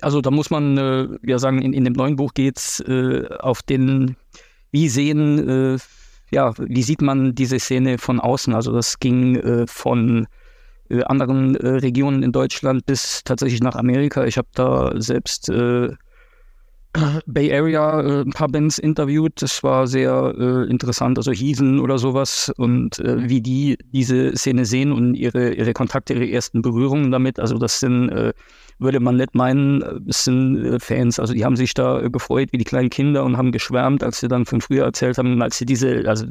Also 0.00 0.22
da 0.22 0.30
muss 0.30 0.48
man 0.48 0.78
äh, 0.78 1.08
ja 1.22 1.38
sagen, 1.38 1.60
in, 1.60 1.74
in 1.74 1.84
dem 1.84 1.92
neuen 1.92 2.16
Buch 2.16 2.32
geht's 2.32 2.80
äh, 2.80 3.28
auf 3.40 3.62
den, 3.62 4.16
wie 4.70 4.88
sehen, 4.88 5.48
äh, 5.74 5.78
ja, 6.30 6.52
wie 6.58 6.82
sieht 6.82 7.02
man 7.02 7.34
diese 7.34 7.58
Szene 7.58 7.98
von 7.98 8.20
außen? 8.20 8.54
Also 8.54 8.72
das 8.72 8.98
ging 8.98 9.36
äh, 9.36 9.66
von 9.66 10.26
äh, 10.88 11.02
anderen 11.04 11.54
äh, 11.56 11.68
Regionen 11.68 12.22
in 12.22 12.32
Deutschland 12.32 12.86
bis 12.86 13.22
tatsächlich 13.24 13.62
nach 13.62 13.76
Amerika. 13.76 14.24
Ich 14.24 14.36
habe 14.36 14.48
da 14.54 14.92
selbst 15.00 15.48
äh, 15.48 15.90
Bay 17.26 17.52
Area 17.52 18.00
äh, 18.00 18.20
ein 18.22 18.30
paar 18.30 18.48
Bands 18.48 18.78
interviewt. 18.78 19.42
Das 19.42 19.62
war 19.62 19.86
sehr 19.86 20.34
äh, 20.38 20.70
interessant, 20.70 21.18
also 21.18 21.32
Heathen 21.32 21.80
oder 21.80 21.98
sowas 21.98 22.52
und 22.56 22.98
äh, 23.00 23.28
wie 23.28 23.40
die 23.40 23.76
diese 23.92 24.36
Szene 24.36 24.64
sehen 24.64 24.92
und 24.92 25.14
ihre, 25.14 25.54
ihre 25.54 25.72
Kontakte, 25.72 26.14
ihre 26.14 26.30
ersten 26.30 26.62
Berührungen 26.62 27.10
damit. 27.10 27.40
Also 27.40 27.58
das 27.58 27.80
sind 27.80 28.10
äh, 28.10 28.32
würde 28.78 29.00
man 29.00 29.16
nicht 29.16 29.34
meinen, 29.34 29.82
äh, 29.82 30.00
es 30.08 30.24
sind 30.24 30.64
äh, 30.64 30.80
Fans, 30.80 31.18
also 31.18 31.32
die 31.32 31.44
haben 31.44 31.56
sich 31.56 31.74
da 31.74 32.00
äh, 32.00 32.10
gefreut 32.10 32.48
wie 32.52 32.58
die 32.58 32.64
kleinen 32.64 32.90
Kinder 32.90 33.24
und 33.24 33.36
haben 33.36 33.52
geschwärmt, 33.52 34.02
als 34.02 34.20
sie 34.20 34.28
dann 34.28 34.46
von 34.46 34.60
früher 34.60 34.84
erzählt 34.84 35.18
haben, 35.18 35.40
als 35.42 35.58
sie 35.58 35.66
diese, 35.66 36.08
also 36.08 36.26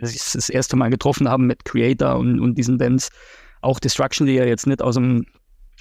das 0.00 0.48
erste 0.48 0.76
Mal 0.76 0.90
getroffen 0.90 1.28
haben 1.28 1.46
mit 1.46 1.64
Creator 1.64 2.16
und, 2.16 2.40
und 2.40 2.56
diesen 2.58 2.78
Bands, 2.78 3.10
auch 3.62 3.78
Destruction, 3.78 4.26
die 4.26 4.34
ja 4.34 4.44
jetzt 4.44 4.66
nicht 4.66 4.82
aus 4.82 4.96
dem 4.96 5.24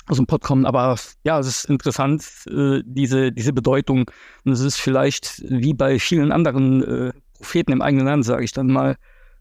aus 0.07 0.17
dem 0.17 0.25
Pod 0.25 0.41
kommen, 0.41 0.65
aber 0.65 0.97
ja, 1.23 1.39
es 1.39 1.47
ist 1.47 1.65
interessant, 1.65 2.25
äh, 2.49 2.81
diese, 2.85 3.31
diese 3.31 3.53
Bedeutung. 3.53 4.09
Und 4.43 4.51
es 4.51 4.59
ist 4.59 4.77
vielleicht 4.77 5.41
wie 5.47 5.73
bei 5.73 5.97
vielen 5.99 6.31
anderen 6.31 6.83
äh, 6.83 7.13
Propheten 7.37 7.71
im 7.71 7.81
eigenen 7.81 8.05
Land, 8.05 8.25
sage 8.25 8.43
ich 8.43 8.51
dann 8.51 8.67
mal, 8.67 8.97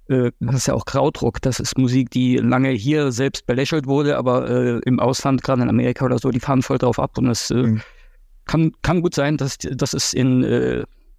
äh, 0.09 0.31
das 0.41 0.57
ist 0.57 0.67
ja 0.67 0.75
auch 0.75 0.85
Krautrock, 0.85 1.41
das 1.43 1.59
ist 1.61 1.79
Musik, 1.79 2.11
die 2.11 2.37
lange 2.37 2.71
hier 2.71 3.13
selbst 3.13 3.47
belächelt 3.47 3.87
wurde, 3.87 4.17
aber 4.17 4.49
äh, 4.49 4.81
im 4.85 5.01
Ausland, 5.01 5.43
gerade 5.43 5.63
in 5.63 5.69
Amerika 5.69 6.05
oder 6.05 6.19
so, 6.19 6.31
die 6.31 6.41
fahren 6.41 6.63
voll 6.63 6.79
drauf 6.79 6.99
ab 6.99 7.19
und 7.19 7.29
es 7.29 7.51
äh, 7.51 7.55
Mhm. 7.55 7.83
kann, 8.45 8.73
kann 8.83 9.03
gut 9.03 9.15
sein, 9.15 9.37
dass, 9.37 9.59
dass 9.59 9.95
es 9.95 10.13
in, 10.13 10.43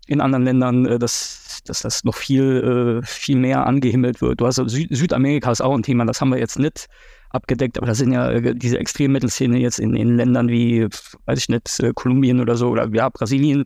in 0.08 0.20
anderen 0.22 0.44
Ländern, 0.44 1.00
dass, 1.00 1.62
dass 1.66 1.82
das 1.82 2.04
noch 2.04 2.16
viel, 2.16 3.02
viel 3.06 3.38
mehr 3.38 3.66
angehimmelt 3.66 4.22
wird. 4.22 4.42
Du 4.42 4.46
hast 4.46 4.60
also 4.60 4.76
Sü 4.76 4.88
Südamerika 4.90 5.50
ist 5.50 5.62
auch 5.62 5.74
ein 5.74 5.84
Thema, 5.84 6.06
das 6.06 6.20
haben 6.20 6.32
wir 6.32 6.40
jetzt 6.40 6.60
nicht 6.60 6.88
abgedeckt, 7.34 7.78
aber 7.78 7.88
das 7.88 7.98
sind 7.98 8.14
ja 8.14 8.30
äh, 8.32 8.56
diese 8.56 8.80
Extrem-Metal-Szene 8.80 9.58
jetzt 9.60 9.80
in, 9.80 9.96
in 9.96 10.18
Ländern 10.18 10.48
wie, 10.50 10.88
weiß 11.26 11.40
ich 11.40 11.50
nicht, 11.50 11.80
äh, 11.82 11.92
Kolumbien 11.94 12.40
oder 12.40 12.56
so 12.56 12.70
oder 12.70 12.88
ja, 12.94 13.10
Brasilien, 13.10 13.66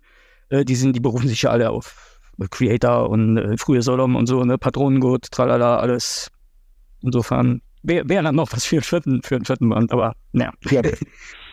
äh, 0.49 0.65
die 0.65 0.76
sind, 0.76 0.95
die 0.95 0.99
berufen 0.99 1.28
sich 1.28 1.41
ja 1.43 1.51
alle 1.51 1.70
auf 1.70 2.20
Creator 2.49 3.09
und 3.09 3.38
äh, 3.38 3.57
frühe 3.57 3.82
Sodom 3.82 4.15
und 4.15 4.28
so, 4.28 4.43
ne, 4.43 4.57
Patronengurt, 4.57 5.30
tralala, 5.32 5.78
alles. 5.78 6.30
Insofern 7.01 7.61
wäre 7.84 8.07
wär 8.07 8.24
dann 8.24 8.36
noch 8.36 8.51
was 8.53 8.65
für 8.65 8.78
einen 8.78 8.84
vierten, 8.84 9.22
für 9.22 9.36
einen 9.36 9.45
vierten 9.45 9.70
Band, 9.70 9.91
aber 9.91 10.13
naja. 10.32 10.51
Ja, 10.70 10.82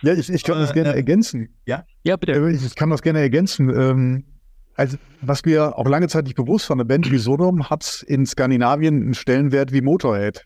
ja 0.03 0.15
ich, 0.15 0.31
ich 0.31 0.45
kann 0.45 0.59
das 0.59 0.73
gerne 0.73 0.93
äh, 0.93 0.97
ergänzen. 0.97 1.49
Ja, 2.05 2.17
bitte. 2.17 2.33
Äh, 2.33 2.55
Ich 2.55 2.75
kann 2.75 2.91
das 2.91 3.03
gerne 3.03 3.21
ergänzen. 3.21 3.71
Ähm, 3.71 4.25
also, 4.77 4.97
was 5.21 5.45
mir 5.45 5.79
auch 5.79 5.89
lange 5.89 6.09
Zeit 6.09 6.25
nicht 6.25 6.37
bewusst 6.37 6.69
war, 6.69 6.77
eine 6.77 6.85
Band 6.85 7.11
wie 7.11 7.19
Sodom 7.19 7.71
hat 7.71 8.05
in 8.09 8.27
Skandinavien 8.27 9.03
einen 9.03 9.15
Stellenwert 9.15 9.73
wie 9.73 9.81
Motorhead. 9.81 10.45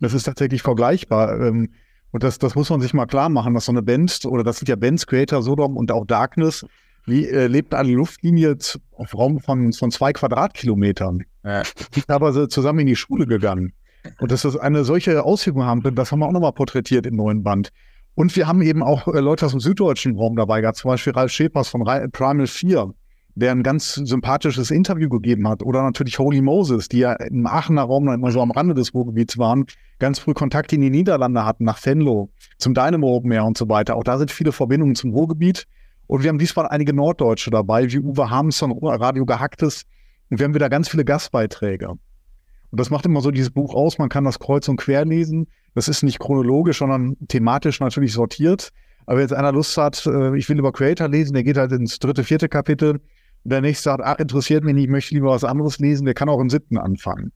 Das 0.00 0.14
ist 0.14 0.24
tatsächlich 0.24 0.62
vergleichbar. 0.62 1.40
Ähm, 1.40 1.70
und 2.10 2.22
das, 2.24 2.38
das 2.38 2.54
muss 2.54 2.70
man 2.70 2.80
sich 2.80 2.92
mal 2.92 3.06
klar 3.06 3.28
machen, 3.28 3.54
dass 3.54 3.66
so 3.66 3.72
eine 3.72 3.82
Band, 3.82 4.24
oder 4.24 4.42
das 4.42 4.58
sind 4.58 4.68
ja 4.68 4.76
Bands, 4.76 5.06
Creator, 5.06 5.42
Sodom 5.42 5.76
und 5.76 5.92
auch 5.92 6.06
Darkness, 6.06 6.66
die 7.06 7.28
äh, 7.28 7.46
lebt 7.46 7.74
eine 7.74 7.92
Luftlinie 7.92 8.56
auf 8.92 9.14
Raum 9.14 9.40
von, 9.40 9.72
von 9.72 9.90
zwei 9.90 10.12
Quadratkilometern. 10.12 11.24
Ja. 11.44 11.62
Die 11.94 12.00
sind 12.00 12.10
aber 12.10 12.48
zusammen 12.48 12.80
in 12.80 12.86
die 12.86 12.96
Schule 12.96 13.26
gegangen. 13.26 13.72
Und 14.18 14.32
dass 14.32 14.42
das 14.42 14.56
eine 14.56 14.84
solche 14.84 15.24
Auswirkung 15.24 15.64
haben, 15.64 15.82
das 15.94 16.10
haben 16.10 16.20
wir 16.20 16.26
auch 16.26 16.32
nochmal 16.32 16.52
porträtiert 16.52 17.06
im 17.06 17.16
neuen 17.16 17.42
Band. 17.42 17.70
Und 18.14 18.34
wir 18.34 18.46
haben 18.46 18.62
eben 18.62 18.82
auch 18.82 19.06
äh, 19.08 19.20
Leute 19.20 19.46
aus 19.46 19.52
dem 19.52 19.60
süddeutschen 19.60 20.16
Raum 20.16 20.36
dabei 20.36 20.60
gehabt, 20.60 20.78
zum 20.78 20.90
Beispiel 20.90 21.12
Ralf 21.12 21.30
Schepers 21.30 21.68
von 21.68 21.84
Primal 22.12 22.46
4, 22.46 22.92
der 23.40 23.52
ein 23.52 23.62
ganz 23.62 23.94
sympathisches 23.94 24.70
Interview 24.70 25.08
gegeben 25.08 25.48
hat. 25.48 25.62
Oder 25.62 25.82
natürlich 25.82 26.18
Holy 26.18 26.40
Moses, 26.40 26.88
die 26.88 26.98
ja 26.98 27.12
im 27.14 27.46
Aachener 27.46 27.82
Raum 27.82 28.04
noch 28.04 28.14
immer 28.14 28.30
so 28.30 28.40
am 28.40 28.50
Rande 28.50 28.74
des 28.74 28.94
Ruhrgebiets 28.94 29.38
waren, 29.38 29.66
ganz 29.98 30.18
früh 30.18 30.34
Kontakt 30.34 30.72
in 30.72 30.80
die 30.80 30.90
Niederlande 30.90 31.44
hatten, 31.44 31.64
nach 31.64 31.84
Venlo, 31.84 32.30
zum 32.58 32.74
Dynamo 32.74 33.16
Open 33.16 33.32
Air 33.32 33.44
und 33.44 33.58
so 33.58 33.68
weiter. 33.68 33.96
Auch 33.96 34.04
da 34.04 34.18
sind 34.18 34.30
viele 34.30 34.52
Verbindungen 34.52 34.94
zum 34.94 35.12
Ruhrgebiet. 35.12 35.66
Und 36.06 36.22
wir 36.22 36.28
haben 36.28 36.38
diesmal 36.38 36.66
einige 36.66 36.92
Norddeutsche 36.92 37.50
dabei, 37.50 37.90
wie 37.90 37.98
Uwe 37.98 38.30
Hamson, 38.30 38.72
Radio 38.82 39.24
Gehacktes. 39.24 39.84
Und 40.28 40.38
wir 40.38 40.44
haben 40.44 40.54
wieder 40.54 40.68
ganz 40.68 40.88
viele 40.88 41.04
Gastbeiträge. 41.04 41.88
Und 42.70 42.78
das 42.80 42.90
macht 42.90 43.06
immer 43.06 43.20
so 43.20 43.30
dieses 43.30 43.50
Buch 43.50 43.74
aus. 43.74 43.98
Man 43.98 44.08
kann 44.08 44.24
das 44.24 44.38
kreuz 44.38 44.68
und 44.68 44.76
quer 44.76 45.04
lesen. 45.04 45.46
Das 45.74 45.88
ist 45.88 46.02
nicht 46.02 46.18
chronologisch, 46.18 46.78
sondern 46.78 47.16
thematisch 47.28 47.80
natürlich 47.80 48.12
sortiert. 48.12 48.70
Aber 49.06 49.16
wenn 49.16 49.22
jetzt 49.22 49.32
einer 49.32 49.52
Lust 49.52 49.76
hat, 49.76 50.06
äh, 50.06 50.36
ich 50.36 50.48
will 50.48 50.58
über 50.58 50.72
Creator 50.72 51.08
lesen, 51.08 51.34
der 51.34 51.42
geht 51.42 51.56
halt 51.56 51.72
ins 51.72 51.98
dritte, 51.98 52.22
vierte 52.24 52.48
Kapitel. 52.48 53.00
Der 53.44 53.60
nächste 53.60 53.84
sagt, 53.84 54.02
ach, 54.04 54.18
interessiert 54.18 54.64
mich 54.64 54.74
nicht, 54.74 54.84
ich 54.84 54.90
möchte 54.90 55.14
lieber 55.14 55.30
was 55.30 55.44
anderes 55.44 55.78
lesen, 55.78 56.04
der 56.04 56.14
kann 56.14 56.28
auch 56.28 56.40
im 56.40 56.50
siebten 56.50 56.78
anfangen. 56.78 57.32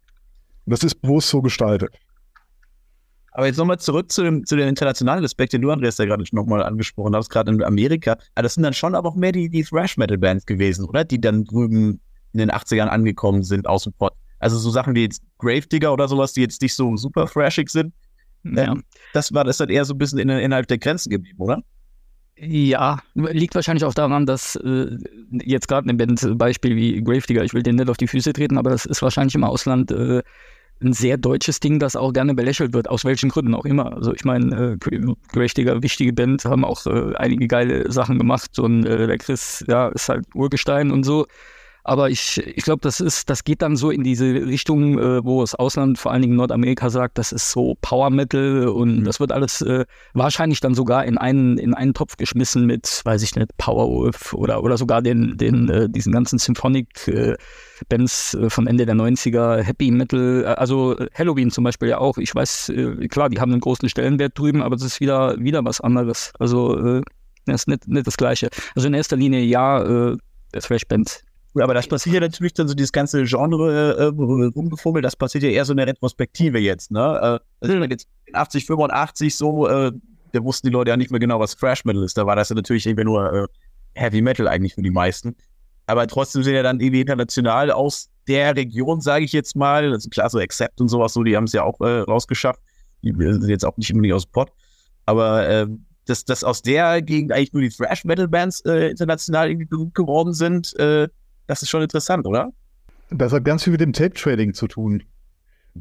Und 0.67 0.71
das 0.71 0.83
ist 0.83 1.01
bewusst 1.01 1.29
so 1.29 1.43
gestaltet. 1.43 1.95
Aber 3.33 3.47
jetzt 3.47 3.57
nochmal 3.57 3.81
zurück 3.81 4.13
zu 4.13 4.23
dem, 4.23 4.47
zu 4.47 4.55
dem 4.57 4.69
internationalen 4.69 5.25
Aspekt, 5.25 5.53
den 5.53 5.63
du, 5.63 5.71
Andreas, 5.71 5.99
ja 5.99 6.05
gerade 6.05 6.23
nochmal 6.33 6.63
angesprochen 6.63 7.17
hast, 7.17 7.31
gerade 7.31 7.53
in 7.53 7.63
Amerika. 7.65 8.13
Aber 8.35 8.45
das 8.45 8.55
sind 8.55 8.63
dann 8.63 8.75
schon 8.75 8.95
aber 8.95 9.09
auch 9.09 9.17
mehr 9.17 9.33
die, 9.33 9.49
die 9.49 9.65
Thrash-Metal-Bands 9.65 10.47
gewesen, 10.47 10.85
oder? 10.85 11.05
Die 11.05 11.21
dann 11.21 11.45
drüben 11.45 12.01
in 12.33 12.39
den 12.39 12.51
80ern 12.51 12.87
angekommen 12.87 13.43
sind 13.43 13.67
aus 13.67 13.85
dem 13.85 13.93
Pott. 13.95 14.13
Also 14.39 14.59
so 14.59 14.71
Sachen 14.71 14.95
wie 14.95 15.03
jetzt 15.03 15.23
Gravedigger 15.39 15.93
oder 15.93 16.07
sowas, 16.07 16.33
die 16.33 16.43
jetzt 16.43 16.63
nicht 16.63 16.75
so 16.75 16.97
super 16.97 17.27
thrashig 17.27 17.71
sind. 17.71 17.93
Ja. 18.45 18.73
Ähm, 18.73 18.85
das 19.15 19.33
war 19.35 19.43
das 19.43 19.57
dann 19.57 19.69
eher 19.69 19.85
so 19.85 19.95
ein 19.95 19.99
bisschen 19.99 20.19
in, 20.19 20.29
innerhalb 20.29 20.69
der 20.69 20.79
Grenzen 20.79 21.11
geblieben, 21.11 21.41
oder? 21.41 21.63
Ja, 22.37 22.99
liegt 23.15 23.55
wahrscheinlich 23.55 23.85
auch 23.85 23.95
daran, 23.95 24.27
dass 24.27 24.57
äh, 24.57 24.99
jetzt 25.31 25.69
gerade 25.69 25.89
ein 25.89 25.97
Bandbeispiel 25.97 26.75
wie 26.75 27.03
Gravedigger, 27.03 27.45
ich 27.45 27.55
will 27.55 27.63
den 27.63 27.77
nicht 27.77 27.89
auf 27.89 27.97
die 27.97 28.09
Füße 28.09 28.33
treten, 28.33 28.59
aber 28.59 28.71
das 28.71 28.87
ist 28.87 29.03
wahrscheinlich 29.03 29.37
im 29.37 29.45
Ausland 29.45 29.93
äh, 29.93 30.23
ein 30.83 30.93
sehr 30.93 31.17
deutsches 31.17 31.61
Ding, 31.61 31.79
das 31.79 31.95
auch 31.95 32.13
gerne 32.13 32.35
belächelt 32.35 32.73
wird, 32.73 32.89
aus 32.89 33.05
welchen 33.05 33.29
Gründen 33.29 33.55
auch 33.55 33.65
immer. 33.65 33.93
Also 33.95 34.13
ich 34.13 34.25
meine, 34.25 34.79
äh, 34.81 35.15
Gravedigger, 35.33 35.83
wichtige 35.83 36.13
Band, 36.13 36.45
haben 36.45 36.65
auch 36.65 36.85
äh, 36.87 37.15
einige 37.17 37.47
geile 37.47 37.91
Sachen 37.93 38.19
gemacht. 38.19 38.59
Ein 38.59 38.85
äh, 38.85 39.07
der 39.07 39.19
Chris, 39.19 39.65
ja, 39.69 39.89
ist 39.89 40.09
halt 40.09 40.27
Urgestein 40.35 40.91
und 40.91 41.05
so. 41.05 41.27
Aber 41.87 42.09
ich, 42.09 42.39
ich 42.39 42.65
glaube, 42.65 42.81
das 42.81 42.99
ist, 43.01 43.29
das 43.29 43.45
geht 43.45 43.61
dann 43.61 43.77
so 43.77 43.91
in 43.91 44.03
diese 44.03 44.25
Richtung, 44.25 44.99
äh, 44.99 45.23
wo 45.23 45.43
das 45.43 45.55
Ausland, 45.55 45.99
vor 45.99 46.13
allen 46.13 46.23
Dingen 46.23 46.35
Nordamerika, 46.35 46.89
sagt, 46.89 47.19
das 47.19 47.31
ist 47.31 47.51
so 47.51 47.77
Power 47.83 48.09
Metal 48.09 48.69
und 48.69 49.01
mhm. 49.01 49.05
das 49.05 49.21
wird 49.21 49.33
alles 49.33 49.61
äh, 49.61 49.85
wahrscheinlich 50.15 50.61
dann 50.61 50.75
sogar 50.75 51.05
in 51.05 51.19
einen, 51.19 51.59
in 51.59 51.75
einen 51.75 51.93
Topf 51.93 52.17
geschmissen 52.17 52.65
mit, 52.65 53.03
weiß 53.05 53.23
ich 53.23 53.37
nicht, 53.37 53.55
Powerwolf 53.59 54.33
oder, 54.33 54.63
oder 54.63 54.79
sogar 54.79 55.03
den, 55.03 55.37
den, 55.37 55.69
äh, 55.69 55.91
diesen 55.91 56.11
ganzen 56.11 56.39
Symphonic 56.39 57.07
äh, 57.07 57.37
äh, 57.91 58.07
von 58.49 58.67
Ende 58.67 58.87
der 58.87 58.95
90er, 58.95 59.61
Happy 59.61 59.91
Metal, 59.91 60.45
äh, 60.45 60.47
also 60.47 60.97
Halloween 61.13 61.51
zum 61.51 61.65
Beispiel 61.65 61.91
ja 61.91 61.99
auch. 61.99 62.17
Ich 62.17 62.35
weiß, 62.35 62.73
klar, 63.11 63.29
die 63.29 63.41
haben 63.41 63.53
einen 63.53 63.61
großen 63.61 63.91
Stellenwert 63.91 64.39
drüben, 64.39 64.63
aber 64.63 64.77
das 64.77 64.87
ist 64.87 65.01
wieder, 65.01 65.39
wieder 65.39 65.63
was 65.67 65.83
anderes. 65.83 66.33
Also 66.39 67.03
das 67.45 67.63
ist 67.63 67.69
nicht, 67.69 67.89
nicht 67.89 68.07
das 68.07 68.17
Gleiche. 68.17 68.49
Also 68.75 68.89
in 68.89 68.95
erster 68.95 69.17
Linie 69.17 69.41
ja, 69.43 70.13
äh, 70.13 70.17
Thrash-Bands 71.55 71.63
aber 71.63 71.75
das 71.75 71.87
passiert 71.87 72.15
ja 72.15 72.21
natürlich 72.21 72.55
dann 72.55 72.69
so 72.69 72.75
dieses 72.75 72.93
ganze 72.93 73.25
Genre 73.25 73.97
äh, 73.97 74.05
rumgefummel, 74.05 75.03
das 75.03 75.17
passiert 75.17 75.45
ja 75.45 75.51
eher 75.51 75.65
so 75.65 75.73
in 75.73 75.77
der 75.77 75.87
Retrospektive 75.87 76.59
jetzt, 76.59 76.91
ne? 76.91 77.41
Äh, 77.61 77.67
also 77.67 77.85
jetzt 77.85 78.09
80, 78.33 78.67
85 78.67 79.37
so, 79.37 79.69
äh, 79.69 79.93
da 80.33 80.43
wussten 80.43 80.67
die 80.67 80.73
Leute 80.73 80.91
ja 80.91 80.97
nicht 80.97 81.11
mehr 81.11 81.21
genau, 81.21 81.39
was 81.39 81.57
Thrash 81.57 81.85
Metal 81.85 82.03
ist. 82.03 82.19
Da 82.19 82.27
war 82.27 82.35
das 82.35 82.49
ja 82.49 82.57
natürlich 82.57 82.87
irgendwie 82.87 83.05
nur 83.05 83.33
äh, 83.33 83.47
Heavy 83.95 84.21
Metal 84.21 84.49
eigentlich 84.49 84.75
für 84.75 84.83
die 84.83 84.91
meisten. 84.91 85.37
Aber 85.87 86.07
trotzdem 86.07 86.43
sind 86.43 86.55
ja 86.55 86.63
dann 86.63 86.81
irgendwie 86.81 87.03
international 87.03 87.71
aus 87.71 88.11
der 88.27 88.57
Region, 88.57 89.01
sage 89.01 89.25
ich 89.25 89.33
jetzt 89.33 89.55
mal, 89.55 89.93
also 89.93 90.09
klar, 90.09 90.31
so 90.31 90.39
Accept 90.39 90.81
und 90.81 90.89
sowas, 90.89 91.13
so, 91.13 91.23
die 91.23 91.37
haben 91.37 91.45
es 91.45 91.53
ja 91.53 91.63
auch 91.63 91.81
äh, 91.81 92.01
rausgeschafft. 92.01 92.61
Die 93.03 93.13
sind 93.13 93.49
jetzt 93.49 93.65
auch 93.65 93.77
nicht 93.77 93.93
unbedingt 93.93 94.15
aus 94.15 94.25
dem 94.25 94.33
Pott. 94.33 94.51
Aber 95.07 95.47
äh, 95.49 95.67
dass, 96.07 96.25
dass 96.25 96.43
aus 96.43 96.63
der 96.63 97.03
Gegend 97.03 97.33
eigentlich 97.33 97.53
nur 97.53 97.63
die 97.63 97.69
Thrash-Metal-Bands 97.69 98.61
äh, 98.63 98.91
international 98.91 99.51
irgendwie 99.51 99.67
berühmt 99.67 99.95
geworden 99.95 100.33
sind, 100.33 100.75
äh, 100.79 101.09
das 101.47 101.63
ist 101.63 101.69
schon 101.69 101.83
interessant, 101.83 102.27
oder? 102.27 102.51
Das 103.11 103.33
hat 103.33 103.45
ganz 103.45 103.65
viel 103.65 103.73
mit 103.73 103.81
dem 103.81 103.93
Tape-Trading 103.93 104.55
zu 104.55 104.67
tun. 104.67 105.03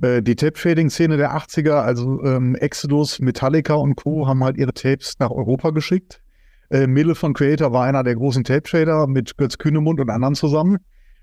Äh, 0.02 0.22
die 0.22 0.36
Tape-Trading-Szene 0.36 1.18
der 1.18 1.36
80er, 1.36 1.82
also 1.82 2.24
ähm, 2.24 2.56
Exodus, 2.56 3.20
Metallica 3.20 3.76
und 3.76 3.96
Co. 3.96 4.28
haben 4.28 4.44
halt 4.44 4.58
ihre 4.58 4.74
Tapes 4.74 5.16
nach 5.20 5.32
Europa 5.32 5.70
geschickt. 5.72 6.22
Äh, 6.70 6.88
Mille 6.88 7.16
von 7.16 7.34
Creator 7.34 7.72
war 7.72 7.86
einer 7.86 8.04
der 8.04 8.16
großen 8.16 8.44
Tape-Trader 8.44 9.08
mit 9.08 9.38
Götz 9.38 9.58
Kühnemund 9.58 10.00
und 10.00 10.10
anderen 10.10 10.36
zusammen. 10.36 10.78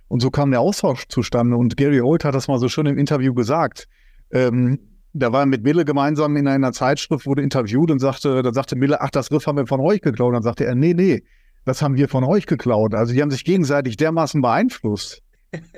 Und 0.08 0.20
so 0.20 0.30
kam 0.30 0.50
der 0.50 0.60
Austausch 0.60 1.06
zustande. 1.08 1.56
Und 1.56 1.76
Gary 1.76 2.00
Old 2.00 2.24
hat 2.24 2.34
das 2.34 2.48
mal 2.48 2.58
so 2.58 2.68
schön 2.68 2.86
im 2.86 2.98
Interview 2.98 3.34
gesagt. 3.34 3.86
Ähm, 4.32 4.78
da 5.12 5.32
war 5.32 5.40
er 5.40 5.46
mit 5.46 5.64
Mille 5.64 5.84
gemeinsam 5.84 6.36
in 6.36 6.46
einer 6.46 6.72
Zeitschrift, 6.72 7.26
wurde 7.26 7.42
interviewt 7.42 7.90
und 7.90 7.98
sagte, 7.98 8.42
dann 8.42 8.54
sagte 8.54 8.76
Mille, 8.76 9.00
ach, 9.00 9.10
das 9.10 9.30
Riff 9.30 9.46
haben 9.46 9.56
wir 9.56 9.66
von 9.66 9.80
euch 9.80 10.00
geklaut. 10.00 10.28
Und 10.28 10.34
dann 10.34 10.42
sagte 10.42 10.66
er, 10.66 10.74
nee, 10.74 10.94
nee, 10.94 11.22
das 11.64 11.82
haben 11.82 11.96
wir 11.96 12.08
von 12.08 12.24
euch 12.24 12.46
geklaut. 12.46 12.94
Also 12.94 13.12
die 13.12 13.22
haben 13.22 13.30
sich 13.30 13.44
gegenseitig 13.44 13.96
dermaßen 13.96 14.40
beeinflusst. 14.40 15.22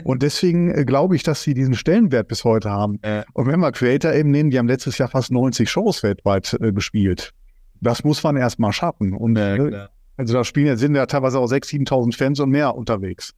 Und 0.05 0.23
deswegen 0.23 0.71
äh, 0.71 0.85
glaube 0.85 1.17
ich, 1.17 1.23
dass 1.23 1.43
sie 1.43 1.55
diesen 1.55 1.75
Stellenwert 1.75 2.29
bis 2.29 2.45
heute 2.45 2.71
haben. 2.71 2.99
Äh. 3.03 3.25
Und 3.33 3.47
wenn 3.47 3.61
wir 3.61 3.73
Creator 3.73 4.13
eben 4.13 4.31
nehmen, 4.31 4.51
die 4.51 4.59
haben 4.59 4.69
letztes 4.69 4.99
Jahr 4.99 5.09
fast 5.09 5.31
90 5.31 5.71
Shows 5.71 6.03
weltweit 6.03 6.57
äh, 6.61 6.73
gespielt. 6.73 7.33
Das 7.81 8.05
muss 8.05 8.23
man 8.23 8.37
erst 8.37 8.59
mal 8.59 8.73
schaffen. 8.73 9.15
Und 9.15 9.37
ja, 9.37 9.57
äh, 9.57 9.89
also 10.17 10.35
da 10.35 10.45
spielen 10.45 10.77
sind 10.77 10.95
ja 10.95 11.07
teilweise 11.07 11.39
auch 11.39 11.51
6.000, 11.51 11.89
7.000 11.89 12.17
Fans 12.17 12.41
und 12.41 12.51
mehr 12.51 12.75
unterwegs 12.75 13.33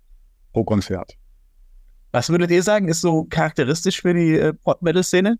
pro 0.52 0.64
Konzert. 0.64 1.14
Was 2.12 2.30
würdet 2.30 2.50
ihr 2.50 2.62
sagen, 2.62 2.88
ist 2.88 3.00
so 3.00 3.24
charakteristisch 3.24 4.02
für 4.02 4.14
die 4.14 4.34
äh, 4.38 4.52
Pop-Metal-Szene? 4.52 5.36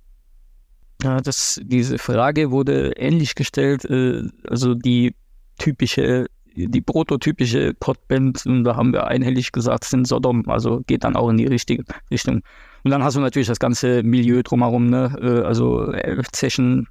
Ja, 1.02 1.20
das, 1.20 1.60
diese 1.62 1.98
Frage 1.98 2.50
wurde 2.50 2.92
ähnlich 2.96 3.34
gestellt. 3.34 3.84
Äh, 3.84 4.22
also 4.48 4.74
die 4.74 5.14
typische 5.58 6.26
die 6.56 6.80
prototypische 6.80 7.74
Podband, 7.74 8.46
und 8.46 8.64
da 8.64 8.76
haben 8.76 8.92
wir 8.92 9.06
einhellig 9.06 9.52
gesagt, 9.52 9.84
sind 9.84 10.06
Sodom, 10.06 10.48
also 10.48 10.82
geht 10.86 11.04
dann 11.04 11.16
auch 11.16 11.28
in 11.28 11.36
die 11.36 11.46
richtige 11.46 11.84
Richtung. 12.10 12.42
Und 12.84 12.90
dann 12.90 13.02
hast 13.02 13.16
du 13.16 13.20
natürlich 13.20 13.48
das 13.48 13.58
ganze 13.58 14.02
Milieu 14.02 14.42
drumherum, 14.42 14.86
ne? 14.86 15.16
Äh, 15.20 15.46
also 15.46 15.92
Zechen, 16.32 16.86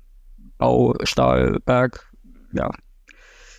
Bau, 0.58 0.96
Stahl, 1.04 1.60
Berg, 1.66 2.12
ja. 2.54 2.72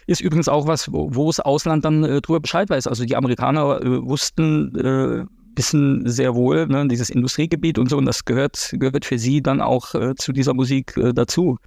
Ist 0.06 0.20
übrigens 0.20 0.48
auch 0.48 0.66
was, 0.66 0.92
wo, 0.92 1.14
wo 1.14 1.28
das 1.28 1.40
Ausland 1.40 1.84
dann 1.84 2.04
äh, 2.04 2.20
drüber 2.20 2.40
Bescheid 2.40 2.68
weiß. 2.68 2.86
Also 2.86 3.04
die 3.04 3.16
Amerikaner 3.16 3.80
äh, 3.80 4.06
wussten, 4.06 4.76
äh, 4.76 5.24
wissen 5.56 6.06
sehr 6.06 6.34
wohl, 6.34 6.66
ne, 6.66 6.86
dieses 6.88 7.08
Industriegebiet 7.08 7.78
und 7.78 7.88
so, 7.88 7.96
und 7.96 8.04
das 8.04 8.24
gehört, 8.24 8.74
gehört 8.78 9.04
für 9.04 9.18
sie 9.18 9.42
dann 9.42 9.60
auch 9.60 9.94
äh, 9.94 10.14
zu 10.16 10.32
dieser 10.32 10.52
Musik 10.52 10.96
äh, 10.96 11.12
dazu. 11.14 11.58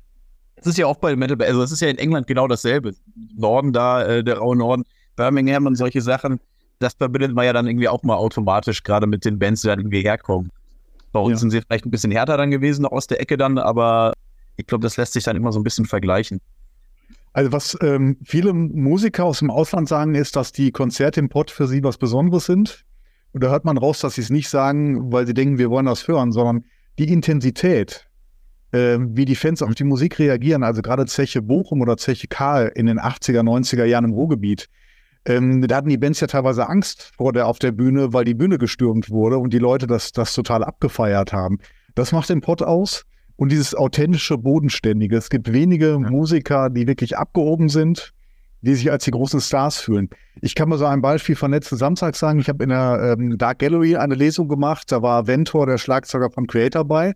Es 0.57 0.67
ist 0.67 0.77
ja 0.77 0.87
auch 0.87 0.97
bei 0.97 1.15
Metal, 1.15 1.41
also 1.41 1.63
es 1.63 1.71
ist 1.71 1.81
ja 1.81 1.87
in 1.87 1.97
England 1.97 2.27
genau 2.27 2.47
dasselbe. 2.47 2.93
Norden 3.35 3.73
da, 3.73 4.03
äh, 4.03 4.23
der 4.23 4.39
raue 4.39 4.55
Norden, 4.55 4.83
Birmingham 5.15 5.65
und 5.65 5.75
solche 5.75 6.01
Sachen, 6.01 6.39
das 6.79 6.93
verbindet 6.93 7.33
man 7.33 7.45
ja 7.45 7.53
dann 7.53 7.67
irgendwie 7.67 7.87
auch 7.87 8.03
mal 8.03 8.15
automatisch, 8.15 8.83
gerade 8.83 9.07
mit 9.07 9.25
den 9.25 9.39
Bands, 9.39 9.61
die 9.61 9.67
dann 9.67 9.79
irgendwie 9.79 10.01
herkommen. 10.01 10.51
Bei 11.11 11.19
uns 11.19 11.33
ja. 11.33 11.37
sind 11.37 11.51
sie 11.51 11.61
vielleicht 11.61 11.85
ein 11.85 11.91
bisschen 11.91 12.11
härter 12.11 12.37
dann 12.37 12.51
gewesen, 12.51 12.85
aus 12.85 13.07
der 13.07 13.21
Ecke 13.21 13.37
dann, 13.37 13.57
aber 13.57 14.13
ich 14.57 14.65
glaube, 14.65 14.83
das 14.83 14.97
lässt 14.97 15.13
sich 15.13 15.23
dann 15.23 15.35
immer 15.35 15.51
so 15.51 15.59
ein 15.59 15.63
bisschen 15.63 15.85
vergleichen. 15.85 16.41
Also 17.33 17.51
was 17.51 17.77
ähm, 17.81 18.17
viele 18.23 18.53
Musiker 18.53 19.25
aus 19.25 19.39
dem 19.39 19.51
Ausland 19.51 19.87
sagen, 19.87 20.15
ist, 20.15 20.35
dass 20.35 20.51
die 20.51 20.71
Konzerte 20.71 21.19
im 21.19 21.29
Pott 21.29 21.51
für 21.51 21.67
sie 21.67 21.83
was 21.83 21.97
Besonderes 21.97 22.45
sind. 22.45 22.83
Und 23.33 23.43
da 23.43 23.49
hört 23.49 23.65
man 23.65 23.77
raus, 23.77 23.99
dass 23.99 24.15
sie 24.15 24.21
es 24.21 24.31
nicht 24.31 24.49
sagen, 24.49 25.11
weil 25.11 25.27
sie 25.27 25.35
denken, 25.35 25.59
wir 25.59 25.69
wollen 25.69 25.85
das 25.85 26.07
hören, 26.07 26.31
sondern 26.31 26.65
die 26.97 27.11
Intensität, 27.11 28.06
wie 28.71 29.25
die 29.25 29.35
Fans 29.35 29.61
auf 29.61 29.75
die 29.75 29.83
Musik 29.83 30.19
reagieren. 30.19 30.63
Also 30.63 30.81
gerade 30.81 31.05
Zeche 31.05 31.41
Bochum 31.41 31.81
oder 31.81 31.97
Zeche 31.97 32.27
Karl 32.27 32.71
in 32.75 32.85
den 32.85 32.99
80er, 32.99 33.41
90er 33.41 33.85
Jahren 33.85 34.05
im 34.05 34.11
Ruhrgebiet. 34.11 34.67
Ähm, 35.25 35.67
da 35.67 35.77
hatten 35.77 35.89
die 35.89 35.97
Bands 35.97 36.21
ja 36.21 36.27
teilweise 36.27 36.69
Angst 36.69 37.11
vor 37.17 37.33
der 37.33 37.47
auf 37.47 37.59
der 37.59 37.73
Bühne, 37.73 38.13
weil 38.13 38.23
die 38.23 38.33
Bühne 38.33 38.57
gestürmt 38.57 39.09
wurde 39.09 39.37
und 39.37 39.51
die 39.51 39.59
Leute 39.59 39.85
das, 39.85 40.13
das 40.13 40.33
total 40.33 40.63
abgefeiert 40.63 41.33
haben. 41.33 41.59
Das 41.95 42.11
macht 42.11 42.29
den 42.29 42.41
Pott 42.41 42.61
aus. 42.61 43.03
Und 43.35 43.51
dieses 43.51 43.75
authentische, 43.75 44.37
bodenständige. 44.37 45.15
Es 45.15 45.29
gibt 45.29 45.51
wenige 45.53 45.91
ja. 45.91 45.99
Musiker, 45.99 46.69
die 46.71 46.87
wirklich 46.87 47.17
abgehoben 47.17 47.69
sind, 47.69 48.13
die 48.61 48.73
sich 48.73 48.91
als 48.91 49.03
die 49.03 49.11
großen 49.11 49.41
Stars 49.41 49.79
fühlen. 49.79 50.09
Ich 50.41 50.55
kann 50.55 50.69
mal 50.69 50.77
so 50.77 50.85
ein 50.85 51.01
Beispiel 51.01 51.35
von 51.35 51.51
letzten 51.51 51.77
Samstag 51.77 52.15
sagen. 52.15 52.39
Ich 52.39 52.49
habe 52.49 52.63
in 52.63 52.69
der 52.69 53.15
ähm, 53.17 53.37
Dark 53.37 53.59
Gallery 53.59 53.95
eine 53.95 54.15
Lesung 54.15 54.47
gemacht. 54.47 54.91
Da 54.91 55.03
war 55.03 55.27
Ventor, 55.27 55.67
der 55.67 55.77
Schlagzeuger 55.77 56.31
von 56.31 56.47
Creator 56.47 56.83
bei. 56.83 57.13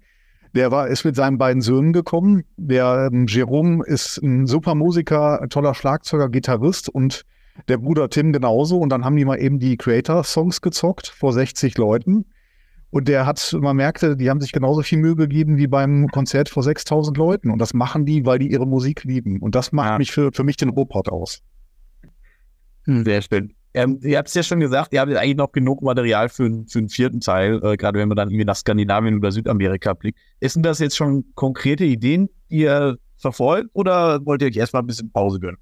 Der 0.53 0.71
war, 0.71 0.87
ist 0.87 1.05
mit 1.05 1.15
seinen 1.15 1.37
beiden 1.37 1.61
Söhnen 1.61 1.93
gekommen. 1.93 2.43
Der 2.57 3.09
ähm, 3.11 3.25
Jerome 3.27 3.85
ist 3.85 4.17
ein 4.17 4.47
super 4.47 4.75
Musiker, 4.75 5.41
ein 5.41 5.49
toller 5.49 5.73
Schlagzeuger, 5.73 6.29
Gitarrist 6.29 6.89
und 6.89 7.25
der 7.67 7.77
Bruder 7.77 8.09
Tim 8.09 8.33
genauso. 8.33 8.77
Und 8.79 8.89
dann 8.89 9.05
haben 9.05 9.15
die 9.15 9.25
mal 9.25 9.37
eben 9.39 9.59
die 9.59 9.77
Creator-Songs 9.77 10.61
gezockt 10.61 11.07
vor 11.07 11.31
60 11.33 11.77
Leuten. 11.77 12.25
Und 12.89 13.07
der 13.07 13.25
hat, 13.25 13.57
man 13.61 13.77
merkte, 13.77 14.17
die 14.17 14.29
haben 14.29 14.41
sich 14.41 14.51
genauso 14.51 14.81
viel 14.81 14.97
Mühe 14.97 15.15
gegeben 15.15 15.55
wie 15.55 15.67
beim 15.67 16.09
Konzert 16.09 16.49
vor 16.49 16.63
6000 16.63 17.15
Leuten. 17.15 17.49
Und 17.49 17.59
das 17.59 17.73
machen 17.73 18.05
die, 18.05 18.25
weil 18.25 18.39
die 18.39 18.51
ihre 18.51 18.67
Musik 18.67 19.05
lieben. 19.05 19.39
Und 19.39 19.55
das 19.55 19.71
macht 19.71 19.91
Ja. 19.91 19.97
mich 19.97 20.11
für, 20.11 20.31
für 20.33 20.43
mich 20.43 20.57
den 20.57 20.69
Robot 20.69 21.07
aus. 21.07 21.41
Sehr 22.85 23.21
schön. 23.21 23.53
Ähm, 23.73 23.99
ihr 24.03 24.17
habt 24.17 24.27
es 24.27 24.33
ja 24.33 24.43
schon 24.43 24.59
gesagt, 24.59 24.93
ihr 24.93 25.01
habt 25.01 25.13
eigentlich 25.13 25.37
noch 25.37 25.51
genug 25.51 25.81
Material 25.81 26.29
für, 26.29 26.63
für 26.67 26.79
einen 26.79 26.89
vierten 26.89 27.21
Teil, 27.21 27.63
äh, 27.63 27.77
gerade 27.77 27.99
wenn 27.99 28.09
man 28.09 28.17
dann 28.17 28.29
irgendwie 28.29 28.45
nach 28.45 28.55
Skandinavien 28.55 29.17
oder 29.17 29.31
Südamerika 29.31 29.93
blickt. 29.93 30.19
Ist 30.39 30.55
denn 30.55 30.63
das 30.63 30.79
jetzt 30.79 30.97
schon 30.97 31.25
konkrete 31.35 31.85
Ideen, 31.85 32.29
die 32.49 32.61
ihr 32.61 32.97
verfolgt 33.17 33.69
oder 33.73 34.25
wollt 34.25 34.41
ihr 34.41 34.49
euch 34.49 34.57
erstmal 34.57 34.83
ein 34.83 34.87
bisschen 34.87 35.11
Pause 35.11 35.39
gönnen? 35.39 35.57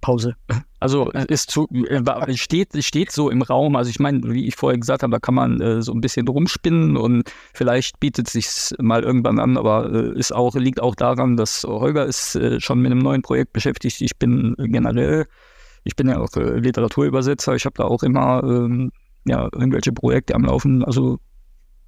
Pause. 0.00 0.36
Also 0.80 1.10
es 1.12 1.24
ist 1.24 1.50
zu, 1.50 1.68
äh, 1.88 2.36
steht, 2.36 2.84
steht 2.84 3.10
so 3.10 3.30
im 3.30 3.42
Raum. 3.42 3.74
Also 3.74 3.90
ich 3.90 3.98
meine, 3.98 4.22
wie 4.32 4.46
ich 4.46 4.54
vorher 4.54 4.78
gesagt 4.78 5.02
habe, 5.02 5.10
da 5.10 5.18
kann 5.18 5.34
man 5.34 5.60
äh, 5.60 5.82
so 5.82 5.92
ein 5.92 6.00
bisschen 6.00 6.28
rumspinnen 6.28 6.96
und 6.96 7.24
vielleicht 7.52 7.98
bietet 7.98 8.28
sich 8.28 8.46
mal 8.78 9.02
irgendwann 9.02 9.40
an, 9.40 9.56
aber 9.56 9.92
äh, 9.92 10.18
ist 10.18 10.32
auch, 10.32 10.54
liegt 10.54 10.80
auch 10.80 10.94
daran, 10.94 11.36
dass 11.36 11.64
Holger 11.64 12.06
ist 12.06 12.36
äh, 12.36 12.60
schon 12.60 12.80
mit 12.80 12.92
einem 12.92 13.00
neuen 13.00 13.22
Projekt 13.22 13.52
beschäftigt. 13.52 14.00
Ich 14.00 14.16
bin 14.16 14.54
generell, 14.56 15.26
ich 15.88 15.96
bin 15.96 16.06
ja 16.06 16.18
auch 16.18 16.36
äh, 16.36 16.58
Literaturübersetzer, 16.58 17.54
ich 17.54 17.64
habe 17.64 17.74
da 17.78 17.84
auch 17.84 18.02
immer 18.02 18.42
ähm, 18.44 18.92
ja, 19.24 19.44
irgendwelche 19.44 19.90
Projekte 19.90 20.34
am 20.34 20.44
Laufen. 20.44 20.84
Also 20.84 21.18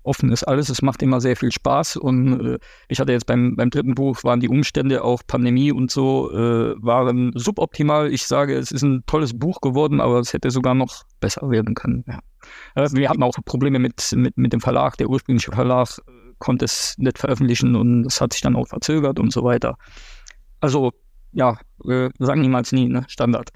offen 0.02 0.32
ist 0.32 0.44
alles, 0.44 0.70
es 0.70 0.80
macht 0.80 1.02
immer 1.02 1.20
sehr 1.20 1.36
viel 1.36 1.52
Spaß 1.52 1.96
und 1.96 2.54
äh, 2.54 2.58
ich 2.88 2.98
hatte 2.98 3.12
jetzt 3.12 3.26
beim, 3.26 3.56
beim 3.56 3.68
dritten 3.68 3.94
Buch, 3.94 4.24
waren 4.24 4.40
die 4.40 4.48
Umstände, 4.48 5.04
auch 5.04 5.20
Pandemie 5.26 5.70
und 5.70 5.90
so, 5.90 6.32
äh, 6.32 6.74
waren 6.82 7.32
suboptimal. 7.34 8.10
Ich 8.10 8.26
sage, 8.26 8.56
es 8.56 8.72
ist 8.72 8.82
ein 8.82 9.02
tolles 9.04 9.38
Buch 9.38 9.60
geworden, 9.60 10.00
aber 10.00 10.18
es 10.18 10.32
hätte 10.32 10.50
sogar 10.50 10.74
noch 10.74 11.02
besser 11.20 11.50
werden 11.50 11.74
können. 11.74 12.02
Ja. 12.08 12.20
Äh, 12.76 12.88
wir 12.92 13.10
hatten 13.10 13.22
auch 13.22 13.34
Probleme 13.44 13.78
mit, 13.78 14.12
mit, 14.16 14.38
mit 14.38 14.54
dem 14.54 14.62
Verlag. 14.62 14.96
Der 14.96 15.10
ursprüngliche 15.10 15.52
Verlag 15.52 15.98
äh, 15.98 16.12
konnte 16.38 16.64
es 16.64 16.94
nicht 16.96 17.18
veröffentlichen 17.18 17.76
und 17.76 18.04
das 18.04 18.22
hat 18.22 18.32
sich 18.32 18.40
dann 18.40 18.56
auch 18.56 18.68
verzögert 18.68 19.20
und 19.20 19.30
so 19.30 19.44
weiter. 19.44 19.76
Also, 20.60 20.92
ja, 21.32 21.58
äh, 21.88 22.10
sagen 22.18 22.40
niemals 22.40 22.72
nie, 22.72 22.88
ne? 22.88 23.04
Standard. 23.08 23.50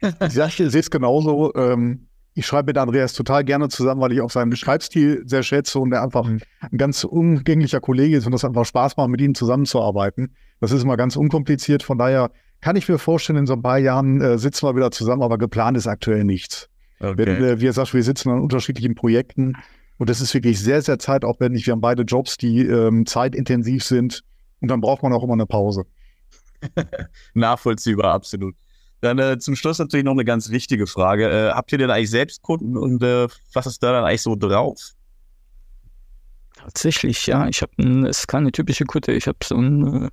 Ich 0.00 0.32
sehe 0.32 0.66
es 0.66 0.90
genauso. 0.90 1.54
Ähm, 1.54 2.08
ich 2.34 2.46
schreibe 2.46 2.66
mit 2.66 2.78
Andreas 2.78 3.14
total 3.14 3.44
gerne 3.44 3.68
zusammen, 3.68 4.00
weil 4.02 4.12
ich 4.12 4.20
auch 4.20 4.30
seinen 4.30 4.54
Schreibstil 4.54 5.22
sehr 5.24 5.42
schätze 5.42 5.78
und 5.78 5.92
er 5.92 6.02
einfach 6.02 6.26
ein 6.26 6.42
ganz 6.76 7.02
umgänglicher 7.04 7.80
Kollege 7.80 8.18
ist 8.18 8.26
und 8.26 8.32
das 8.32 8.44
einfach 8.44 8.66
Spaß 8.66 8.98
macht, 8.98 9.08
mit 9.08 9.22
ihm 9.22 9.34
zusammenzuarbeiten. 9.34 10.36
Das 10.60 10.70
ist 10.70 10.82
immer 10.82 10.98
ganz 10.98 11.16
unkompliziert. 11.16 11.82
Von 11.82 11.96
daher 11.96 12.30
kann 12.60 12.76
ich 12.76 12.88
mir 12.88 12.98
vorstellen, 12.98 13.38
in 13.38 13.46
so 13.46 13.54
ein 13.54 13.62
paar 13.62 13.78
Jahren 13.78 14.20
äh, 14.20 14.38
sitzen 14.38 14.66
wir 14.66 14.76
wieder 14.76 14.90
zusammen, 14.90 15.22
aber 15.22 15.38
geplant 15.38 15.78
ist 15.78 15.86
aktuell 15.86 16.24
nichts. 16.24 16.68
Wenn, 16.98 17.42
äh, 17.42 17.60
wie 17.60 17.70
sagt, 17.72 17.94
wir 17.94 18.02
sitzen 18.02 18.30
an 18.30 18.40
unterschiedlichen 18.40 18.94
Projekten 18.94 19.54
und 19.98 20.10
das 20.10 20.20
ist 20.20 20.34
wirklich 20.34 20.60
sehr, 20.60 20.82
sehr 20.82 20.98
zeitaufwendig. 20.98 21.66
Wir 21.66 21.72
haben 21.72 21.80
beide 21.80 22.02
Jobs, 22.02 22.36
die 22.36 22.60
ähm, 22.60 23.06
zeitintensiv 23.06 23.84
sind 23.84 24.22
und 24.60 24.70
dann 24.70 24.80
braucht 24.80 25.02
man 25.02 25.12
auch 25.12 25.22
immer 25.22 25.34
eine 25.34 25.46
Pause. 25.46 25.84
Nachvollziehbar, 27.34 28.12
absolut. 28.12 28.54
Dann 29.00 29.18
äh, 29.18 29.38
zum 29.38 29.56
Schluss 29.56 29.78
natürlich 29.78 30.04
noch 30.04 30.12
eine 30.12 30.24
ganz 30.24 30.50
wichtige 30.50 30.86
Frage. 30.86 31.28
Äh, 31.28 31.50
habt 31.52 31.70
ihr 31.72 31.78
denn 31.78 31.90
eigentlich 31.90 32.10
selbst 32.10 32.42
Kunden 32.42 32.76
und 32.76 33.02
äh, 33.02 33.28
was 33.52 33.66
ist 33.66 33.82
da 33.82 33.92
dann 33.92 34.04
eigentlich 34.04 34.22
so 34.22 34.36
drauf? 34.36 34.92
Tatsächlich, 36.56 37.26
ja. 37.26 37.46
Ich 37.48 37.62
habe 37.62 37.72
es 38.08 38.20
ist 38.20 38.28
keine 38.28 38.50
typische 38.50 38.84
Kutte. 38.84 39.12
Ich 39.12 39.28
habe 39.28 39.38
so 39.44 39.56
ein, 39.56 40.10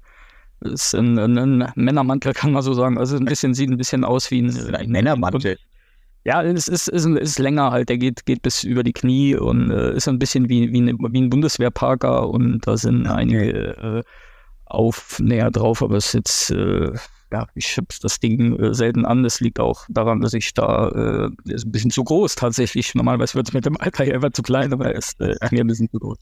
äh, 0.61 0.69
ist 0.69 0.93
ein, 0.93 1.17
ein, 1.17 1.37
ein 1.37 1.71
Männermantel, 1.75 2.33
kann 2.33 2.51
man 2.51 2.61
so 2.61 2.73
sagen. 2.73 2.97
Also 2.97 3.17
ein 3.17 3.25
bisschen 3.25 3.53
sieht 3.53 3.69
ein 3.69 3.77
bisschen 3.77 4.03
aus 4.03 4.29
wie 4.31 4.41
ein, 4.41 4.75
Ein 4.75 4.89
Männermantel. 4.89 5.57
Ja, 6.25 6.41
es 6.41 6.67
ist, 6.67 6.87
ist, 6.87 7.05
ist 7.05 7.39
länger 7.39 7.71
halt. 7.71 7.89
Der 7.89 7.97
geht, 7.97 8.25
geht 8.25 8.41
bis 8.43 8.63
über 8.63 8.83
die 8.83 8.93
Knie 8.93 9.35
und 9.35 9.71
äh, 9.71 9.93
ist 9.95 10.07
ein 10.07 10.19
bisschen 10.19 10.47
wie, 10.47 10.71
wie, 10.71 10.81
eine, 10.81 10.93
wie 10.93 11.21
ein 11.21 11.29
Bundeswehrparker 11.29 12.29
und 12.29 12.65
da 12.65 12.77
sind 12.77 13.07
einige 13.07 13.77
äh, 13.77 14.03
Aufnäher 14.73 15.51
drauf, 15.51 15.81
aber 15.81 15.97
es 15.97 16.07
ist 16.07 16.13
jetzt, 16.13 16.51
äh, 16.51 16.93
ja, 17.31 17.47
ich 17.55 17.77
habe 17.77 17.87
das 18.01 18.19
Ding 18.19 18.59
äh, 18.59 18.73
selten 18.73 19.05
an. 19.05 19.23
Das 19.23 19.39
liegt 19.39 19.59
auch 19.59 19.85
daran, 19.89 20.21
dass 20.21 20.33
ich 20.33 20.53
da, 20.53 20.89
äh, 20.89 21.29
der 21.45 21.55
ist 21.55 21.65
ein 21.65 21.71
bisschen 21.71 21.91
zu 21.91 22.03
groß 22.03 22.35
tatsächlich. 22.35 22.93
Normalerweise 22.95 23.35
wird 23.35 23.47
es 23.47 23.53
mit 23.53 23.65
dem 23.65 23.79
Alter 23.79 24.05
ja 24.05 24.15
immer 24.15 24.31
zu 24.31 24.41
klein, 24.41 24.73
aber 24.73 24.85
er 24.85 24.95
ist 24.95 25.19
äh, 25.19 25.35
mir 25.51 25.63
ein 25.63 25.67
bisschen 25.67 25.89
zu 25.89 25.99
groß. 25.99 26.17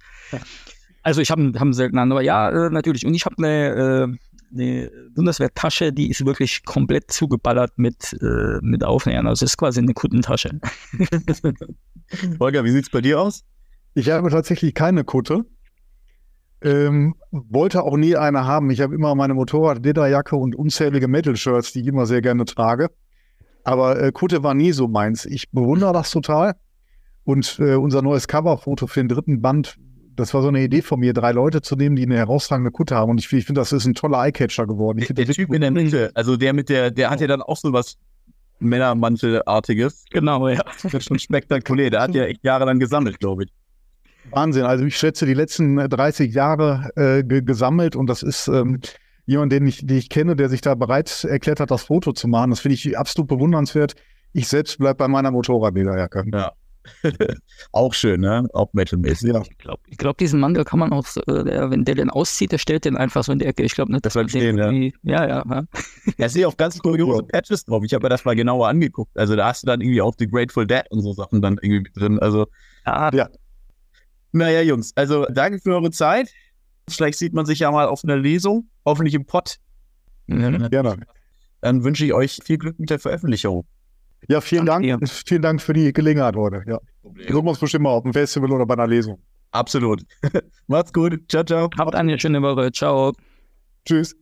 Also 1.04 1.22
ich 1.22 1.32
habe 1.32 1.52
hab 1.56 1.62
einen 1.62 1.74
selten 1.74 1.98
an, 1.98 2.12
aber 2.12 2.22
ja, 2.22 2.50
äh, 2.50 2.70
natürlich. 2.70 3.06
Und 3.06 3.14
ich 3.14 3.26
habe 3.26 3.36
eine, 3.40 3.68
äh, 3.70 4.18
eine 4.54 4.92
Bundeswehrtasche, 5.16 5.92
die 5.92 6.10
ist 6.10 6.26
wirklich 6.26 6.64
komplett 6.64 7.12
zugeballert 7.12 7.78
mit, 7.78 8.14
äh, 8.22 8.60
mit 8.62 8.84
Aufnähern. 8.84 9.28
Also 9.28 9.46
es 9.46 9.54
ist 9.54 9.58
quasi 9.58 9.80
eine 9.80 9.94
Kuttentasche. 9.94 10.60
Holger, 12.40 12.64
wie 12.64 12.72
sieht's 12.72 12.90
bei 12.90 13.02
dir 13.02 13.20
aus? 13.20 13.44
Ich 13.94 14.10
habe 14.10 14.30
tatsächlich 14.30 14.74
keine 14.74 15.04
Kutte. 15.04 15.46
Ähm, 16.64 17.16
wollte 17.32 17.84
auch 17.84 17.98
nie 17.98 18.16
eine 18.16 18.46
haben. 18.46 18.70
Ich 18.70 18.82
habe 18.82 18.94
immer 18.94 19.16
meine 19.16 19.34
Motorrad-Lederjacke 19.34 20.36
und 20.36 20.56
unzählige 20.56 21.08
Metal-Shirts, 21.08 21.74
die 21.74 21.82
ich 21.82 21.88
immer 21.88 22.06
sehr 22.06 22.22
gerne 22.22 22.46
trage. 22.46 22.90
Aber 23.64 24.02
äh, 24.02 24.12
Kutte 24.12 24.44
war 24.44 24.54
nie 24.54 24.72
so 24.72 24.88
meins. 24.88 25.26
Ich 25.26 25.50
bewundere 25.52 25.94
das 25.94 26.12
total. 26.12 26.56
Und 27.24 27.58
äh, 27.60 27.76
unser 27.76 28.02
neues 28.02 28.28
Coverfoto 28.28 28.88
für 28.88 29.00
den 29.00 29.10
dritten 29.10 29.42
Band, 29.42 29.78
das 30.16 30.34
war 30.34 30.42
so 30.42 30.50
eine 30.50 30.64
Idee 30.64 30.82
von 30.82 31.00
mir, 31.00 31.14
drei 31.14 31.32
Leute 31.32 31.62
zu 31.62 31.76
nehmen, 31.76 31.96
die 31.96 32.04
eine 32.04 32.18
herausragende 32.18 32.72
Kutte 32.72 32.96
haben. 32.96 33.12
Und 33.12 33.20
ich, 33.20 33.32
ich 33.32 33.46
finde, 33.46 33.62
das 33.62 33.72
ist 33.72 33.86
ein 33.86 33.96
toller 33.96 34.20
Eyecatcher 34.20 34.68
geworden. 34.68 35.00
Ich 35.00 35.08
Der, 35.08 35.26
der 35.26 35.34
Typ 35.34 35.54
in 35.54 35.62
der 35.62 35.72
Mitte, 35.72 36.12
also 36.14 36.38
der 36.38 36.54
mit 36.54 36.70
der, 36.70 36.92
der 36.92 37.10
hat 37.10 37.22
ja 37.22 37.28
dann 37.28 37.42
auch 37.42 37.58
so 37.58 37.72
was 37.74 37.98
Männermantelartiges. 38.60 40.06
Genau, 40.12 40.48
ja. 40.48 40.62
Das 40.84 40.94
ist 40.94 41.08
schon 41.08 41.20
spektakulär. 41.20 41.90
Der 41.90 42.02
hat 42.02 42.14
ja 42.14 42.26
echt 42.26 42.44
jahrelang 42.44 42.80
gesammelt, 42.80 43.20
glaube 43.20 43.46
ich. 43.46 43.50
Wahnsinn. 44.30 44.64
Also 44.64 44.86
ich 44.86 44.96
schätze 44.98 45.26
die 45.26 45.34
letzten 45.34 45.78
äh, 45.78 45.90
30 45.90 46.34
Jahre 46.34 46.92
äh, 46.96 47.24
ge 47.24 47.42
gesammelt 47.42 47.96
und 47.96 48.08
das 48.08 48.24
ist 48.24 48.48
ähm, 48.48 48.80
jemand, 49.26 49.52
den 49.52 49.68
ich, 49.68 49.86
den 49.86 49.98
ich 49.98 50.10
kenne, 50.10 50.36
der 50.36 50.50
sich 50.50 50.62
da 50.62 50.76
bereit 50.76 51.24
erklärt 51.24 51.60
hat, 51.60 51.72
das 51.72 51.84
Foto 51.84 52.12
zu 52.14 52.28
machen. 52.28 52.50
Das 52.52 52.60
finde 52.62 52.76
ich 52.76 52.98
absolut 52.98 53.28
bewundernswert. 53.30 53.96
Ich 54.34 54.48
selbst 54.48 54.78
bleibe 54.78 54.96
bei 54.96 55.08
meiner 55.08 55.32
Motorradlederjacke. 55.32 56.24
Ja. 56.34 56.52
auch 57.72 57.94
schön, 57.94 58.22
ne? 58.22 58.48
Auch 58.54 58.74
metalmäßig. 58.74 59.34
Ja. 59.34 59.42
Ich 59.42 59.58
glaube, 59.58 59.82
ich 59.88 59.98
glaub, 59.98 60.18
diesen 60.18 60.40
Mantel 60.40 60.64
kann 60.64 60.80
man 60.80 60.92
auch, 60.92 61.06
äh, 61.28 61.44
der, 61.44 61.70
wenn 61.70 61.86
der 61.86 61.96
den 61.96 62.10
auszieht, 62.10 62.52
der 62.52 62.58
stellt 62.58 62.86
den 62.86 62.98
einfach 62.98 63.24
so 63.24 63.32
in 63.32 63.40
die 63.40 63.46
Ecke. 63.46 63.64
Ich 63.64 63.76
glaube 63.76 63.92
nicht, 63.92 64.06
dass 64.06 64.14
Das 64.14 64.24
man 64.24 64.26
bleibt 64.28 64.44
den 64.44 64.58
stehen, 64.58 64.58
irgendwie- 64.58 64.94
ja, 65.04 65.28
ja, 65.28 65.44
ja. 65.48 65.64
Da 66.18 66.30
sehe 66.30 66.48
auch 66.48 66.58
ganz 66.58 66.80
kuriose 66.80 67.24
Patches 67.24 67.66
drauf. 67.66 67.84
Ich 67.86 67.94
habe 67.94 68.04
mir 68.06 68.10
das 68.10 68.26
mal 68.26 68.36
genauer 68.36 68.68
angeguckt. 68.68 69.16
Also 69.18 69.36
da 69.36 69.48
hast 69.48 69.64
du 69.64 69.68
dann 69.68 69.82
irgendwie 69.82 70.02
auch 70.02 70.16
die 70.16 70.28
Grateful 70.28 70.66
Dead 70.66 70.84
und 70.90 71.02
so 71.02 71.14
Sachen 71.14 71.42
dann 71.42 71.60
irgendwie 71.62 71.82
mit 71.82 71.96
drin. 71.98 72.18
Also, 72.20 72.48
Ja, 72.86 73.12
Ja. 73.14 73.30
Naja, 74.32 74.62
Jungs, 74.62 74.92
also 74.96 75.26
danke 75.26 75.60
für 75.60 75.74
eure 75.74 75.92
Zeit. 75.92 76.30
Vielleicht 76.90 77.20
sieht 77.20 77.34
man 77.34 77.46
sich 77.46 77.60
ja 77.60 77.72
mal 77.72 77.88
auf 77.88 78.04
einer 78.04 78.18
Lesung, 78.18 78.70
hoffentlich 78.86 79.14
im 79.14 79.26
Pott. 79.26 79.58
ja. 80.28 80.50
Gerne. 80.68 80.98
Dann 81.62 81.84
wünsche 81.84 82.06
ich 82.06 82.14
euch 82.14 82.40
viel 82.44 82.58
Glück 82.58 82.80
mit 82.80 82.90
der 82.90 83.00
Veröffentlichung. 83.00 83.66
Ja, 84.28 84.42
vielen 84.42 84.66
Danke 84.66 84.88
Dank. 84.88 85.10
Vielen 85.10 85.42
Dank 85.42 85.62
für 85.62 85.74
die 85.74 85.94
Gelegenheit 85.94 86.36
heute. 86.36 86.64
Ja. 86.68 86.80
Wir 87.04 87.26
sehen 87.28 87.48
uns 87.48 87.60
bestimmt 87.60 87.84
mal 87.84 87.92
auf 87.92 88.04
dem 88.04 88.14
Festival 88.14 88.52
oder 88.52 88.66
bei 88.66 88.74
einer 88.74 88.88
Lesung. 88.88 89.20
Absolut. 89.52 90.04
Macht's 90.68 90.94
gut. 90.94 91.20
Ciao, 91.30 91.44
ciao. 91.44 91.70
Habt 91.78 91.96
eine 91.96 92.20
schöne 92.20 92.42
Woche. 92.42 92.72
Ciao. 92.72 93.14
Tschüss. 93.86 94.16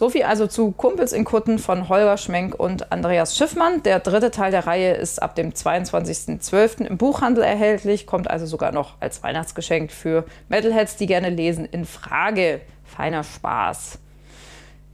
So 0.00 0.08
viel 0.08 0.22
also 0.22 0.46
zu 0.46 0.70
Kumpels 0.70 1.12
in 1.12 1.24
Kutten 1.24 1.58
von 1.58 1.90
Holger 1.90 2.16
Schmenk 2.16 2.54
und 2.54 2.90
Andreas 2.90 3.36
Schiffmann. 3.36 3.82
Der 3.82 4.00
dritte 4.00 4.30
Teil 4.30 4.50
der 4.50 4.66
Reihe 4.66 4.94
ist 4.94 5.20
ab 5.20 5.34
dem 5.34 5.50
22.12. 5.50 6.86
im 6.86 6.96
Buchhandel 6.96 7.44
erhältlich, 7.44 8.06
kommt 8.06 8.30
also 8.30 8.46
sogar 8.46 8.72
noch 8.72 8.94
als 9.00 9.22
Weihnachtsgeschenk 9.22 9.92
für 9.92 10.24
Metalheads, 10.48 10.96
die 10.96 11.04
gerne 11.04 11.28
lesen, 11.28 11.66
in 11.66 11.84
Frage. 11.84 12.62
Feiner 12.82 13.22
Spaß. 13.22 13.98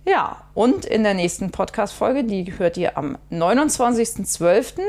Ja, 0.07 0.39
und 0.55 0.85
in 0.85 1.05
der 1.05 1.15
nächsten 1.15 1.53
Podcast-Folge, 1.53 2.25
die 2.25 2.59
hört 2.59 2.77
ihr 2.77 2.99
am 2.99 3.17
29.12., 3.31 4.81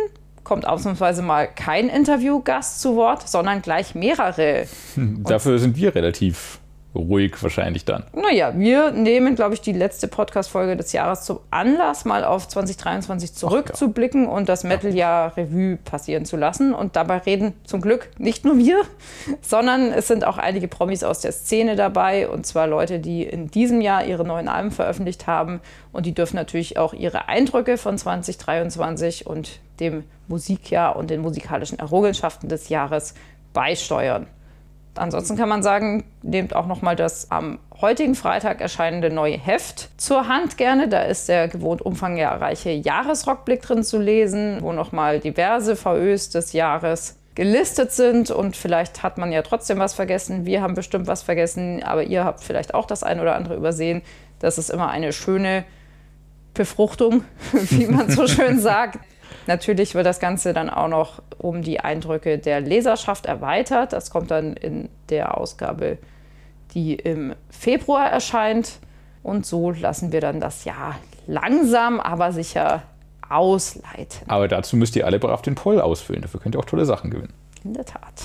kommt 0.44 0.66
ausnahmsweise 0.68 1.22
mal 1.22 1.48
kein 1.48 1.90
Interviewgast 1.90 2.82
zu 2.82 2.96
Wort, 2.96 3.30
sondern 3.30 3.62
gleich 3.62 3.94
mehrere. 3.94 4.66
Dafür 4.96 5.60
sind 5.60 5.78
wir 5.78 5.94
relativ 5.94 6.60
ruhig 6.98 7.42
wahrscheinlich 7.42 7.86
dann. 7.86 8.04
Naja, 8.14 8.54
wir 8.58 8.92
nehmen, 8.92 9.36
glaube 9.36 9.54
ich, 9.54 9.62
die 9.62 9.74
letzte 9.74 10.08
Podcast-Folge 10.08 10.76
des 10.76 10.92
Jahres 10.94 11.24
zum 11.24 11.40
Anlass, 11.52 12.06
mal 12.06 12.24
auf 12.24 12.48
2023 12.48 13.34
zurückzublicken 13.34 14.24
ja. 14.24 14.30
und 14.30 14.50
das 14.50 14.64
Metal-Jahr 14.64 15.38
Revue 15.38 15.78
passieren 15.78 16.26
zu 16.26 16.38
lassen. 16.38 16.74
Und 16.74 16.96
dabei 16.96 17.18
reden 17.20 17.54
zum 17.64 17.82
Glück 17.82 18.10
nicht 18.18 18.46
nur 18.46 18.58
wir, 18.58 18.82
sondern 19.42 19.92
es 19.92 20.08
sind 20.08 20.26
auch 20.26 20.38
einige 20.38 20.68
Promis 20.68 21.04
aus 21.04 21.22
der 21.22 21.32
Szene 21.32 21.76
dabei. 21.76 22.28
Und 22.28 22.46
zwar 22.46 22.68
Leute, 22.68 23.00
die 23.00 23.24
in 23.24 23.48
diesem 23.48 23.82
Jahr 23.82 24.06
ihre 24.06 24.26
neuen 24.26 24.48
Alben 24.48 24.72
veröffentlicht 24.72 25.28
haben. 25.28 25.62
Und 25.92 26.06
die 26.06 26.14
dürfen 26.14 26.36
natürlich 26.36 26.78
auch 26.78 26.94
ihre 26.94 27.30
Eindrücke 27.30 27.78
von 27.78 27.98
2023 27.98 29.28
und 29.28 29.60
dem 29.80 30.04
Musikjahr 30.28 30.96
und 30.96 31.10
den 31.10 31.22
musikalischen 31.22 31.80
Errungenschaften 31.80 32.50
des 32.50 32.70
Jahres 32.70 33.14
beisteuern. 33.54 34.28
Ansonsten 35.00 35.38
kann 35.38 35.50
man 35.50 35.64
sagen, 35.64 36.04
nehmt 36.22 36.56
auch 36.56 36.68
noch 36.68 36.82
mal 36.82 36.96
das 36.96 37.32
am 37.32 37.60
heutigen 37.80 38.16
Freitag 38.16 38.62
erscheinende 38.62 39.10
neue 39.10 39.38
Heft 39.38 39.90
zur 39.98 40.28
Hand 40.28 40.58
gerne. 40.58 40.88
Da 40.88 41.02
ist 41.02 41.30
der 41.30 41.48
gewohnt 41.48 41.82
umfangreiche 41.82 42.72
Jahresrockblick 42.72 43.62
drin 43.62 43.84
zu 43.84 44.00
lesen, 44.00 44.58
wo 44.62 44.74
noch 44.74 44.92
mal 44.92 45.20
diverse 45.20 45.76
VÖs 45.76 46.30
des 46.30 46.54
Jahres 46.54 47.18
gelistet 47.36 47.92
sind 47.92 48.32
und 48.32 48.56
vielleicht 48.56 49.04
hat 49.04 49.20
man 49.20 49.32
ja 49.32 49.44
trotzdem 49.44 49.78
was 49.78 49.94
vergessen. 49.94 50.48
Wir 50.48 50.64
haben 50.64 50.74
bestimmt 50.74 51.06
was 51.06 51.22
vergessen, 51.22 51.84
aber 51.84 52.02
ihr 52.02 52.24
habt 52.24 52.44
vielleicht 52.44 52.74
auch 52.74 52.88
das 52.88 53.04
eine 53.04 53.22
oder 53.22 53.36
andere 53.36 53.56
übersehen. 53.56 54.02
Das 54.40 54.58
ist 54.58 54.72
immer 54.72 54.90
eine 54.90 55.14
schöne 55.14 55.64
Befruchtung, 56.56 57.24
wie 57.52 57.86
man 57.86 58.10
so 58.10 58.26
schön 58.28 58.60
sagt. 58.60 59.00
Natürlich 59.48 59.96
wird 59.96 60.06
das 60.06 60.20
Ganze 60.20 60.54
dann 60.54 60.70
auch 60.70 60.90
noch 60.90 61.22
um 61.38 61.62
die 61.62 61.80
Eindrücke 61.80 62.38
der 62.38 62.60
Leserschaft 62.60 63.26
erweitert. 63.26 63.94
Das 63.94 64.10
kommt 64.10 64.30
dann 64.30 64.54
in 64.54 64.90
der 65.10 65.38
Ausgabe, 65.38 65.98
die 66.74 66.96
im 66.96 67.34
Februar 67.50 68.10
erscheint. 68.10 68.80
Und 69.24 69.46
so 69.46 69.72
lassen 69.72 70.12
wir 70.12 70.22
dann 70.22 70.40
das 70.40 70.66
Jahr 70.66 70.98
langsam, 71.28 72.00
aber 72.00 72.32
sicher 72.32 72.84
ausleiten. 73.30 74.28
Aber 74.28 74.48
dazu 74.48 74.78
müsst 74.78 74.96
ihr 74.96 75.06
alle 75.06 75.20
brav 75.20 75.42
den 75.42 75.56
Poll 75.56 75.82
ausfüllen. 75.82 76.22
Dafür 76.22 76.40
könnt 76.40 76.56
ihr 76.56 76.60
auch 76.60 76.66
tolle 76.66 76.86
Sachen 76.86 77.10
gewinnen. 77.10 77.34
In 77.64 77.74
der 77.74 77.86
Tat. 77.86 78.24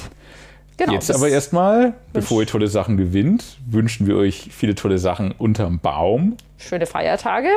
Genau, 0.77 0.93
Jetzt 0.93 1.15
aber 1.15 1.29
erstmal, 1.29 1.95
bevor 2.13 2.41
ihr 2.41 2.47
tolle 2.47 2.67
Sachen 2.67 2.97
gewinnt, 2.97 3.59
wünschen 3.67 4.07
wir 4.07 4.17
euch 4.17 4.49
viele 4.53 4.75
tolle 4.75 4.99
Sachen 4.99 5.33
unterm 5.33 5.79
Baum. 5.79 6.37
Schöne 6.59 6.87
Feiertage. 6.87 7.49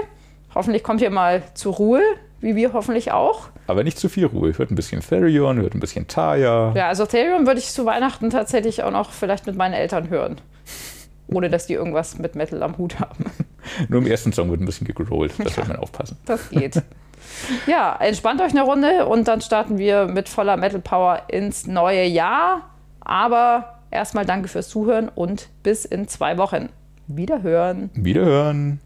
Hoffentlich 0.54 0.84
kommt 0.84 1.02
ihr 1.02 1.10
mal 1.10 1.44
zur 1.54 1.74
Ruhe 1.76 2.02
wie 2.46 2.56
wir 2.56 2.74
hoffentlich 2.74 3.12
auch. 3.12 3.50
Aber 3.68 3.84
nicht 3.84 3.98
zu 3.98 4.10
viel 4.10 4.26
Ruhe. 4.26 4.58
Hört 4.58 4.72
ein 4.72 4.76
bisschen 4.76 5.02
Therion, 5.02 5.58
hört 5.58 5.74
ein 5.74 5.80
bisschen 5.80 6.08
Taya. 6.08 6.74
Ja, 6.76 6.88
also 6.88 7.06
Therion 7.06 7.48
würde 7.48 7.60
ich 7.60 7.70
zu 7.70 7.86
Weihnachten 7.86 8.30
tatsächlich 8.30 8.84
auch 8.84 8.92
noch 8.92 9.12
vielleicht 9.12 9.48
mit 9.48 9.56
meinen 9.56 9.74
Eltern 9.74 10.10
hören. 10.10 10.40
Ohne 11.28 11.50
dass 11.50 11.66
die 11.66 11.74
irgendwas 11.74 12.20
mit 12.20 12.36
Metal 12.36 12.62
am 12.62 12.78
Hut 12.78 13.00
haben. 13.00 13.26
Nur 13.90 14.02
im 14.02 14.08
ersten 14.08 14.32
Song 14.32 14.52
wird 14.52 14.62
ein 14.62 14.66
bisschen 14.66 14.86
gegrollt. 14.86 15.34
Das 15.38 15.50
ja, 15.50 15.54
sollte 15.56 15.72
man 15.72 15.80
aufpassen. 15.80 16.18
Das 16.26 16.50
geht. 16.50 16.82
ja, 17.68 17.96
entspannt 18.00 18.42
euch 18.42 18.52
eine 18.52 18.62
Runde 18.62 19.08
und 19.08 19.28
dann 19.28 19.42
starten 19.42 19.80
wir 19.80 20.06
mit 20.06 20.30
voller 20.30 20.58
Metal 20.58 20.80
Power 20.80 21.24
ins 21.30 21.66
neue 21.66 22.06
Jahr. 22.06 22.70
Aber 23.00 23.80
erstmal 23.90 24.26
danke 24.26 24.48
fürs 24.48 24.70
Zuhören 24.70 25.10
und 25.10 25.50
bis 25.64 25.86
in 25.86 26.08
zwei 26.08 26.38
Wochen. 26.38 26.70
Wiederhören. 27.08 27.90
Wiederhören. 27.94 28.80